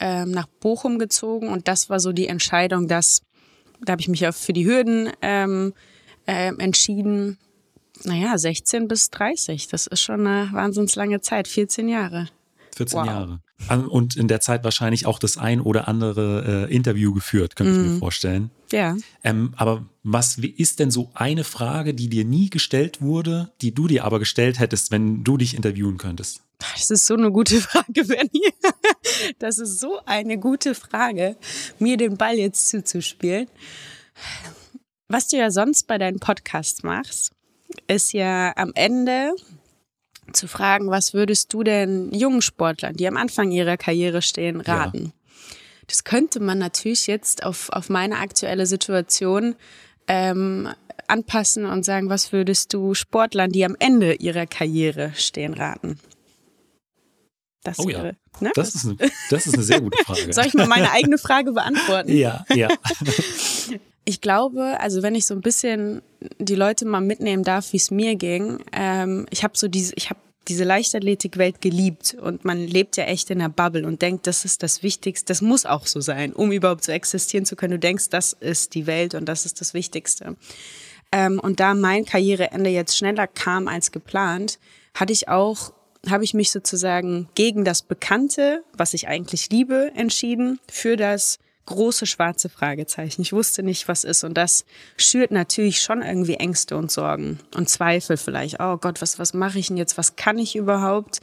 ähm, 0.00 0.30
nach 0.32 0.46
Bochum 0.60 0.98
gezogen 0.98 1.48
und 1.48 1.68
das 1.68 1.88
war 1.88 2.00
so 2.00 2.12
die 2.12 2.26
Entscheidung, 2.26 2.88
dass 2.88 3.22
da 3.84 3.92
habe 3.92 4.02
ich 4.02 4.08
mich 4.08 4.26
auch 4.26 4.34
für 4.34 4.52
die 4.52 4.66
Hürden 4.66 5.10
ähm, 5.22 5.72
ähm, 6.26 6.58
entschieden. 6.58 7.38
Naja, 8.02 8.36
16 8.36 8.88
bis 8.88 9.10
30, 9.10 9.68
das 9.68 9.86
ist 9.86 10.00
schon 10.00 10.26
eine 10.26 10.52
wahnsinns 10.52 10.96
lange 10.96 11.20
Zeit, 11.20 11.46
14 11.46 11.88
Jahre. 11.88 12.28
14 12.74 12.98
Wow. 12.98 13.06
Jahre. 13.06 13.40
An- 13.68 13.86
Und 13.86 14.16
in 14.16 14.26
der 14.26 14.40
Zeit 14.40 14.64
wahrscheinlich 14.64 15.06
auch 15.06 15.20
das 15.20 15.38
ein 15.38 15.60
oder 15.60 15.86
andere 15.86 16.66
äh, 16.68 16.74
Interview 16.74 17.12
geführt, 17.14 17.54
könnte 17.54 17.72
Mhm. 17.78 17.84
ich 17.84 17.90
mir 17.92 17.98
vorstellen. 17.98 18.50
Ja. 18.74 18.96
Ähm, 19.22 19.54
aber 19.56 19.86
was 20.02 20.36
ist 20.36 20.80
denn 20.80 20.90
so 20.90 21.08
eine 21.14 21.44
Frage, 21.44 21.94
die 21.94 22.08
dir 22.08 22.24
nie 22.24 22.50
gestellt 22.50 23.00
wurde, 23.00 23.52
die 23.60 23.72
du 23.72 23.86
dir 23.86 24.04
aber 24.04 24.18
gestellt 24.18 24.58
hättest, 24.58 24.90
wenn 24.90 25.22
du 25.22 25.36
dich 25.36 25.54
interviewen 25.54 25.96
könntest? 25.96 26.42
Das 26.58 26.90
ist 26.90 27.06
so 27.06 27.14
eine 27.14 27.30
gute 27.30 27.60
Frage, 27.60 28.04
Benny. 28.04 28.52
Das 29.38 29.60
ist 29.60 29.78
so 29.78 30.00
eine 30.06 30.38
gute 30.38 30.74
Frage, 30.74 31.36
mir 31.78 31.96
den 31.96 32.16
Ball 32.16 32.34
jetzt 32.36 32.68
zuzuspielen. 32.68 33.46
Was 35.06 35.28
du 35.28 35.36
ja 35.36 35.52
sonst 35.52 35.86
bei 35.86 35.96
deinen 35.96 36.18
Podcasts 36.18 36.82
machst, 36.82 37.30
ist 37.86 38.12
ja 38.12 38.52
am 38.56 38.72
Ende 38.74 39.36
zu 40.32 40.48
fragen, 40.48 40.90
was 40.90 41.14
würdest 41.14 41.52
du 41.52 41.62
denn 41.62 42.12
jungen 42.12 42.42
Sportlern, 42.42 42.96
die 42.96 43.06
am 43.06 43.16
Anfang 43.16 43.52
ihrer 43.52 43.76
Karriere 43.76 44.20
stehen, 44.20 44.60
raten? 44.60 45.12
Das 45.86 46.04
könnte 46.04 46.40
man 46.40 46.58
natürlich 46.58 47.06
jetzt 47.06 47.44
auf, 47.44 47.68
auf 47.70 47.90
meine 47.90 48.18
aktuelle 48.18 48.66
Situation 48.66 49.54
ähm, 50.08 50.68
anpassen 51.08 51.66
und 51.66 51.84
sagen, 51.84 52.08
was 52.08 52.32
würdest 52.32 52.72
du 52.72 52.94
Sportlern, 52.94 53.50
die 53.50 53.64
am 53.64 53.76
Ende 53.78 54.14
ihrer 54.14 54.46
Karriere 54.46 55.12
stehen, 55.14 55.54
raten? 55.54 55.98
Das 57.62 57.78
Oh 57.78 57.88
ja. 57.88 58.02
wäre, 58.02 58.16
ne? 58.40 58.52
Das 58.54 58.74
ist 58.74 58.84
eine, 58.84 58.96
das 59.30 59.46
ist 59.46 59.54
eine 59.54 59.62
sehr 59.62 59.80
gute 59.80 59.96
Frage. 60.04 60.32
Soll 60.32 60.46
ich 60.46 60.54
mal 60.54 60.66
meine 60.66 60.90
eigene 60.92 61.18
Frage 61.18 61.52
beantworten? 61.52 62.12
ja, 62.14 62.44
ja. 62.54 62.68
Ich 64.06 64.20
glaube, 64.20 64.78
also 64.80 65.02
wenn 65.02 65.14
ich 65.14 65.24
so 65.24 65.32
ein 65.32 65.40
bisschen 65.40 66.02
die 66.38 66.56
Leute 66.56 66.84
mal 66.84 67.00
mitnehmen 67.00 67.42
darf, 67.42 67.72
wie 67.72 67.78
es 67.78 67.90
mir 67.90 68.16
ging, 68.16 68.62
ähm, 68.72 69.24
ich 69.30 69.42
habe 69.42 69.56
so 69.56 69.66
diese, 69.66 69.94
ich 69.96 70.10
habe 70.10 70.20
diese 70.48 70.64
Leichtathletikwelt 70.64 71.60
geliebt 71.60 72.16
und 72.20 72.44
man 72.44 72.66
lebt 72.66 72.96
ja 72.96 73.04
echt 73.04 73.30
in 73.30 73.38
der 73.38 73.48
Bubble 73.48 73.86
und 73.86 74.02
denkt, 74.02 74.26
das 74.26 74.44
ist 74.44 74.62
das 74.62 74.82
Wichtigste, 74.82 75.26
das 75.26 75.42
muss 75.42 75.66
auch 75.66 75.86
so 75.86 76.00
sein, 76.00 76.32
um 76.32 76.52
überhaupt 76.52 76.84
so 76.84 76.92
existieren 76.92 77.46
zu 77.46 77.56
können. 77.56 77.72
Du 77.72 77.78
denkst, 77.78 78.10
das 78.10 78.32
ist 78.32 78.74
die 78.74 78.86
Welt 78.86 79.14
und 79.14 79.26
das 79.26 79.46
ist 79.46 79.60
das 79.60 79.74
Wichtigste. 79.74 80.36
Ähm, 81.12 81.38
und 81.40 81.60
da 81.60 81.74
mein 81.74 82.04
Karriereende 82.04 82.70
jetzt 82.70 82.96
schneller 82.96 83.26
kam 83.26 83.68
als 83.68 83.92
geplant, 83.92 84.58
hatte 84.94 85.12
ich 85.12 85.28
auch, 85.28 85.72
habe 86.08 86.24
ich 86.24 86.34
mich 86.34 86.50
sozusagen 86.50 87.28
gegen 87.34 87.64
das 87.64 87.82
Bekannte, 87.82 88.62
was 88.76 88.94
ich 88.94 89.08
eigentlich 89.08 89.50
liebe, 89.50 89.92
entschieden, 89.94 90.58
für 90.68 90.96
das 90.96 91.38
große 91.66 92.06
schwarze 92.06 92.48
Fragezeichen. 92.48 93.22
Ich 93.22 93.32
wusste 93.32 93.62
nicht, 93.62 93.88
was 93.88 94.04
ist. 94.04 94.24
Und 94.24 94.34
das 94.34 94.64
schürt 94.96 95.30
natürlich 95.30 95.80
schon 95.80 96.02
irgendwie 96.02 96.34
Ängste 96.34 96.76
und 96.76 96.90
Sorgen 96.90 97.40
und 97.54 97.68
Zweifel 97.68 98.16
vielleicht. 98.16 98.60
Oh 98.60 98.76
Gott, 98.76 99.00
was, 99.00 99.18
was 99.18 99.34
mache 99.34 99.58
ich 99.58 99.68
denn 99.68 99.76
jetzt? 99.76 99.96
Was 99.98 100.16
kann 100.16 100.38
ich 100.38 100.56
überhaupt? 100.56 101.20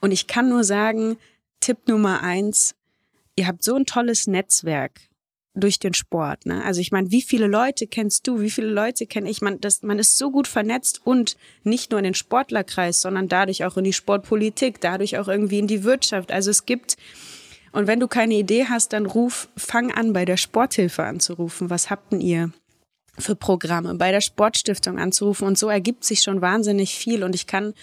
Und 0.00 0.12
ich 0.12 0.26
kann 0.26 0.48
nur 0.48 0.64
sagen, 0.64 1.16
Tipp 1.60 1.88
Nummer 1.88 2.22
eins, 2.22 2.74
ihr 3.36 3.46
habt 3.46 3.62
so 3.62 3.74
ein 3.74 3.86
tolles 3.86 4.26
Netzwerk 4.26 5.00
durch 5.54 5.78
den 5.78 5.94
Sport. 5.94 6.46
Ne? 6.46 6.64
Also 6.64 6.80
ich 6.80 6.92
meine, 6.92 7.10
wie 7.10 7.22
viele 7.22 7.46
Leute 7.46 7.86
kennst 7.86 8.26
du, 8.26 8.40
wie 8.40 8.50
viele 8.50 8.68
Leute 8.68 9.06
kenne 9.06 9.28
ich? 9.28 9.40
Man, 9.40 9.60
das, 9.60 9.82
man 9.82 9.98
ist 9.98 10.16
so 10.16 10.30
gut 10.30 10.46
vernetzt 10.46 11.00
und 11.04 11.36
nicht 11.64 11.90
nur 11.90 11.98
in 11.98 12.04
den 12.04 12.14
Sportlerkreis, 12.14 13.00
sondern 13.00 13.28
dadurch 13.28 13.64
auch 13.64 13.76
in 13.76 13.84
die 13.84 13.92
Sportpolitik, 13.92 14.80
dadurch 14.80 15.18
auch 15.18 15.28
irgendwie 15.28 15.58
in 15.58 15.66
die 15.66 15.84
Wirtschaft. 15.84 16.30
Also 16.32 16.50
es 16.50 16.66
gibt, 16.66 16.96
und 17.72 17.86
wenn 17.86 18.00
du 18.00 18.08
keine 18.08 18.34
Idee 18.34 18.66
hast, 18.68 18.92
dann 18.92 19.06
ruf, 19.06 19.48
fang 19.56 19.92
an, 19.92 20.12
bei 20.12 20.24
der 20.24 20.36
Sporthilfe 20.36 21.04
anzurufen. 21.04 21.70
Was 21.70 21.90
habt 21.90 22.12
denn 22.12 22.20
ihr? 22.20 22.50
für 23.20 23.34
Programme, 23.34 23.94
bei 23.94 24.12
der 24.12 24.20
Sportstiftung 24.20 24.98
anzurufen 24.98 25.46
und 25.46 25.58
so 25.58 25.68
ergibt 25.68 26.04
sich 26.04 26.22
schon 26.22 26.40
wahnsinnig 26.40 26.94
viel 26.94 27.24
und 27.24 27.34
ich 27.34 27.46
kann 27.46 27.74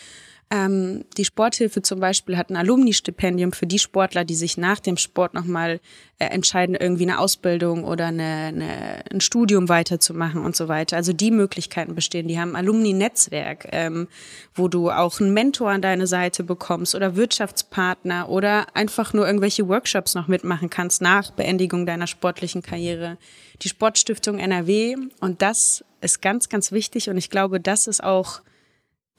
Ähm, 0.52 1.06
die 1.18 1.26
Sporthilfe 1.26 1.82
zum 1.82 2.00
Beispiel 2.00 2.38
hat 2.38 2.52
ein 2.52 2.56
Alumni-Stipendium 2.56 3.52
für 3.52 3.66
die 3.66 3.80
Sportler, 3.80 4.26
die 4.26 4.36
sich 4.36 4.58
nach 4.58 4.80
dem 4.80 4.96
Sport 4.96 5.34
nochmal 5.34 5.80
äh, 6.20 6.26
entscheiden, 6.26 6.76
irgendwie 6.76 7.04
eine 7.04 7.18
Ausbildung 7.18 7.84
oder 7.84 8.08
eine, 8.08 8.24
eine, 8.24 9.04
ein 9.12 9.22
Studium 9.22 9.70
weiterzumachen 9.70 10.46
und 10.46 10.56
so 10.56 10.68
weiter. 10.68 10.98
Also 10.98 11.14
die 11.14 11.32
Möglichkeiten 11.32 11.96
bestehen. 11.96 12.28
Die 12.28 12.40
haben 12.40 12.52
ein 12.52 12.58
Alumni-Netzwerk, 12.58 13.70
ähm, 13.72 14.08
wo 14.54 14.68
du 14.68 14.92
auch 14.92 15.20
einen 15.20 15.34
Mentor 15.34 15.72
an 15.72 15.82
deine 15.82 16.06
Seite 16.06 16.44
bekommst 16.44 16.94
oder 16.94 17.16
Wirtschaftspartner 17.16 18.30
oder 18.30 18.68
einfach 18.76 19.14
nur 19.14 19.26
irgendwelche 19.26 19.68
Workshops 19.68 20.14
noch 20.14 20.28
mitmachen 20.28 20.70
kannst 20.70 21.02
nach 21.02 21.32
Beendigung 21.32 21.88
deiner 21.88 22.06
sportlichen 22.06 22.62
Karriere. 22.62 23.18
Die 23.64 23.70
Sportstiftung 23.70 24.38
NRW 24.38 24.96
und 25.22 25.42
das 25.42 25.84
ist 26.02 26.22
ganz, 26.22 26.50
ganz 26.50 26.72
wichtig 26.72 27.10
und 27.10 27.18
ich 27.18 27.32
glaube, 27.32 27.60
das 27.60 27.88
ist 27.88 28.04
auch 28.04 28.42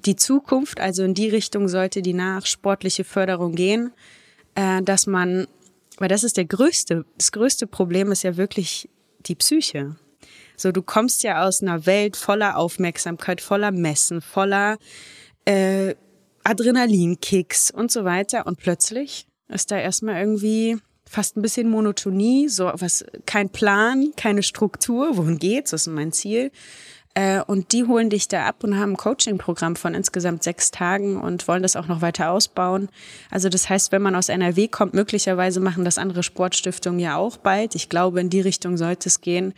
die 0.06 0.16
Zukunft, 0.16 0.80
also 0.80 1.02
in 1.02 1.14
die 1.14 1.28
Richtung 1.28 1.68
sollte 1.68 2.02
die 2.02 2.14
nach 2.14 2.46
sportliche 2.46 3.04
Förderung 3.04 3.54
gehen, 3.54 3.92
äh, 4.54 4.82
dass 4.82 5.06
man, 5.06 5.46
weil 5.98 6.08
das 6.08 6.24
ist 6.24 6.36
der 6.36 6.44
größte, 6.44 7.04
das 7.18 7.32
größte 7.32 7.66
Problem 7.66 8.12
ist 8.12 8.22
ja 8.22 8.36
wirklich 8.36 8.88
die 9.26 9.34
Psyche. 9.34 9.96
So, 10.56 10.72
du 10.72 10.82
kommst 10.82 11.22
ja 11.22 11.44
aus 11.44 11.62
einer 11.62 11.84
Welt 11.86 12.16
voller 12.16 12.56
Aufmerksamkeit, 12.56 13.40
voller 13.40 13.72
Messen, 13.72 14.22
voller 14.22 14.78
äh, 15.44 15.94
Adrenalinkicks 16.44 17.70
und 17.70 17.90
so 17.90 18.04
weiter 18.04 18.46
und 18.46 18.58
plötzlich 18.58 19.26
ist 19.48 19.70
da 19.70 19.78
erstmal 19.78 20.20
irgendwie 20.20 20.78
fast 21.08 21.36
ein 21.36 21.42
bisschen 21.42 21.68
Monotonie, 21.68 22.48
so 22.48 22.70
was, 22.74 23.04
kein 23.26 23.50
Plan, 23.50 24.12
keine 24.16 24.42
Struktur, 24.42 25.16
wohin 25.16 25.38
geht's, 25.38 25.72
was 25.72 25.86
ist 25.86 25.92
mein 25.92 26.12
Ziel? 26.12 26.50
Äh, 27.16 27.40
und 27.40 27.72
die 27.72 27.84
holen 27.84 28.10
dich 28.10 28.28
da 28.28 28.44
ab 28.44 28.62
und 28.62 28.78
haben 28.78 28.92
ein 28.92 28.96
Coaching-Programm 28.98 29.76
von 29.76 29.94
insgesamt 29.94 30.42
sechs 30.42 30.70
Tagen 30.70 31.18
und 31.18 31.48
wollen 31.48 31.62
das 31.62 31.74
auch 31.74 31.88
noch 31.88 32.02
weiter 32.02 32.30
ausbauen. 32.30 32.90
Also 33.30 33.48
das 33.48 33.70
heißt, 33.70 33.90
wenn 33.90 34.02
man 34.02 34.14
aus 34.14 34.28
NRW 34.28 34.68
kommt, 34.68 34.92
möglicherweise 34.92 35.60
machen 35.60 35.86
das 35.86 35.96
andere 35.96 36.22
Sportstiftungen 36.22 37.00
ja 37.00 37.16
auch 37.16 37.38
bald. 37.38 37.74
Ich 37.74 37.88
glaube, 37.88 38.20
in 38.20 38.28
die 38.28 38.42
Richtung 38.42 38.76
sollte 38.76 39.08
es 39.08 39.22
gehen. 39.22 39.54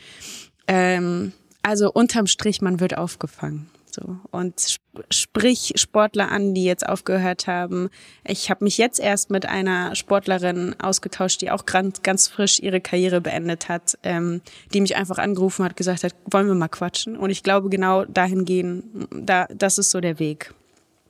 Ähm, 0.68 1.32
also 1.62 1.90
unterm 1.90 2.28
Strich, 2.28 2.62
man 2.62 2.78
wird 2.78 2.96
aufgefangen. 2.96 3.68
So. 3.90 4.16
Und 4.30 4.78
sprich 5.10 5.72
Sportler 5.76 6.30
an, 6.30 6.54
die 6.54 6.64
jetzt 6.64 6.88
aufgehört 6.88 7.46
haben. 7.46 7.88
Ich 8.24 8.50
habe 8.50 8.64
mich 8.64 8.78
jetzt 8.78 9.00
erst 9.00 9.30
mit 9.30 9.46
einer 9.46 9.94
Sportlerin 9.94 10.74
ausgetauscht, 10.80 11.40
die 11.40 11.50
auch 11.50 11.66
ganz, 11.66 12.02
ganz 12.02 12.28
frisch 12.28 12.58
ihre 12.60 12.80
Karriere 12.80 13.20
beendet 13.20 13.68
hat, 13.68 13.98
ähm, 14.02 14.40
die 14.72 14.80
mich 14.80 14.96
einfach 14.96 15.18
angerufen 15.18 15.64
hat, 15.64 15.76
gesagt 15.76 16.04
hat, 16.04 16.14
wollen 16.30 16.48
wir 16.48 16.54
mal 16.54 16.68
quatschen? 16.68 17.16
Und 17.16 17.30
ich 17.30 17.42
glaube, 17.42 17.68
genau 17.68 18.04
dahin 18.04 18.44
gehen, 18.44 19.08
da, 19.10 19.46
das 19.46 19.78
ist 19.78 19.90
so 19.90 20.00
der 20.00 20.18
Weg. 20.18 20.54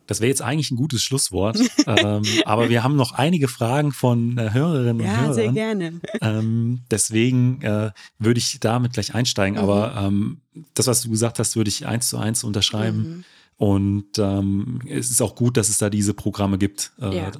Das 0.08 0.20
wäre 0.20 0.28
jetzt 0.28 0.42
eigentlich 0.42 0.72
ein 0.72 0.76
gutes 0.76 1.02
Schlusswort. 1.04 1.58
ähm, 1.86 2.22
aber 2.44 2.70
wir 2.70 2.82
haben 2.82 2.96
noch 2.96 3.12
einige 3.12 3.46
Fragen 3.46 3.92
von 3.92 4.38
äh, 4.38 4.50
Hörerinnen 4.52 5.00
und 5.00 5.06
ja, 5.06 5.20
Hörern. 5.20 5.26
Ja, 5.26 5.34
sehr 5.34 5.52
gerne. 5.52 6.00
Ähm, 6.20 6.80
deswegen 6.90 7.62
äh, 7.62 7.92
würde 8.18 8.38
ich 8.38 8.58
damit 8.58 8.94
gleich 8.94 9.14
einsteigen. 9.14 9.58
Mhm. 9.58 9.62
Aber 9.62 9.94
ähm, 9.96 10.40
das, 10.74 10.86
was 10.86 11.02
du 11.02 11.10
gesagt 11.10 11.38
hast, 11.38 11.54
würde 11.56 11.68
ich 11.68 11.86
eins 11.86 12.08
zu 12.08 12.18
eins 12.18 12.42
unterschreiben. 12.42 12.98
Mhm. 12.98 13.24
Und 13.58 14.18
ähm, 14.18 14.80
es 14.88 15.10
ist 15.10 15.20
auch 15.20 15.34
gut, 15.34 15.56
dass 15.56 15.68
es 15.68 15.78
da 15.78 15.90
diese 15.90 16.14
Programme 16.14 16.58
gibt. 16.58 16.92
Äh, 17.00 17.16
ja. 17.16 17.30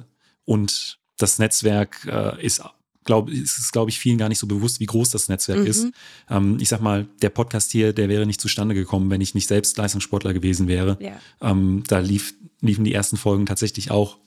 Und 0.45 0.99
das 1.17 1.39
Netzwerk 1.39 2.05
äh, 2.05 2.45
ist 2.45 2.61
glaube 3.09 3.31
ist 3.31 3.57
es, 3.57 3.71
glaube 3.71 3.89
ich, 3.89 3.97
vielen 3.97 4.19
gar 4.19 4.29
nicht 4.29 4.37
so 4.37 4.45
bewusst, 4.45 4.79
wie 4.79 4.85
groß 4.85 5.09
das 5.09 5.29
Netzwerk 5.29 5.61
mhm. 5.61 5.65
ist. 5.65 5.87
Ähm, 6.29 6.57
ich 6.59 6.69
sag 6.69 6.79
mal, 6.79 7.07
der 7.23 7.29
Podcast 7.29 7.71
hier, 7.71 7.91
der 7.91 8.07
wäre 8.07 8.27
nicht 8.27 8.39
zustande 8.39 8.75
gekommen, 8.75 9.09
wenn 9.09 9.19
ich 9.19 9.33
nicht 9.33 9.47
selbst 9.47 9.77
Leistungssportler 9.77 10.31
gewesen 10.31 10.67
wäre. 10.67 10.97
Ja. 10.99 11.19
Ähm, 11.41 11.83
da 11.87 11.99
lief, 11.99 12.35
liefen 12.61 12.83
die 12.83 12.93
ersten 12.93 13.17
Folgen 13.17 13.45
tatsächlich 13.45 13.91
auch 13.91 14.17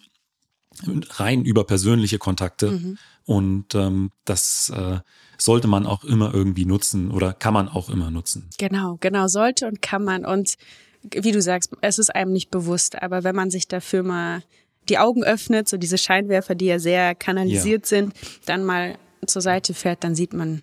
rein 1.10 1.44
über 1.44 1.64
persönliche 1.64 2.18
Kontakte. 2.18 2.72
Mhm. 2.72 2.98
Und 3.24 3.74
ähm, 3.74 4.10
das 4.24 4.72
äh, 4.74 5.00
sollte 5.38 5.68
man 5.68 5.86
auch 5.86 6.04
immer 6.04 6.32
irgendwie 6.34 6.64
nutzen 6.64 7.10
oder 7.10 7.32
kann 7.32 7.54
man 7.54 7.68
auch 7.68 7.90
immer 7.90 8.10
nutzen. 8.10 8.48
Genau, 8.58 8.96
genau, 9.00 9.28
sollte 9.28 9.66
und 9.66 9.82
kann 9.82 10.04
man. 10.04 10.24
Und 10.24 10.54
wie 11.02 11.32
du 11.32 11.42
sagst, 11.42 11.72
es 11.80 11.98
ist 11.98 12.14
einem 12.14 12.32
nicht 12.32 12.50
bewusst, 12.50 13.00
aber 13.00 13.24
wenn 13.24 13.36
man 13.36 13.50
sich 13.50 13.68
dafür 13.68 14.02
mal 14.02 14.42
die 14.88 14.98
Augen 14.98 15.22
öffnet, 15.22 15.68
so 15.68 15.76
diese 15.76 15.98
Scheinwerfer, 15.98 16.54
die 16.54 16.66
ja 16.66 16.78
sehr 16.78 17.14
kanalisiert 17.14 17.84
ja. 17.84 17.88
sind, 17.88 18.14
dann 18.46 18.64
mal 18.64 18.98
zur 19.26 19.42
Seite 19.42 19.74
fährt, 19.74 20.02
dann 20.02 20.14
sieht 20.14 20.32
man 20.32 20.62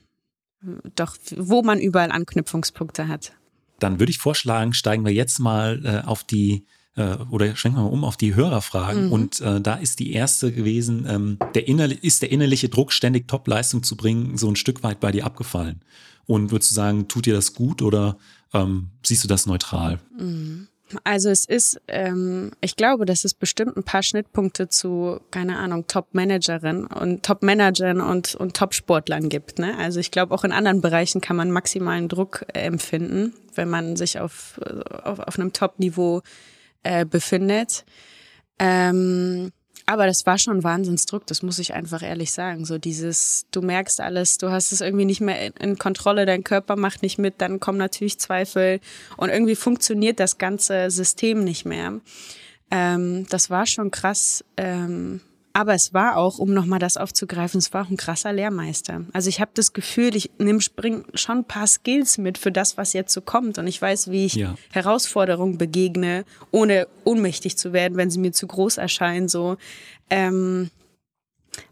doch, 0.95 1.15
wo 1.35 1.61
man 1.61 1.79
überall 1.79 2.11
Anknüpfungspunkte 2.11 3.07
hat. 3.07 3.31
Dann 3.79 3.99
würde 3.99 4.09
ich 4.09 4.17
vorschlagen, 4.17 4.73
steigen 4.73 5.05
wir 5.05 5.13
jetzt 5.13 5.39
mal 5.39 5.81
äh, 5.85 6.05
auf 6.05 6.25
die 6.25 6.65
äh, 6.99 7.17
oder 7.31 7.55
schwenken 7.55 7.79
wir 7.79 7.83
mal 7.83 7.89
um 7.89 8.03
auf 8.03 8.17
die 8.17 8.35
Hörerfragen. 8.35 9.07
Mhm. 9.07 9.11
Und 9.11 9.41
äh, 9.41 9.61
da 9.61 9.75
ist 9.75 9.99
die 9.99 10.11
erste 10.11 10.51
gewesen, 10.51 11.05
ähm, 11.07 11.37
der 11.55 11.67
ist 12.03 12.21
der 12.21 12.31
innerliche 12.31 12.69
Druck, 12.69 12.91
ständig 12.91 13.27
Top-Leistung 13.27 13.83
zu 13.83 13.95
bringen, 13.95 14.37
so 14.37 14.49
ein 14.49 14.57
Stück 14.57 14.83
weit 14.83 14.99
bei 14.99 15.11
dir 15.11 15.25
abgefallen? 15.25 15.81
Und 16.27 16.51
würdest 16.51 16.71
du 16.71 16.75
sagen, 16.75 17.07
tut 17.07 17.25
dir 17.25 17.33
das 17.33 17.53
gut 17.53 17.81
oder 17.81 18.17
ähm, 18.53 18.89
siehst 19.03 19.23
du 19.23 19.27
das 19.27 19.45
neutral? 19.45 19.99
Mhm. 20.19 20.67
Also 21.03 21.29
es 21.29 21.45
ist, 21.45 21.79
ähm, 21.87 22.51
ich 22.61 22.75
glaube, 22.75 23.05
dass 23.05 23.23
es 23.23 23.35
bestimmt 23.35 23.77
ein 23.77 23.83
paar 23.83 24.01
Schnittpunkte 24.01 24.69
zu, 24.69 25.19
keine 25.29 25.57
Ahnung, 25.57 25.85
Top-Managerin 25.85 26.85
und 26.85 27.23
Top-Managern 27.23 28.01
und, 28.01 28.33
und 28.33 28.55
Top-Sportlern 28.55 29.29
gibt. 29.29 29.59
Ne? 29.59 29.77
Also 29.77 29.99
ich 29.99 30.09
glaube, 30.09 30.33
auch 30.33 30.43
in 30.43 30.51
anderen 30.51 30.81
Bereichen 30.81 31.21
kann 31.21 31.35
man 31.35 31.51
maximalen 31.51 32.09
Druck 32.09 32.43
äh, 32.53 32.61
empfinden, 32.61 33.33
wenn 33.53 33.69
man 33.69 33.95
sich 33.97 34.19
auf, 34.19 34.59
auf, 35.03 35.19
auf 35.19 35.39
einem 35.39 35.53
Top-Niveau 35.53 36.23
äh, 36.83 37.05
befindet. 37.05 37.85
Ähm, 38.59 39.51
aber 39.85 40.05
das 40.05 40.27
war 40.27 40.37
schon 40.37 40.63
Wahnsinnsdruck, 40.63 41.25
das 41.25 41.41
muss 41.41 41.57
ich 41.57 41.73
einfach 41.73 42.03
ehrlich 42.03 42.31
sagen. 42.31 42.63
So 42.63 42.77
dieses, 42.77 43.47
du 43.49 43.63
merkst 43.63 44.01
alles, 44.01 44.37
du 44.37 44.51
hast 44.51 44.71
es 44.71 44.81
irgendwie 44.81 45.05
nicht 45.05 45.19
mehr 45.19 45.59
in 45.59 45.79
Kontrolle, 45.79 46.27
dein 46.27 46.43
Körper 46.43 46.75
macht 46.75 47.01
nicht 47.01 47.17
mit, 47.17 47.41
dann 47.41 47.59
kommen 47.59 47.79
natürlich 47.79 48.19
Zweifel 48.19 48.81
und 49.17 49.29
irgendwie 49.29 49.55
funktioniert 49.55 50.19
das 50.19 50.37
ganze 50.37 50.91
System 50.91 51.43
nicht 51.43 51.65
mehr. 51.65 52.01
Ähm, 52.69 53.25
das 53.31 53.49
war 53.49 53.65
schon 53.65 53.89
krass. 53.89 54.45
Ähm, 54.57 55.21
aber 55.53 55.73
es 55.73 55.93
war 55.93 56.17
auch, 56.17 56.37
um 56.37 56.53
nochmal 56.53 56.79
das 56.79 56.97
aufzugreifen, 56.97 57.57
es 57.57 57.73
war 57.73 57.85
auch 57.85 57.89
ein 57.89 57.97
krasser 57.97 58.31
Lehrmeister. 58.31 59.01
Also 59.13 59.29
ich 59.29 59.41
habe 59.41 59.51
das 59.53 59.73
Gefühl, 59.73 60.15
ich 60.15 60.31
nehme 60.37 60.59
bring 60.75 61.05
schon 61.15 61.39
ein 61.39 61.45
paar 61.45 61.67
Skills 61.67 62.17
mit 62.17 62.37
für 62.37 62.51
das, 62.51 62.77
was 62.77 62.93
jetzt 62.93 63.13
so 63.13 63.21
kommt. 63.21 63.57
Und 63.57 63.67
ich 63.67 63.81
weiß, 63.81 64.11
wie 64.11 64.25
ich 64.25 64.35
ja. 64.35 64.55
Herausforderungen 64.71 65.57
begegne, 65.57 66.25
ohne 66.51 66.87
ohnmächtig 67.03 67.57
zu 67.57 67.73
werden, 67.73 67.97
wenn 67.97 68.11
sie 68.11 68.19
mir 68.19 68.31
zu 68.31 68.47
groß 68.47 68.77
erscheinen. 68.77 69.27
So. 69.27 69.57
Ähm, 70.09 70.69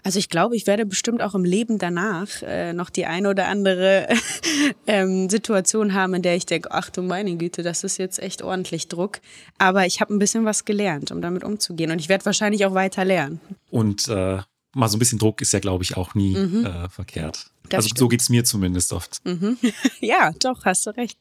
also 0.04 0.20
ich 0.20 0.30
glaube, 0.30 0.56
ich 0.56 0.68
werde 0.68 0.86
bestimmt 0.86 1.22
auch 1.22 1.36
im 1.36 1.44
Leben 1.44 1.78
danach 1.78 2.42
äh, 2.42 2.74
noch 2.74 2.90
die 2.90 3.06
eine 3.06 3.30
oder 3.30 3.48
andere 3.48 4.08
ähm, 4.88 5.30
Situation 5.30 5.94
haben, 5.94 6.13
in 6.13 6.22
der 6.22 6.36
ich 6.36 6.46
denke, 6.46 6.72
ach 6.72 6.90
du 6.90 7.02
meine 7.02 7.36
Güte, 7.36 7.63
das 7.63 7.84
ist 7.84 7.98
jetzt 7.98 8.20
echt 8.20 8.42
ordentlich 8.42 8.88
Druck. 8.88 9.20
Aber 9.58 9.86
ich 9.86 10.02
habe 10.02 10.13
ein 10.13 10.20
bisschen 10.20 10.46
was 10.46 10.66
gelernt, 10.66 11.12
um 11.12 11.22
damit 11.22 11.44
umzugehen. 11.44 11.92
Und 11.92 12.00
ich 12.00 12.10
werde 12.10 12.26
wahrscheinlich 12.26 12.66
auch 12.66 12.74
weiter 12.74 13.06
lernen. 13.06 13.40
Und 13.70 14.08
äh, 14.08 14.40
mal 14.74 14.88
so 14.88 14.98
ein 14.98 15.00
bisschen 15.00 15.20
Druck 15.20 15.42
ist 15.42 15.54
ja, 15.54 15.60
glaube 15.60 15.84
ich, 15.84 15.98
auch 15.98 16.16
nie 16.16 16.36
mhm. 16.36 16.66
äh, 16.66 16.90
verkehrt. 16.90 17.48
Das 17.70 17.80
also 17.80 17.88
stimmt. 17.88 18.00
so 18.00 18.08
geht 18.08 18.22
es 18.22 18.30
mir 18.30 18.46
zumindest 18.46 18.94
oft. 18.94 19.26
Mhm. 19.26 19.58
ja, 20.00 20.32
doch, 20.40 20.66
hast 20.66 20.86
du 20.86 20.92
recht. 20.92 21.18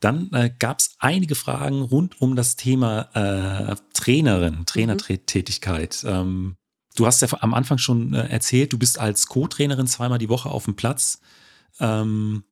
Dann 0.00 0.30
äh, 0.32 0.50
gab 0.58 0.78
es 0.78 0.94
einige 0.98 1.34
Fragen 1.34 1.82
rund 1.82 2.20
um 2.20 2.36
das 2.36 2.56
Thema 2.56 3.10
äh, 3.14 3.76
Trainerin, 3.92 4.64
Trainertätigkeit. 4.64 6.00
Mhm. 6.02 6.08
Ähm, 6.08 6.56
Du 6.96 7.06
hast 7.06 7.22
ja 7.22 7.28
am 7.40 7.54
Anfang 7.54 7.78
schon 7.78 8.14
äh, 8.14 8.28
erzählt, 8.28 8.72
du 8.72 8.78
bist 8.78 8.98
als 8.98 9.26
Co-Trainerin 9.26 9.86
zweimal 9.86 10.18
die 10.18 10.28
Woche 10.28 10.48
auf 10.48 10.64
dem 10.64 10.76
Platz. 10.76 11.20
Ähm, 11.78 12.44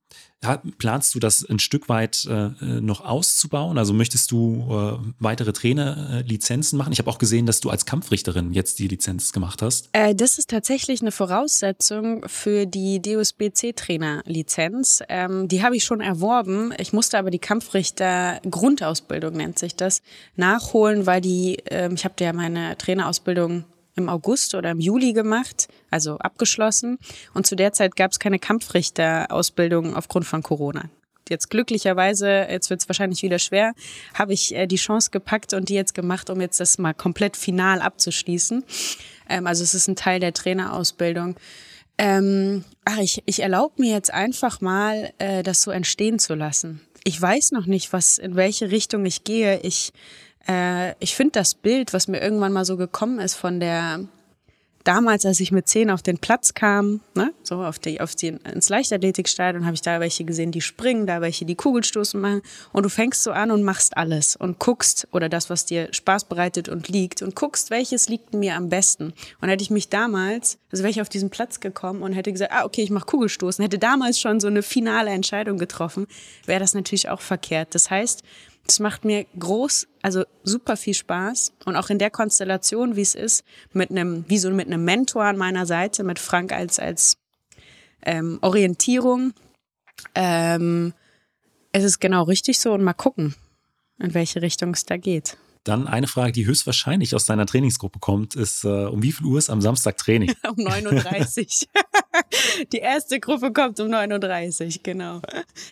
planst 0.78 1.16
du 1.16 1.18
das 1.18 1.44
ein 1.44 1.58
Stück 1.58 1.88
weit 1.88 2.24
äh, 2.26 2.50
noch 2.80 3.00
auszubauen? 3.00 3.76
Also 3.76 3.92
möchtest 3.92 4.30
du 4.30 4.64
äh, 4.70 4.96
weitere 5.18 5.52
Trainerlizenzen 5.52 6.78
machen? 6.78 6.92
Ich 6.92 7.00
habe 7.00 7.10
auch 7.10 7.18
gesehen, 7.18 7.44
dass 7.44 7.58
du 7.60 7.70
als 7.70 7.86
Kampfrichterin 7.86 8.52
jetzt 8.52 8.78
die 8.78 8.86
Lizenz 8.86 9.32
gemacht 9.32 9.62
hast. 9.62 9.88
Äh, 9.92 10.14
das 10.14 10.38
ist 10.38 10.50
tatsächlich 10.50 11.00
eine 11.00 11.10
Voraussetzung 11.10 12.24
für 12.28 12.66
die 12.66 13.02
DOSB-C-Trainerlizenz. 13.02 15.02
Ähm, 15.08 15.48
die 15.48 15.64
habe 15.64 15.76
ich 15.76 15.82
schon 15.82 16.00
erworben. 16.00 16.72
Ich 16.78 16.92
musste 16.92 17.18
aber 17.18 17.30
die 17.30 17.40
Kampfrichter-Grundausbildung, 17.40 19.34
nennt 19.34 19.58
sich 19.58 19.74
das, 19.74 20.02
nachholen, 20.36 21.06
weil 21.06 21.20
die, 21.20 21.56
ähm, 21.66 21.94
ich 21.94 22.04
habe 22.04 22.14
ja 22.20 22.32
meine 22.32 22.78
Trainerausbildung 22.78 23.64
im 23.98 24.08
August 24.08 24.54
oder 24.54 24.70
im 24.70 24.80
Juli 24.80 25.12
gemacht, 25.12 25.68
also 25.90 26.16
abgeschlossen. 26.18 26.98
Und 27.34 27.46
zu 27.46 27.56
der 27.56 27.72
Zeit 27.72 27.96
gab 27.96 28.12
es 28.12 28.18
keine 28.18 28.38
Kampfrichterausbildung 28.38 29.94
aufgrund 29.94 30.24
von 30.24 30.42
Corona. 30.42 30.88
Jetzt 31.28 31.50
glücklicherweise, 31.50 32.46
jetzt 32.48 32.70
wird 32.70 32.80
es 32.80 32.88
wahrscheinlich 32.88 33.22
wieder 33.22 33.38
schwer, 33.38 33.74
habe 34.14 34.32
ich 34.32 34.54
äh, 34.54 34.66
die 34.66 34.76
Chance 34.76 35.10
gepackt 35.10 35.52
und 35.52 35.68
die 35.68 35.74
jetzt 35.74 35.94
gemacht, 35.94 36.30
um 36.30 36.40
jetzt 36.40 36.58
das 36.58 36.78
mal 36.78 36.94
komplett 36.94 37.36
final 37.36 37.82
abzuschließen. 37.82 38.64
Ähm, 39.28 39.46
also 39.46 39.62
es 39.62 39.74
ist 39.74 39.88
ein 39.88 39.96
Teil 39.96 40.20
der 40.20 40.32
Trainerausbildung. 40.32 41.36
Ähm, 41.98 42.64
ach, 42.84 42.98
ich, 42.98 43.22
ich 43.26 43.42
erlaube 43.42 43.82
mir 43.82 43.92
jetzt 43.92 44.12
einfach 44.12 44.60
mal, 44.60 45.12
äh, 45.18 45.42
das 45.42 45.62
so 45.62 45.70
entstehen 45.70 46.18
zu 46.18 46.34
lassen. 46.34 46.80
Ich 47.04 47.20
weiß 47.20 47.52
noch 47.52 47.66
nicht, 47.66 47.92
was 47.92 48.18
in 48.18 48.36
welche 48.36 48.70
Richtung 48.70 49.04
ich 49.04 49.24
gehe. 49.24 49.60
Ich 49.60 49.92
äh, 50.48 50.94
ich 50.98 51.14
finde 51.14 51.32
das 51.32 51.54
Bild, 51.54 51.92
was 51.92 52.08
mir 52.08 52.20
irgendwann 52.20 52.52
mal 52.52 52.64
so 52.64 52.76
gekommen 52.76 53.20
ist 53.20 53.34
von 53.34 53.60
der 53.60 54.00
damals, 54.88 55.26
als 55.26 55.38
ich 55.40 55.52
mit 55.52 55.68
zehn 55.68 55.90
auf 55.90 56.02
den 56.02 56.16
Platz 56.16 56.54
kam, 56.54 57.00
ne, 57.14 57.34
so 57.42 57.62
auf 57.62 57.78
die, 57.78 58.00
auf 58.00 58.14
die, 58.14 58.28
ins 58.28 58.70
Leichtathletikstadion, 58.70 59.66
habe 59.66 59.74
ich 59.74 59.82
da 59.82 60.00
welche 60.00 60.24
gesehen, 60.24 60.50
die 60.50 60.62
springen, 60.62 61.06
da 61.06 61.20
welche, 61.20 61.44
die 61.44 61.56
Kugelstoßen 61.56 62.18
machen. 62.18 62.40
Und 62.72 62.84
du 62.84 62.88
fängst 62.88 63.22
so 63.22 63.32
an 63.32 63.50
und 63.50 63.62
machst 63.62 63.98
alles 63.98 64.34
und 64.34 64.58
guckst, 64.58 65.06
oder 65.12 65.28
das, 65.28 65.50
was 65.50 65.66
dir 65.66 65.92
Spaß 65.92 66.24
bereitet 66.24 66.70
und 66.70 66.88
liegt, 66.88 67.20
und 67.20 67.36
guckst, 67.36 67.70
welches 67.70 68.08
liegt 68.08 68.32
mir 68.32 68.56
am 68.56 68.70
besten. 68.70 69.12
Und 69.42 69.50
hätte 69.50 69.62
ich 69.62 69.70
mich 69.70 69.90
damals, 69.90 70.56
also 70.72 70.82
wäre 70.82 70.90
ich 70.90 71.02
auf 71.02 71.10
diesen 71.10 71.28
Platz 71.28 71.60
gekommen 71.60 72.02
und 72.02 72.14
hätte 72.14 72.32
gesagt, 72.32 72.52
ah, 72.52 72.64
okay, 72.64 72.80
ich 72.80 72.90
mache 72.90 73.04
Kugelstoßen, 73.04 73.62
hätte 73.62 73.78
damals 73.78 74.18
schon 74.18 74.40
so 74.40 74.46
eine 74.46 74.62
finale 74.62 75.10
Entscheidung 75.10 75.58
getroffen, 75.58 76.06
wäre 76.46 76.60
das 76.60 76.72
natürlich 76.72 77.10
auch 77.10 77.20
verkehrt. 77.20 77.74
Das 77.74 77.90
heißt, 77.90 78.22
es 78.68 78.80
macht 78.80 79.04
mir 79.04 79.26
groß, 79.38 79.88
also 80.02 80.24
super 80.44 80.76
viel 80.76 80.94
Spaß 80.94 81.52
und 81.64 81.76
auch 81.76 81.88
in 81.88 81.98
der 81.98 82.10
Konstellation, 82.10 82.96
wie 82.96 83.02
es 83.02 83.14
ist, 83.14 83.42
mit 83.72 83.90
einem, 83.90 84.24
wie 84.28 84.38
so 84.38 84.50
mit 84.50 84.66
einem 84.66 84.84
Mentor 84.84 85.24
an 85.24 85.38
meiner 85.38 85.64
Seite, 85.66 86.04
mit 86.04 86.18
Frank 86.18 86.52
als 86.52 86.78
als 86.78 87.16
ähm, 88.02 88.38
Orientierung. 88.42 89.32
Ähm, 90.14 90.92
es 91.72 91.84
ist 91.84 91.98
genau 91.98 92.24
richtig 92.24 92.60
so 92.60 92.74
und 92.74 92.84
mal 92.84 92.92
gucken, 92.92 93.34
in 93.98 94.14
welche 94.14 94.42
Richtung 94.42 94.74
es 94.74 94.84
da 94.84 94.96
geht. 94.96 95.38
Dann 95.68 95.86
eine 95.86 96.06
Frage, 96.06 96.32
die 96.32 96.46
höchstwahrscheinlich 96.46 97.14
aus 97.14 97.26
deiner 97.26 97.44
Trainingsgruppe 97.44 97.98
kommt, 97.98 98.34
ist, 98.34 98.64
äh, 98.64 98.86
um 98.86 99.02
wie 99.02 99.12
viel 99.12 99.26
Uhr 99.26 99.36
ist 99.36 99.50
am 99.50 99.60
Samstag 99.60 99.98
Training? 99.98 100.32
um 100.48 100.54
9.30 100.54 101.66
Uhr. 101.66 102.64
die 102.72 102.78
erste 102.78 103.20
Gruppe 103.20 103.52
kommt 103.52 103.78
um 103.78 103.88
9.30 103.88 104.64
Uhr, 104.64 104.80
genau. 104.82 105.20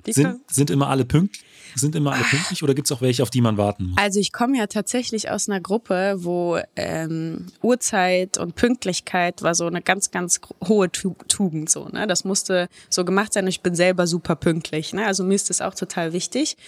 Sind, 0.07 0.41
sind 0.51 0.69
immer 0.69 0.89
alle 0.89 1.07
pünktlich? 1.07 1.43
Sind 1.75 1.95
immer 1.95 2.13
alle 2.13 2.25
pünktlich 2.25 2.63
oder 2.63 2.75
gibt 2.75 2.89
es 2.89 2.93
auch 2.93 3.01
welche, 3.01 3.23
auf 3.23 3.31
die 3.31 3.41
man 3.41 3.57
warten 3.57 3.87
muss? 3.87 3.99
Also 3.99 4.21
ich 4.21 4.33
komme 4.33 4.59
ja 4.59 4.67
tatsächlich 4.67 5.31
aus 5.31 5.49
einer 5.49 5.63
Gruppe, 5.63 6.17
wo 6.19 6.59
ähm, 6.77 7.47
Uhrzeit 7.63 8.37
und 8.37 8.55
Pünktlichkeit 8.55 9.43
war 9.43 9.55
so 9.55 9.67
eine 9.67 9.81
ganz, 9.81 10.11
ganz 10.11 10.43
hohe 10.69 10.91
Tugend. 10.93 11.71
So, 11.71 11.89
ne? 11.89 12.07
Das 12.07 12.25
musste 12.25 12.69
so 12.91 13.07
gemacht 13.07 13.33
sein. 13.33 13.47
Ich 13.47 13.63
bin 13.63 13.75
selber 13.75 14.07
super 14.07 14.37
pünktlich. 14.37 14.93
Ne? 14.93 15.07
Also 15.07 15.25
mir 15.25 15.35
ist 15.35 15.49
das 15.49 15.63
auch 15.63 15.75
total 15.75 16.13
wichtig. 16.13 16.59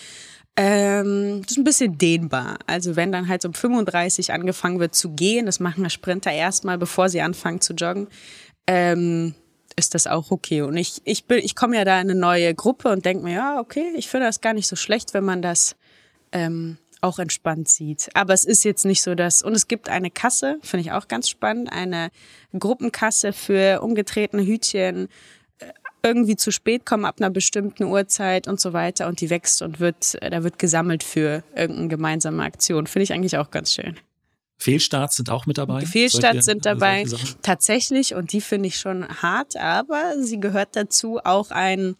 Ähm, 0.56 1.42
das 1.42 1.52
ist 1.52 1.58
ein 1.58 1.64
bisschen 1.64 1.98
dehnbar. 1.98 2.58
Also 2.66 2.96
wenn 2.96 3.12
dann 3.12 3.28
halt 3.28 3.44
um 3.44 3.54
35 3.54 4.32
angefangen 4.32 4.80
wird 4.80 4.94
zu 4.94 5.10
gehen, 5.10 5.46
das 5.46 5.60
machen 5.60 5.82
wir 5.82 5.90
Sprinter 5.90 6.32
erstmal, 6.32 6.78
bevor 6.78 7.08
sie 7.08 7.20
anfangen 7.20 7.60
zu 7.60 7.74
joggen, 7.74 8.08
ähm, 8.66 9.34
ist 9.76 9.94
das 9.94 10.06
auch 10.06 10.30
okay. 10.30 10.62
Und 10.62 10.76
ich, 10.76 11.00
ich 11.04 11.26
bin, 11.26 11.38
ich 11.38 11.54
komme 11.54 11.76
ja 11.76 11.84
da 11.84 12.00
in 12.00 12.10
eine 12.10 12.18
neue 12.18 12.54
Gruppe 12.54 12.90
und 12.90 13.04
denke 13.04 13.24
mir, 13.24 13.34
ja, 13.34 13.60
okay, 13.60 13.92
ich 13.96 14.08
finde 14.08 14.26
das 14.26 14.40
gar 14.40 14.52
nicht 14.52 14.66
so 14.66 14.76
schlecht, 14.76 15.14
wenn 15.14 15.24
man 15.24 15.40
das 15.42 15.76
ähm, 16.32 16.78
auch 17.00 17.18
entspannt 17.18 17.68
sieht. 17.68 18.10
Aber 18.14 18.34
es 18.34 18.44
ist 18.44 18.64
jetzt 18.64 18.84
nicht 18.84 19.02
so, 19.02 19.14
dass, 19.14 19.42
und 19.42 19.54
es 19.54 19.68
gibt 19.68 19.88
eine 19.88 20.10
Kasse, 20.10 20.58
finde 20.62 20.82
ich 20.82 20.92
auch 20.92 21.08
ganz 21.08 21.28
spannend, 21.28 21.72
eine 21.72 22.10
Gruppenkasse 22.58 23.32
für 23.32 23.80
umgetretene 23.82 24.44
Hütchen, 24.44 25.08
irgendwie 26.02 26.36
zu 26.36 26.50
spät 26.50 26.86
kommen 26.86 27.04
ab 27.04 27.16
einer 27.18 27.30
bestimmten 27.30 27.84
Uhrzeit 27.84 28.48
und 28.48 28.60
so 28.60 28.72
weiter 28.72 29.08
und 29.08 29.20
die 29.20 29.30
wächst 29.30 29.62
und 29.62 29.80
wird, 29.80 30.16
da 30.20 30.44
wird 30.44 30.58
gesammelt 30.58 31.02
für 31.02 31.42
irgendeine 31.56 31.88
gemeinsame 31.88 32.42
Aktion. 32.42 32.86
Finde 32.86 33.04
ich 33.04 33.12
eigentlich 33.12 33.36
auch 33.36 33.50
ganz 33.50 33.74
schön. 33.74 33.98
Fehlstarts 34.60 35.16
sind 35.16 35.30
auch 35.30 35.46
mit 35.46 35.56
dabei? 35.56 35.86
Fehlstarts 35.86 36.44
sind 36.44 36.66
dabei, 36.66 37.06
tatsächlich, 37.42 38.14
und 38.14 38.32
die 38.32 38.40
finde 38.40 38.66
ich 38.66 38.78
schon 38.78 39.06
hart, 39.22 39.56
aber 39.56 40.14
sie 40.20 40.40
gehört 40.40 40.74
dazu, 40.74 41.20
auch 41.22 41.50
ein 41.50 41.94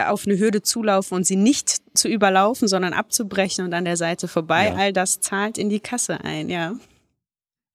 auf 0.00 0.26
eine 0.26 0.38
Hürde 0.38 0.62
zulaufen 0.62 1.16
und 1.16 1.26
sie 1.26 1.34
nicht 1.34 1.78
zu 1.92 2.06
überlaufen, 2.06 2.68
sondern 2.68 2.92
abzubrechen 2.92 3.64
und 3.64 3.74
an 3.74 3.84
der 3.84 3.96
Seite 3.96 4.28
vorbei. 4.28 4.68
Ja. 4.68 4.74
All 4.76 4.92
das 4.92 5.18
zahlt 5.18 5.58
in 5.58 5.70
die 5.70 5.80
Kasse 5.80 6.20
ein, 6.22 6.48
ja. 6.48 6.74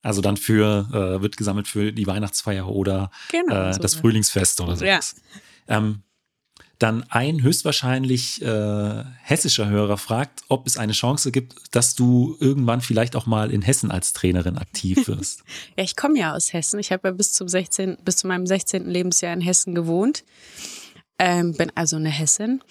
Also 0.01 0.22
dann 0.22 0.38
für, 0.38 0.88
äh, 0.93 1.22
wird 1.22 1.36
gesammelt 1.36 1.68
für 1.68 1.91
die 1.91 2.07
Weihnachtsfeier 2.07 2.70
oder 2.70 3.11
genau, 3.30 3.70
äh, 3.70 3.74
so 3.74 3.82
das 3.82 3.95
Frühlingsfest 3.95 4.61
oder 4.61 4.78
so. 4.78 4.86
Ja. 4.86 5.01
Ähm, 5.68 6.03
dann 6.80 7.05
ein 7.09 7.41
höchstwahrscheinlich 7.41 8.41
äh, 8.41 9.03
hessischer 9.22 9.70
Hörer 9.70 9.97
fragt, 9.97 10.43
ob 10.49 10.68
es 10.68 10.78
eine 10.78 10.91
Chance 10.91 11.32
gibt, 11.32 11.55
dass 11.72 11.95
du 11.95 12.36
irgendwann 12.41 12.82
vielleicht 12.82 13.16
auch 13.16 13.26
mal 13.26 13.51
in 13.51 13.61
Hessen 13.61 13.89
als 13.89 14.11
Trainerin 14.11 14.57
aktiv 14.57 15.07
wirst. 15.07 15.43
ja, 15.78 15.84
ich 15.84 15.95
komme 15.95 16.20
ja 16.20 16.36
aus 16.36 16.51
Hessen. 16.51 16.80
Ich 16.80 16.91
habe 16.91 17.07
ja 17.07 17.14
bis 17.14 17.32
zum 17.32 17.47
16, 17.47 17.99
bis 18.03 18.18
zu 18.18 18.28
meinem 18.28 18.45
16. 18.45 18.89
Lebensjahr 18.89 19.34
in 19.34 19.39
Hessen 19.39 19.76
gewohnt. 19.76 20.26
Ähm, 21.20 21.53
bin 21.53 21.72
also 21.76 21.95
eine 21.95 22.09
Hessin. 22.09 22.61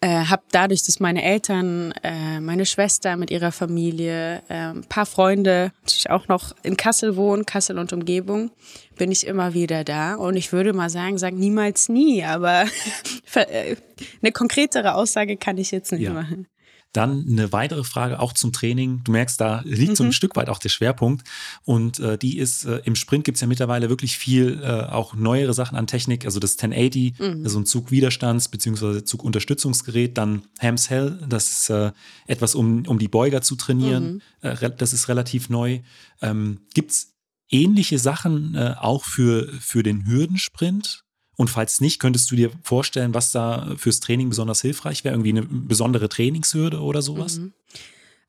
Äh, 0.00 0.26
habe 0.26 0.42
dadurch, 0.52 0.84
dass 0.84 1.00
meine 1.00 1.24
Eltern, 1.24 1.92
äh, 2.04 2.38
meine 2.38 2.66
Schwester 2.66 3.16
mit 3.16 3.32
ihrer 3.32 3.50
Familie, 3.50 4.42
äh, 4.48 4.70
ein 4.70 4.84
paar 4.84 5.06
Freunde, 5.06 5.72
natürlich 5.80 6.08
auch 6.08 6.28
noch 6.28 6.54
in 6.62 6.76
Kassel 6.76 7.16
wohnen, 7.16 7.46
Kassel 7.46 7.80
und 7.80 7.92
Umgebung, 7.92 8.52
bin 8.96 9.10
ich 9.10 9.26
immer 9.26 9.54
wieder 9.54 9.82
da. 9.82 10.14
Und 10.14 10.36
ich 10.36 10.52
würde 10.52 10.72
mal 10.72 10.88
sagen, 10.88 11.18
sag 11.18 11.34
niemals 11.34 11.88
nie, 11.88 12.22
aber 12.22 12.66
äh, 13.34 13.74
eine 14.22 14.30
konkretere 14.30 14.94
Aussage 14.94 15.36
kann 15.36 15.58
ich 15.58 15.72
jetzt 15.72 15.90
nicht 15.90 16.02
ja. 16.02 16.12
machen. 16.12 16.46
Dann 16.92 17.26
eine 17.28 17.52
weitere 17.52 17.84
Frage 17.84 18.18
auch 18.18 18.32
zum 18.32 18.52
Training. 18.52 19.02
Du 19.04 19.12
merkst, 19.12 19.38
da 19.40 19.60
liegt 19.64 19.90
mhm. 19.90 19.96
so 19.96 20.04
ein 20.04 20.08
mhm. 20.08 20.12
Stück 20.12 20.36
weit 20.36 20.48
auch 20.48 20.58
der 20.58 20.70
Schwerpunkt. 20.70 21.26
Und 21.64 21.98
äh, 22.00 22.16
die 22.16 22.38
ist, 22.38 22.64
äh, 22.64 22.80
im 22.84 22.94
Sprint 22.94 23.24
gibt 23.24 23.36
es 23.36 23.42
ja 23.42 23.46
mittlerweile 23.46 23.90
wirklich 23.90 24.16
viel, 24.16 24.60
äh, 24.62 24.66
auch 24.66 25.14
neuere 25.14 25.52
Sachen 25.52 25.76
an 25.76 25.86
Technik. 25.86 26.24
Also 26.24 26.40
das 26.40 26.52
1080, 26.52 27.18
mhm. 27.18 27.42
also 27.44 27.58
ein 27.58 27.64
Zugwiderstands- 27.64 28.50
bzw. 28.50 29.04
Zugunterstützungsgerät. 29.04 30.16
Dann 30.16 30.42
Hams 30.60 30.88
Hell, 30.88 31.18
das 31.28 31.50
ist 31.50 31.70
äh, 31.70 31.92
etwas, 32.26 32.54
um, 32.54 32.86
um 32.86 32.98
die 32.98 33.08
Beuger 33.08 33.42
zu 33.42 33.56
trainieren. 33.56 34.22
Mhm. 34.42 34.48
Äh, 34.48 34.70
das 34.76 34.94
ist 34.94 35.08
relativ 35.08 35.50
neu. 35.50 35.80
Ähm, 36.22 36.60
gibt 36.72 36.92
es 36.92 37.14
ähnliche 37.50 37.98
Sachen 37.98 38.54
äh, 38.54 38.74
auch 38.78 39.04
für, 39.04 39.52
für 39.60 39.82
den 39.82 40.06
Hürdensprint? 40.06 41.04
Und 41.38 41.48
falls 41.48 41.80
nicht, 41.80 42.00
könntest 42.00 42.32
du 42.32 42.36
dir 42.36 42.50
vorstellen, 42.64 43.14
was 43.14 43.30
da 43.30 43.72
fürs 43.76 44.00
Training 44.00 44.28
besonders 44.28 44.60
hilfreich 44.60 45.04
wäre? 45.04 45.14
Irgendwie 45.14 45.30
eine 45.30 45.42
besondere 45.42 46.08
Trainingshürde 46.08 46.80
oder 46.80 47.00
sowas? 47.00 47.38
Mhm. 47.38 47.52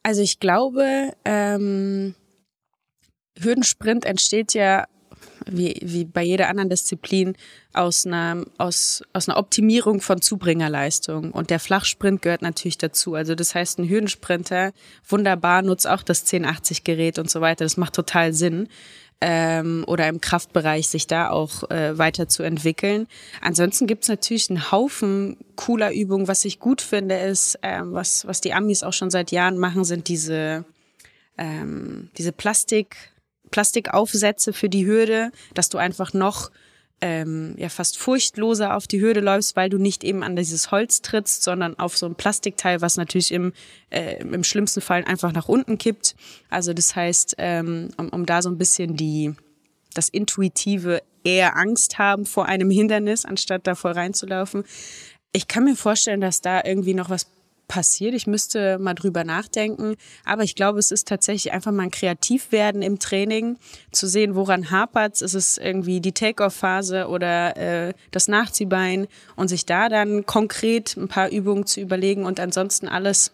Also 0.03 0.21
ich 0.21 0.39
glaube, 0.39 1.13
ähm, 1.25 2.13
Hürdensprint 3.39 4.05
entsteht 4.05 4.53
ja 4.53 4.85
wie, 5.47 5.79
wie 5.81 6.05
bei 6.05 6.21
jeder 6.21 6.49
anderen 6.49 6.69
Disziplin 6.69 7.35
aus 7.73 8.05
einer, 8.05 8.45
aus, 8.59 9.01
aus 9.11 9.27
einer 9.27 9.39
Optimierung 9.39 10.01
von 10.01 10.21
Zubringerleistung. 10.21 11.31
Und 11.31 11.49
der 11.49 11.59
Flachsprint 11.59 12.21
gehört 12.21 12.43
natürlich 12.43 12.77
dazu. 12.77 13.15
Also 13.15 13.33
das 13.33 13.55
heißt, 13.55 13.79
ein 13.79 13.89
Hürdensprinter 13.89 14.71
wunderbar 15.07 15.63
nutzt 15.63 15.87
auch 15.87 16.03
das 16.03 16.27
1080-Gerät 16.27 17.17
und 17.17 17.31
so 17.31 17.41
weiter. 17.41 17.65
Das 17.65 17.75
macht 17.75 17.93
total 17.93 18.33
Sinn 18.33 18.67
ähm, 19.21 19.83
oder 19.87 20.07
im 20.07 20.21
Kraftbereich 20.21 20.87
sich 20.87 21.07
da 21.07 21.29
auch 21.29 21.69
äh, 21.69 21.97
weiterzuentwickeln. 21.97 23.07
Ansonsten 23.41 23.87
gibt's 23.87 24.07
natürlich 24.07 24.49
einen 24.49 24.71
Haufen 24.71 25.37
cooler 25.55 25.93
Übungen. 25.93 26.27
Was 26.27 26.45
ich 26.45 26.59
gut 26.59 26.81
finde, 26.81 27.17
ist, 27.17 27.59
ähm, 27.61 27.93
was, 27.93 28.25
was 28.27 28.41
die 28.41 28.53
Amis 28.53 28.83
auch 28.83 28.93
schon 28.93 29.09
seit 29.09 29.31
Jahren 29.31 29.57
machen, 29.57 29.83
sind 29.83 30.07
diese, 30.07 30.63
ähm, 31.37 32.09
diese 32.17 32.31
Plastik, 32.31 32.95
Plastikaufsätze 33.51 34.53
für 34.53 34.69
die 34.69 34.85
Hürde, 34.85 35.31
dass 35.53 35.69
du 35.69 35.77
einfach 35.77 36.13
noch 36.13 36.51
ähm, 37.01 37.55
ja 37.57 37.69
fast 37.69 37.97
furchtloser 37.97 38.75
auf 38.75 38.87
die 38.87 39.01
Hürde 39.01 39.21
läufst, 39.21 39.55
weil 39.55 39.69
du 39.69 39.77
nicht 39.77 40.03
eben 40.03 40.23
an 40.23 40.35
dieses 40.35 40.71
Holz 40.71 41.01
trittst, 41.01 41.43
sondern 41.43 41.77
auf 41.79 41.97
so 41.97 42.05
ein 42.05 42.15
Plastikteil, 42.15 42.81
was 42.81 42.97
natürlich 42.97 43.31
im, 43.31 43.53
äh, 43.89 44.19
im 44.19 44.43
schlimmsten 44.43 44.81
Fall 44.81 45.03
einfach 45.05 45.31
nach 45.31 45.47
unten 45.47 45.77
kippt. 45.77 46.15
Also 46.49 46.73
das 46.73 46.95
heißt, 46.95 47.35
ähm, 47.37 47.89
um, 47.97 48.09
um 48.09 48.25
da 48.25 48.41
so 48.41 48.49
ein 48.49 48.57
bisschen 48.57 48.95
die 48.95 49.33
das 49.93 50.09
intuitive 50.09 51.01
eher 51.23 51.57
Angst 51.57 51.97
haben 51.97 52.25
vor 52.25 52.45
einem 52.45 52.69
Hindernis, 52.69 53.25
anstatt 53.25 53.67
da 53.67 53.75
voll 53.75 53.93
reinzulaufen. 53.93 54.63
Ich 55.31 55.47
kann 55.47 55.63
mir 55.63 55.75
vorstellen, 55.75 56.21
dass 56.21 56.41
da 56.41 56.61
irgendwie 56.63 56.93
noch 56.93 57.09
was 57.09 57.27
passiert. 57.69 58.13
Ich 58.13 58.27
müsste 58.27 58.77
mal 58.79 58.95
drüber 58.95 59.23
nachdenken. 59.23 59.95
Aber 60.25 60.43
ich 60.43 60.55
glaube, 60.55 60.79
es 60.79 60.91
ist 60.91 61.07
tatsächlich 61.07 61.53
einfach 61.53 61.71
mal 61.71 61.83
ein 61.83 61.91
Kreativwerden 61.91 62.81
im 62.81 62.99
Training, 62.99 63.57
zu 63.93 64.07
sehen, 64.07 64.35
woran 64.35 64.71
hapert 64.71 65.21
Ist 65.21 65.35
es 65.35 65.57
irgendwie 65.57 66.01
die 66.01 66.11
Take-off-Phase 66.11 67.07
oder 67.07 67.55
äh, 67.55 67.93
das 68.11 68.27
Nachziehbein 68.27 69.07
und 69.37 69.47
sich 69.47 69.65
da 69.65 69.87
dann 69.87 70.25
konkret 70.25 70.97
ein 70.97 71.07
paar 71.07 71.29
Übungen 71.29 71.65
zu 71.65 71.79
überlegen 71.79 72.25
und 72.25 72.41
ansonsten 72.41 72.89
alles 72.89 73.31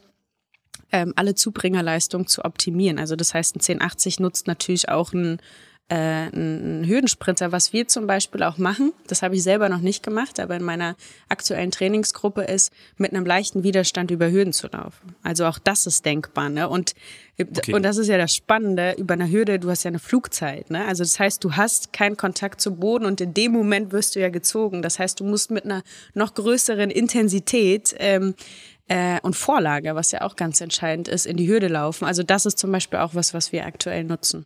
ähm, 0.91 1.13
alle 1.15 1.33
Zubringerleistung 1.33 2.27
zu 2.27 2.45
optimieren. 2.45 2.99
Also 2.99 3.15
das 3.15 3.33
heißt, 3.33 3.55
ein 3.55 3.61
1080 3.61 4.19
nutzt 4.19 4.45
natürlich 4.45 4.89
auch 4.89 5.13
ein 5.13 5.39
äh, 5.87 6.29
ein 6.29 6.83
Hürdensprinter, 6.87 7.51
was 7.51 7.71
wir 7.71 7.87
zum 7.87 8.07
Beispiel 8.07 8.41
auch 8.41 8.57
machen, 8.57 8.91
das 9.07 9.21
habe 9.21 9.35
ich 9.35 9.43
selber 9.43 9.69
noch 9.69 9.81
nicht 9.81 10.01
gemacht, 10.01 10.39
aber 10.39 10.55
in 10.55 10.63
meiner 10.63 10.95
aktuellen 11.29 11.69
Trainingsgruppe 11.69 12.41
ist, 12.41 12.73
mit 12.97 13.13
einem 13.13 13.25
leichten 13.25 13.63
Widerstand 13.63 14.09
über 14.09 14.31
Hürden 14.31 14.51
zu 14.51 14.67
laufen. 14.67 15.15
Also 15.21 15.45
auch 15.45 15.59
das 15.59 15.85
ist 15.85 16.03
denkbar. 16.03 16.49
Ne? 16.49 16.67
Und, 16.67 16.93
okay. 17.39 17.73
und 17.73 17.83
das 17.83 17.97
ist 17.97 18.07
ja 18.07 18.17
das 18.17 18.33
Spannende, 18.33 18.95
über 18.97 19.13
eine 19.13 19.29
Hürde, 19.29 19.59
du 19.59 19.69
hast 19.69 19.83
ja 19.83 19.89
eine 19.89 19.99
Flugzeit. 19.99 20.71
Ne? 20.71 20.85
Also 20.85 21.03
das 21.03 21.19
heißt, 21.19 21.43
du 21.43 21.53
hast 21.53 21.93
keinen 21.93 22.17
Kontakt 22.17 22.61
zum 22.61 22.79
Boden 22.79 23.05
und 23.05 23.21
in 23.21 23.35
dem 23.35 23.51
Moment 23.51 23.91
wirst 23.91 24.15
du 24.15 24.19
ja 24.19 24.29
gezogen. 24.29 24.81
Das 24.81 24.97
heißt, 24.97 25.19
du 25.19 25.23
musst 25.23 25.51
mit 25.51 25.65
einer 25.65 25.83
noch 26.15 26.33
größeren 26.33 26.89
Intensität 26.89 27.95
ähm, 27.99 28.33
Äh, 28.87 29.19
und 29.23 29.35
Vorlage, 29.35 29.95
was 29.95 30.11
ja 30.11 30.21
auch 30.21 30.35
ganz 30.35 30.61
entscheidend 30.61 31.07
ist, 31.07 31.25
in 31.25 31.37
die 31.37 31.47
Hürde 31.47 31.69
laufen. 31.69 32.05
Also 32.05 32.21
das 32.21 32.45
ist 32.45 32.59
zum 32.59 32.71
Beispiel 32.71 32.99
auch 32.99 33.15
was, 33.15 33.33
was 33.33 33.51
wir 33.51 33.65
aktuell 33.65 34.03
nutzen. 34.03 34.45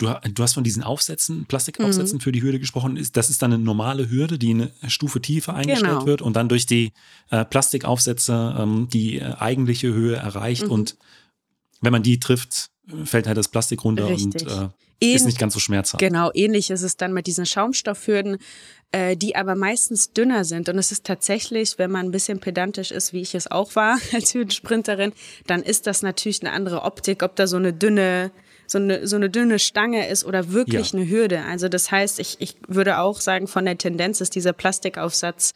Du, 0.00 0.08
du, 0.32 0.42
hast 0.42 0.54
von 0.54 0.64
diesen 0.64 0.82
Aufsätzen, 0.82 1.44
Plastikaufsätzen 1.44 2.16
mhm. 2.16 2.20
für 2.22 2.32
die 2.32 2.40
Hürde 2.40 2.58
gesprochen. 2.58 2.98
Das 3.12 3.28
ist 3.28 3.42
dann 3.42 3.52
eine 3.52 3.62
normale 3.62 4.08
Hürde, 4.08 4.38
die 4.38 4.50
eine 4.50 4.72
Stufe 4.86 5.20
tiefer 5.20 5.52
eingestellt 5.52 5.92
genau. 5.92 6.06
wird 6.06 6.22
und 6.22 6.36
dann 6.36 6.48
durch 6.48 6.64
die 6.64 6.92
äh, 7.28 7.44
Plastikaufsätze 7.44 8.56
ähm, 8.58 8.88
die 8.90 9.18
äh, 9.18 9.34
eigentliche 9.38 9.92
Höhe 9.92 10.16
erreicht. 10.16 10.64
Mhm. 10.64 10.70
Und 10.70 10.96
wenn 11.82 11.92
man 11.92 12.02
die 12.02 12.18
trifft, 12.18 12.70
fällt 13.04 13.26
halt 13.26 13.36
das 13.36 13.48
Plastik 13.48 13.84
runter 13.84 14.08
Richtig. 14.08 14.46
und 14.46 14.50
äh, 14.50 14.68
ist 15.00 15.26
nicht 15.26 15.38
ganz 15.38 15.52
so 15.52 15.60
schmerzhaft. 15.60 16.00
Genau, 16.00 16.30
ähnlich 16.32 16.70
ist 16.70 16.82
es 16.82 16.96
dann 16.96 17.12
mit 17.12 17.26
diesen 17.26 17.44
Schaumstoffhürden, 17.44 18.38
äh, 18.92 19.18
die 19.18 19.36
aber 19.36 19.54
meistens 19.54 20.12
dünner 20.12 20.44
sind. 20.44 20.70
Und 20.70 20.78
es 20.78 20.92
ist 20.92 21.04
tatsächlich, 21.04 21.78
wenn 21.78 21.90
man 21.90 22.06
ein 22.06 22.10
bisschen 22.10 22.40
pedantisch 22.40 22.90
ist, 22.90 23.12
wie 23.12 23.20
ich 23.20 23.34
es 23.34 23.50
auch 23.50 23.76
war 23.76 23.98
als 24.14 24.32
Hürdensprinterin, 24.32 25.12
dann 25.46 25.62
ist 25.62 25.86
das 25.86 26.02
natürlich 26.02 26.42
eine 26.42 26.52
andere 26.52 26.82
Optik, 26.82 27.22
ob 27.22 27.36
da 27.36 27.46
so 27.46 27.56
eine 27.56 27.74
dünne 27.74 28.30
so 28.70 28.78
eine, 28.78 29.06
so 29.06 29.16
eine 29.16 29.28
dünne 29.28 29.58
Stange 29.58 30.08
ist 30.08 30.24
oder 30.24 30.52
wirklich 30.52 30.92
ja. 30.92 30.98
eine 30.98 31.08
Hürde. 31.08 31.42
Also 31.44 31.68
das 31.68 31.90
heißt, 31.90 32.20
ich, 32.20 32.36
ich 32.38 32.56
würde 32.68 32.98
auch 32.98 33.20
sagen, 33.20 33.48
von 33.48 33.64
der 33.64 33.76
Tendenz 33.76 34.20
ist 34.20 34.34
dieser 34.36 34.52
Plastikaufsatz 34.52 35.54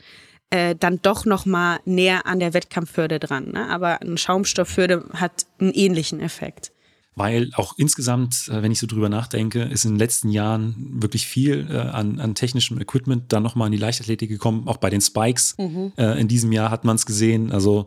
äh, 0.50 0.74
dann 0.74 1.00
doch 1.00 1.24
noch 1.24 1.46
mal 1.46 1.78
näher 1.84 2.26
an 2.26 2.40
der 2.40 2.54
Wettkampfhürde 2.54 3.20
dran. 3.20 3.52
Ne? 3.52 3.68
Aber 3.70 4.00
eine 4.00 4.18
Schaumstoffhürde 4.18 5.04
hat 5.14 5.46
einen 5.60 5.72
ähnlichen 5.72 6.20
Effekt 6.20 6.72
weil 7.16 7.50
auch 7.54 7.74
insgesamt, 7.76 8.48
äh, 8.48 8.62
wenn 8.62 8.72
ich 8.72 8.78
so 8.78 8.86
drüber 8.86 9.08
nachdenke, 9.08 9.62
ist 9.62 9.84
in 9.84 9.92
den 9.92 9.98
letzten 9.98 10.30
Jahren 10.30 10.74
wirklich 11.00 11.26
viel 11.26 11.68
äh, 11.70 11.76
an, 11.76 12.18
an 12.18 12.34
technischem 12.34 12.80
Equipment 12.80 13.32
dann 13.32 13.42
nochmal 13.42 13.66
in 13.66 13.72
die 13.72 13.78
Leichtathletik 13.78 14.28
gekommen, 14.28 14.66
auch 14.66 14.78
bei 14.78 14.90
den 14.90 15.00
Spikes. 15.00 15.54
Mhm. 15.58 15.92
Äh, 15.96 16.20
in 16.20 16.28
diesem 16.28 16.50
Jahr 16.52 16.70
hat 16.70 16.84
man 16.84 16.96
es 16.96 17.06
gesehen. 17.06 17.52
Also 17.52 17.86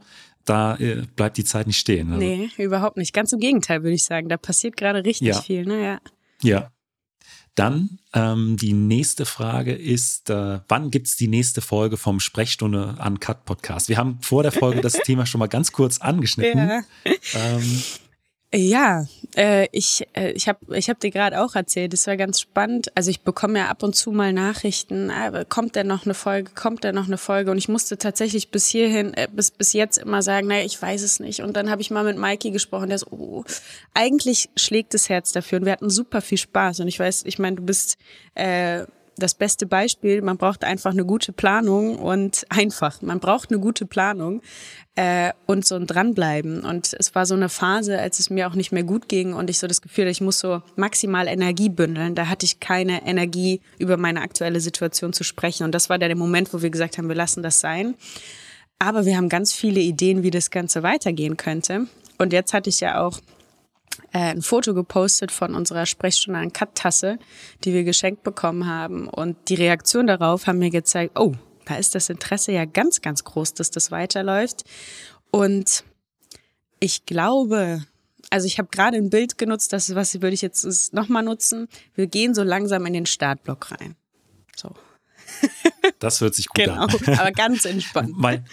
da 0.50 0.76
äh, 0.78 1.04
bleibt 1.16 1.38
die 1.38 1.44
Zeit 1.44 1.68
nicht 1.68 1.80
stehen. 1.80 2.14
Also. 2.14 2.26
Nee, 2.26 2.50
überhaupt 2.58 2.98
nicht. 2.98 3.14
Ganz 3.14 3.32
im 3.34 3.40
Gegenteil, 3.40 3.84
würde 3.84 3.96
ich 3.96 4.04
sagen. 4.04 4.30
Da 4.30 4.38
passiert 4.38 4.78
gerade 4.78 5.04
richtig 5.04 5.28
ja. 5.30 5.42
viel. 5.42 5.66
Ne? 5.66 6.00
Ja. 6.42 6.72
Dann 7.56 7.98
ähm, 8.14 8.56
die 8.56 8.74
nächste 8.74 9.26
Frage 9.26 9.74
ist, 9.74 10.30
äh, 10.30 10.60
wann 10.68 10.92
gibt 10.92 11.08
es 11.08 11.16
die 11.16 11.28
nächste 11.28 11.62
Folge 11.62 11.98
vom 11.98 12.20
Sprechstunde 12.20 12.96
an 13.00 13.20
Cut 13.20 13.46
Podcast? 13.46 13.90
Wir 13.90 13.98
haben 13.98 14.20
vor 14.22 14.44
der 14.44 14.52
Folge 14.52 14.82
das 14.82 14.94
Thema 15.04 15.26
schon 15.26 15.40
mal 15.40 15.48
ganz 15.48 15.72
kurz 15.72 15.98
angeschnitten. 15.98 16.60
Ja. 16.60 16.82
Ähm, 17.34 17.82
ja, 18.56 19.06
äh, 19.36 19.68
ich, 19.74 20.08
äh, 20.14 20.32
ich 20.32 20.48
habe 20.48 20.78
ich 20.78 20.90
hab 20.90 21.02
dir 21.02 21.12
gerade 21.12 21.42
auch 21.44 21.56
erzählt, 21.56 21.92
das 21.92 22.08
war 22.08 22.16
ganz 22.16 22.40
spannend. 22.40 22.96
Also 22.96 23.10
ich 23.10 23.22
bekomme 23.22 23.60
ja 23.60 23.68
ab 23.68 23.84
und 23.84 23.94
zu 23.94 24.12
mal 24.12 24.32
Nachrichten, 24.32 25.10
äh, 25.10 25.46
kommt 25.48 25.76
denn 25.76 25.88
noch 25.88 26.06
eine 26.06 26.14
Folge, 26.14 26.52
kommt 26.56 26.86
denn 26.86 26.96
noch 26.96 27.08
eine 27.08 27.18
Folge? 27.18 27.52
Und 27.52 27.58
ich 27.58 27.68
musste 27.68 27.98
tatsächlich 27.98 28.50
bis 28.50 28.68
hierhin, 28.68 29.14
äh, 29.16 29.28
bis, 29.30 29.52
bis 29.52 29.74
jetzt 29.74 29.98
immer 29.98 30.22
sagen, 30.22 30.48
naja, 30.48 30.64
ich 30.64 30.82
weiß 30.82 31.02
es 31.02 31.20
nicht. 31.20 31.42
Und 31.42 31.58
dann 31.58 31.70
habe 31.70 31.82
ich 31.82 31.92
mal 31.92 32.06
mit 32.06 32.18
Mikey 32.18 32.52
gesprochen, 32.52 32.88
der 32.88 33.00
so, 33.00 33.08
oh, 33.12 33.44
eigentlich 33.94 34.50
schlägt 34.56 34.94
das 34.94 35.10
Herz 35.10 35.34
dafür. 35.34 35.60
Und 35.60 35.66
wir 35.66 35.74
hatten 35.74 35.90
super 35.90 36.22
viel 36.22 36.38
Spaß. 36.38 36.80
Und 36.80 36.88
ich 36.88 37.00
weiß, 37.00 37.24
ich 37.26 37.40
meine, 37.40 37.58
du 37.58 37.64
bist 37.64 37.98
äh, 38.34 38.86
das 39.18 39.36
beste 39.36 39.66
Beispiel. 39.66 40.22
Man 40.22 40.38
braucht 40.38 40.64
einfach 40.64 40.92
eine 40.92 41.06
gute 41.06 41.32
Planung 41.32 41.98
und 41.98 42.46
einfach. 42.50 43.02
Man 43.02 43.20
braucht 43.20 43.52
eine 43.52 43.60
gute 43.60 43.86
Planung 43.86 44.42
äh, 44.96 45.32
und 45.46 45.66
so 45.66 45.76
ein 45.76 45.88
dranbleiben. 45.88 46.62
Und 46.64 46.96
es 46.98 47.16
war 47.16 47.26
so 47.26 47.36
eine 47.36 47.50
Phase, 47.50 48.00
als 48.00 48.20
es 48.20 48.30
mir 48.30 48.48
auch 48.48 48.56
nicht 48.56 48.72
mehr 48.72 48.84
gut 48.84 49.08
ging 49.08 49.34
und 49.34 49.50
ich 49.50 49.60
so 49.60 49.68
das 49.68 49.82
Gefühl, 49.82 50.08
ich 50.08 50.22
muss 50.22 50.40
so 50.40 50.62
maximal 50.76 51.28
Energie 51.28 51.70
bündeln. 51.70 52.16
Da 52.16 52.28
hatte 52.28 52.46
ich 52.46 52.60
keine 52.60 53.06
Energie, 53.06 53.62
über 53.78 53.98
meine 53.98 54.22
aktuelle 54.22 54.60
Situation 54.60 55.14
zu 55.14 55.24
sprechen. 55.24 55.64
Und 55.64 55.74
das 55.74 55.90
war 55.90 55.98
der 56.00 56.16
Moment, 56.16 56.54
wo 56.54 56.62
wir 56.62 56.70
gesagt 56.70 56.98
haben, 56.98 57.08
wir 57.08 57.16
lassen 57.16 57.44
das 57.44 57.60
sein. 57.60 57.96
Aber 58.80 59.06
wir 59.06 59.18
haben 59.18 59.30
ganz 59.30 59.54
viele 59.54 59.80
Ideen, 59.80 60.24
wie 60.24 60.32
das 60.32 60.52
Ganze 60.52 60.84
weitergehen 60.84 61.38
könnte. 61.38 61.88
Und 62.18 62.34
jetzt 62.34 62.54
hatte 62.54 62.70
ich 62.70 62.80
ja 62.80 63.02
auch 63.02 63.20
äh, 64.14 64.20
ein 64.20 64.42
Foto 64.42 64.74
gepostet 64.74 65.32
von 65.32 65.56
unserer 65.56 65.86
Sprechstunde 65.86 66.40
an 66.40 66.54
Cut-Tasse, 66.54 67.20
die 67.64 67.74
wir 67.74 67.84
geschenkt 67.84 68.24
bekommen 68.24 68.68
haben. 68.68 69.08
Und 69.08 69.50
die 69.50 69.56
Reaktion 69.56 70.08
darauf 70.08 70.48
haben 70.48 70.60
mir 70.60 70.70
gezeigt, 70.70 71.20
oh, 71.20 71.34
da 71.66 71.76
ist 71.76 71.96
das 71.96 72.10
Interesse 72.10 72.52
ja 72.52 72.66
ganz, 72.66 73.02
ganz 73.02 73.24
groß, 73.24 73.54
dass 73.54 73.72
das 73.72 73.92
weiterläuft. 73.92 74.64
Und 75.32 75.84
ich 76.80 77.06
glaube, 77.06 77.86
also 78.30 78.48
ich 78.48 78.58
habe 78.58 78.70
gerade 78.72 78.98
ein 78.98 79.10
Bild 79.10 79.38
genutzt, 79.38 79.74
das 79.74 79.94
was 79.96 80.22
würde 80.22 80.34
ich 80.34 80.42
jetzt 80.42 80.94
nochmal 80.94 81.24
nutzen. 81.24 81.68
Wir 81.96 82.08
gehen 82.08 82.34
so 82.34 82.44
langsam 82.44 82.86
in 82.86 82.94
den 82.94 83.06
Startblock 83.06 83.72
rein. 83.72 83.96
So. 84.56 84.74
Das 86.00 86.22
hört 86.22 86.36
sich 86.36 86.48
gut 86.48 86.66
genau, 86.66 86.82
an. 86.82 86.90
Genau, 86.90 87.18
aber 87.20 87.32
ganz 87.32 87.66
entspannt. 87.66 88.12
weil, 88.16 88.44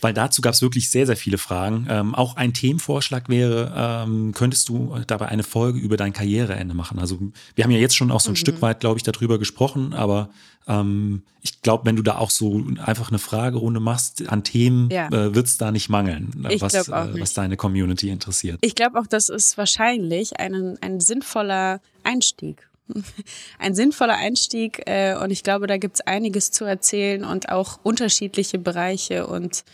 weil 0.00 0.12
dazu 0.12 0.42
gab 0.42 0.54
es 0.54 0.62
wirklich 0.62 0.90
sehr, 0.90 1.06
sehr 1.06 1.16
viele 1.16 1.38
Fragen. 1.38 1.86
Ähm, 1.88 2.14
auch 2.14 2.36
ein 2.36 2.52
Themenvorschlag 2.52 3.28
wäre, 3.28 3.72
ähm, 3.76 4.32
könntest 4.32 4.68
du 4.68 4.98
dabei 5.06 5.28
eine 5.28 5.42
Folge 5.42 5.78
über 5.78 5.96
dein 5.96 6.12
Karriereende 6.12 6.74
machen? 6.74 6.98
Also 6.98 7.18
wir 7.54 7.64
haben 7.64 7.70
ja 7.70 7.78
jetzt 7.78 7.96
schon 7.96 8.10
auch 8.10 8.20
so 8.20 8.30
ein 8.30 8.32
mhm. 8.32 8.36
Stück 8.36 8.62
weit, 8.62 8.80
glaube 8.80 8.98
ich, 8.98 9.02
darüber 9.02 9.38
gesprochen, 9.38 9.94
aber 9.94 10.28
ähm, 10.68 11.22
ich 11.40 11.62
glaube, 11.62 11.86
wenn 11.86 11.96
du 11.96 12.02
da 12.02 12.18
auch 12.18 12.30
so 12.30 12.64
einfach 12.84 13.08
eine 13.08 13.18
Fragerunde 13.18 13.80
machst 13.80 14.28
an 14.28 14.44
Themen, 14.44 14.90
ja. 14.90 15.08
äh, 15.08 15.34
wird 15.34 15.46
es 15.46 15.58
da 15.58 15.72
nicht 15.72 15.88
mangeln, 15.88 16.46
ich 16.50 16.60
was, 16.60 16.74
äh, 16.74 17.20
was 17.20 17.34
deine 17.34 17.56
Community 17.56 18.10
interessiert. 18.10 18.58
Ich 18.60 18.74
glaube 18.74 19.00
auch, 19.00 19.06
das 19.06 19.28
ist 19.28 19.58
wahrscheinlich 19.58 20.38
ein, 20.38 20.78
ein 20.80 21.00
sinnvoller 21.00 21.80
Einstieg 22.04 22.68
ein 23.58 23.74
sinnvoller 23.74 24.16
Einstieg 24.16 24.82
äh, 24.86 25.16
und 25.16 25.30
ich 25.30 25.42
glaube, 25.42 25.66
da 25.66 25.76
gibt's 25.76 26.00
einiges 26.00 26.50
zu 26.50 26.64
erzählen 26.64 27.24
und 27.24 27.48
auch 27.48 27.80
unterschiedliche 27.82 28.58
Bereiche 28.58 29.26
und 29.26 29.64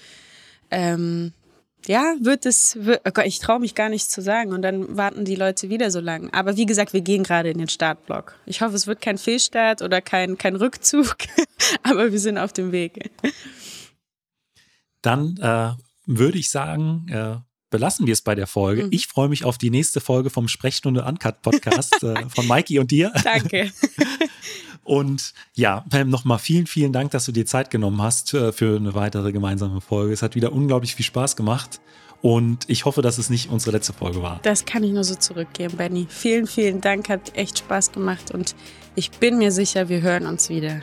ähm, 0.70 1.32
ja, 1.86 2.14
wird 2.20 2.44
es, 2.44 2.76
wird, 2.84 3.02
oh 3.06 3.10
Gott, 3.12 3.26
ich 3.26 3.38
traue 3.38 3.60
mich 3.60 3.74
gar 3.74 3.88
nicht 3.88 4.10
zu 4.10 4.20
sagen 4.20 4.52
und 4.52 4.62
dann 4.62 4.96
warten 4.96 5.24
die 5.24 5.36
Leute 5.36 5.70
wieder 5.70 5.90
so 5.90 6.00
lange. 6.00 6.32
Aber 6.34 6.56
wie 6.56 6.66
gesagt, 6.66 6.92
wir 6.92 7.00
gehen 7.00 7.22
gerade 7.22 7.50
in 7.50 7.58
den 7.58 7.68
Startblock. 7.68 8.34
Ich 8.46 8.60
hoffe, 8.60 8.74
es 8.74 8.86
wird 8.86 9.00
kein 9.00 9.16
Fehlstart 9.16 9.80
oder 9.82 10.00
kein, 10.00 10.36
kein 10.36 10.56
Rückzug, 10.56 11.16
aber 11.82 12.12
wir 12.12 12.18
sind 12.18 12.36
auf 12.36 12.52
dem 12.52 12.72
Weg. 12.72 13.10
Dann 15.02 15.36
äh, 15.40 15.72
würde 16.06 16.38
ich 16.38 16.50
sagen, 16.50 17.06
äh, 17.08 17.36
belassen 17.70 18.06
wir 18.06 18.12
es 18.12 18.22
bei 18.22 18.34
der 18.34 18.46
Folge. 18.46 18.84
Mhm. 18.84 18.88
Ich 18.92 19.06
freue 19.06 19.28
mich 19.28 19.44
auf 19.44 19.58
die 19.58 19.70
nächste 19.70 20.00
Folge 20.00 20.30
vom 20.30 20.48
Sprechstunde 20.48 21.04
Uncut 21.04 21.42
Podcast 21.42 22.02
äh, 22.02 22.28
von 22.28 22.46
Mikey 22.46 22.78
und 22.78 22.90
dir. 22.90 23.12
Danke. 23.24 23.70
und 24.84 25.32
ja, 25.54 25.84
Pam, 25.90 26.08
nochmal 26.08 26.38
vielen, 26.38 26.66
vielen 26.66 26.92
Dank, 26.92 27.10
dass 27.10 27.26
du 27.26 27.32
dir 27.32 27.46
Zeit 27.46 27.70
genommen 27.70 28.00
hast 28.02 28.34
äh, 28.34 28.52
für 28.52 28.76
eine 28.76 28.94
weitere 28.94 29.32
gemeinsame 29.32 29.80
Folge. 29.80 30.12
Es 30.12 30.22
hat 30.22 30.34
wieder 30.34 30.52
unglaublich 30.52 30.94
viel 30.94 31.04
Spaß 31.04 31.36
gemacht. 31.36 31.80
Und 32.20 32.68
ich 32.68 32.84
hoffe, 32.84 33.00
dass 33.00 33.18
es 33.18 33.30
nicht 33.30 33.48
unsere 33.48 33.76
letzte 33.76 33.92
Folge 33.92 34.22
war. 34.22 34.40
Das 34.42 34.64
kann 34.64 34.82
ich 34.82 34.90
nur 34.90 35.04
so 35.04 35.14
zurückgeben, 35.14 35.76
Benny. 35.76 36.06
Vielen, 36.08 36.48
vielen 36.48 36.80
Dank. 36.80 37.08
Hat 37.08 37.36
echt 37.36 37.58
Spaß 37.58 37.92
gemacht. 37.92 38.32
Und 38.32 38.56
ich 38.96 39.12
bin 39.12 39.38
mir 39.38 39.52
sicher, 39.52 39.88
wir 39.88 40.02
hören 40.02 40.26
uns 40.26 40.48
wieder. 40.48 40.82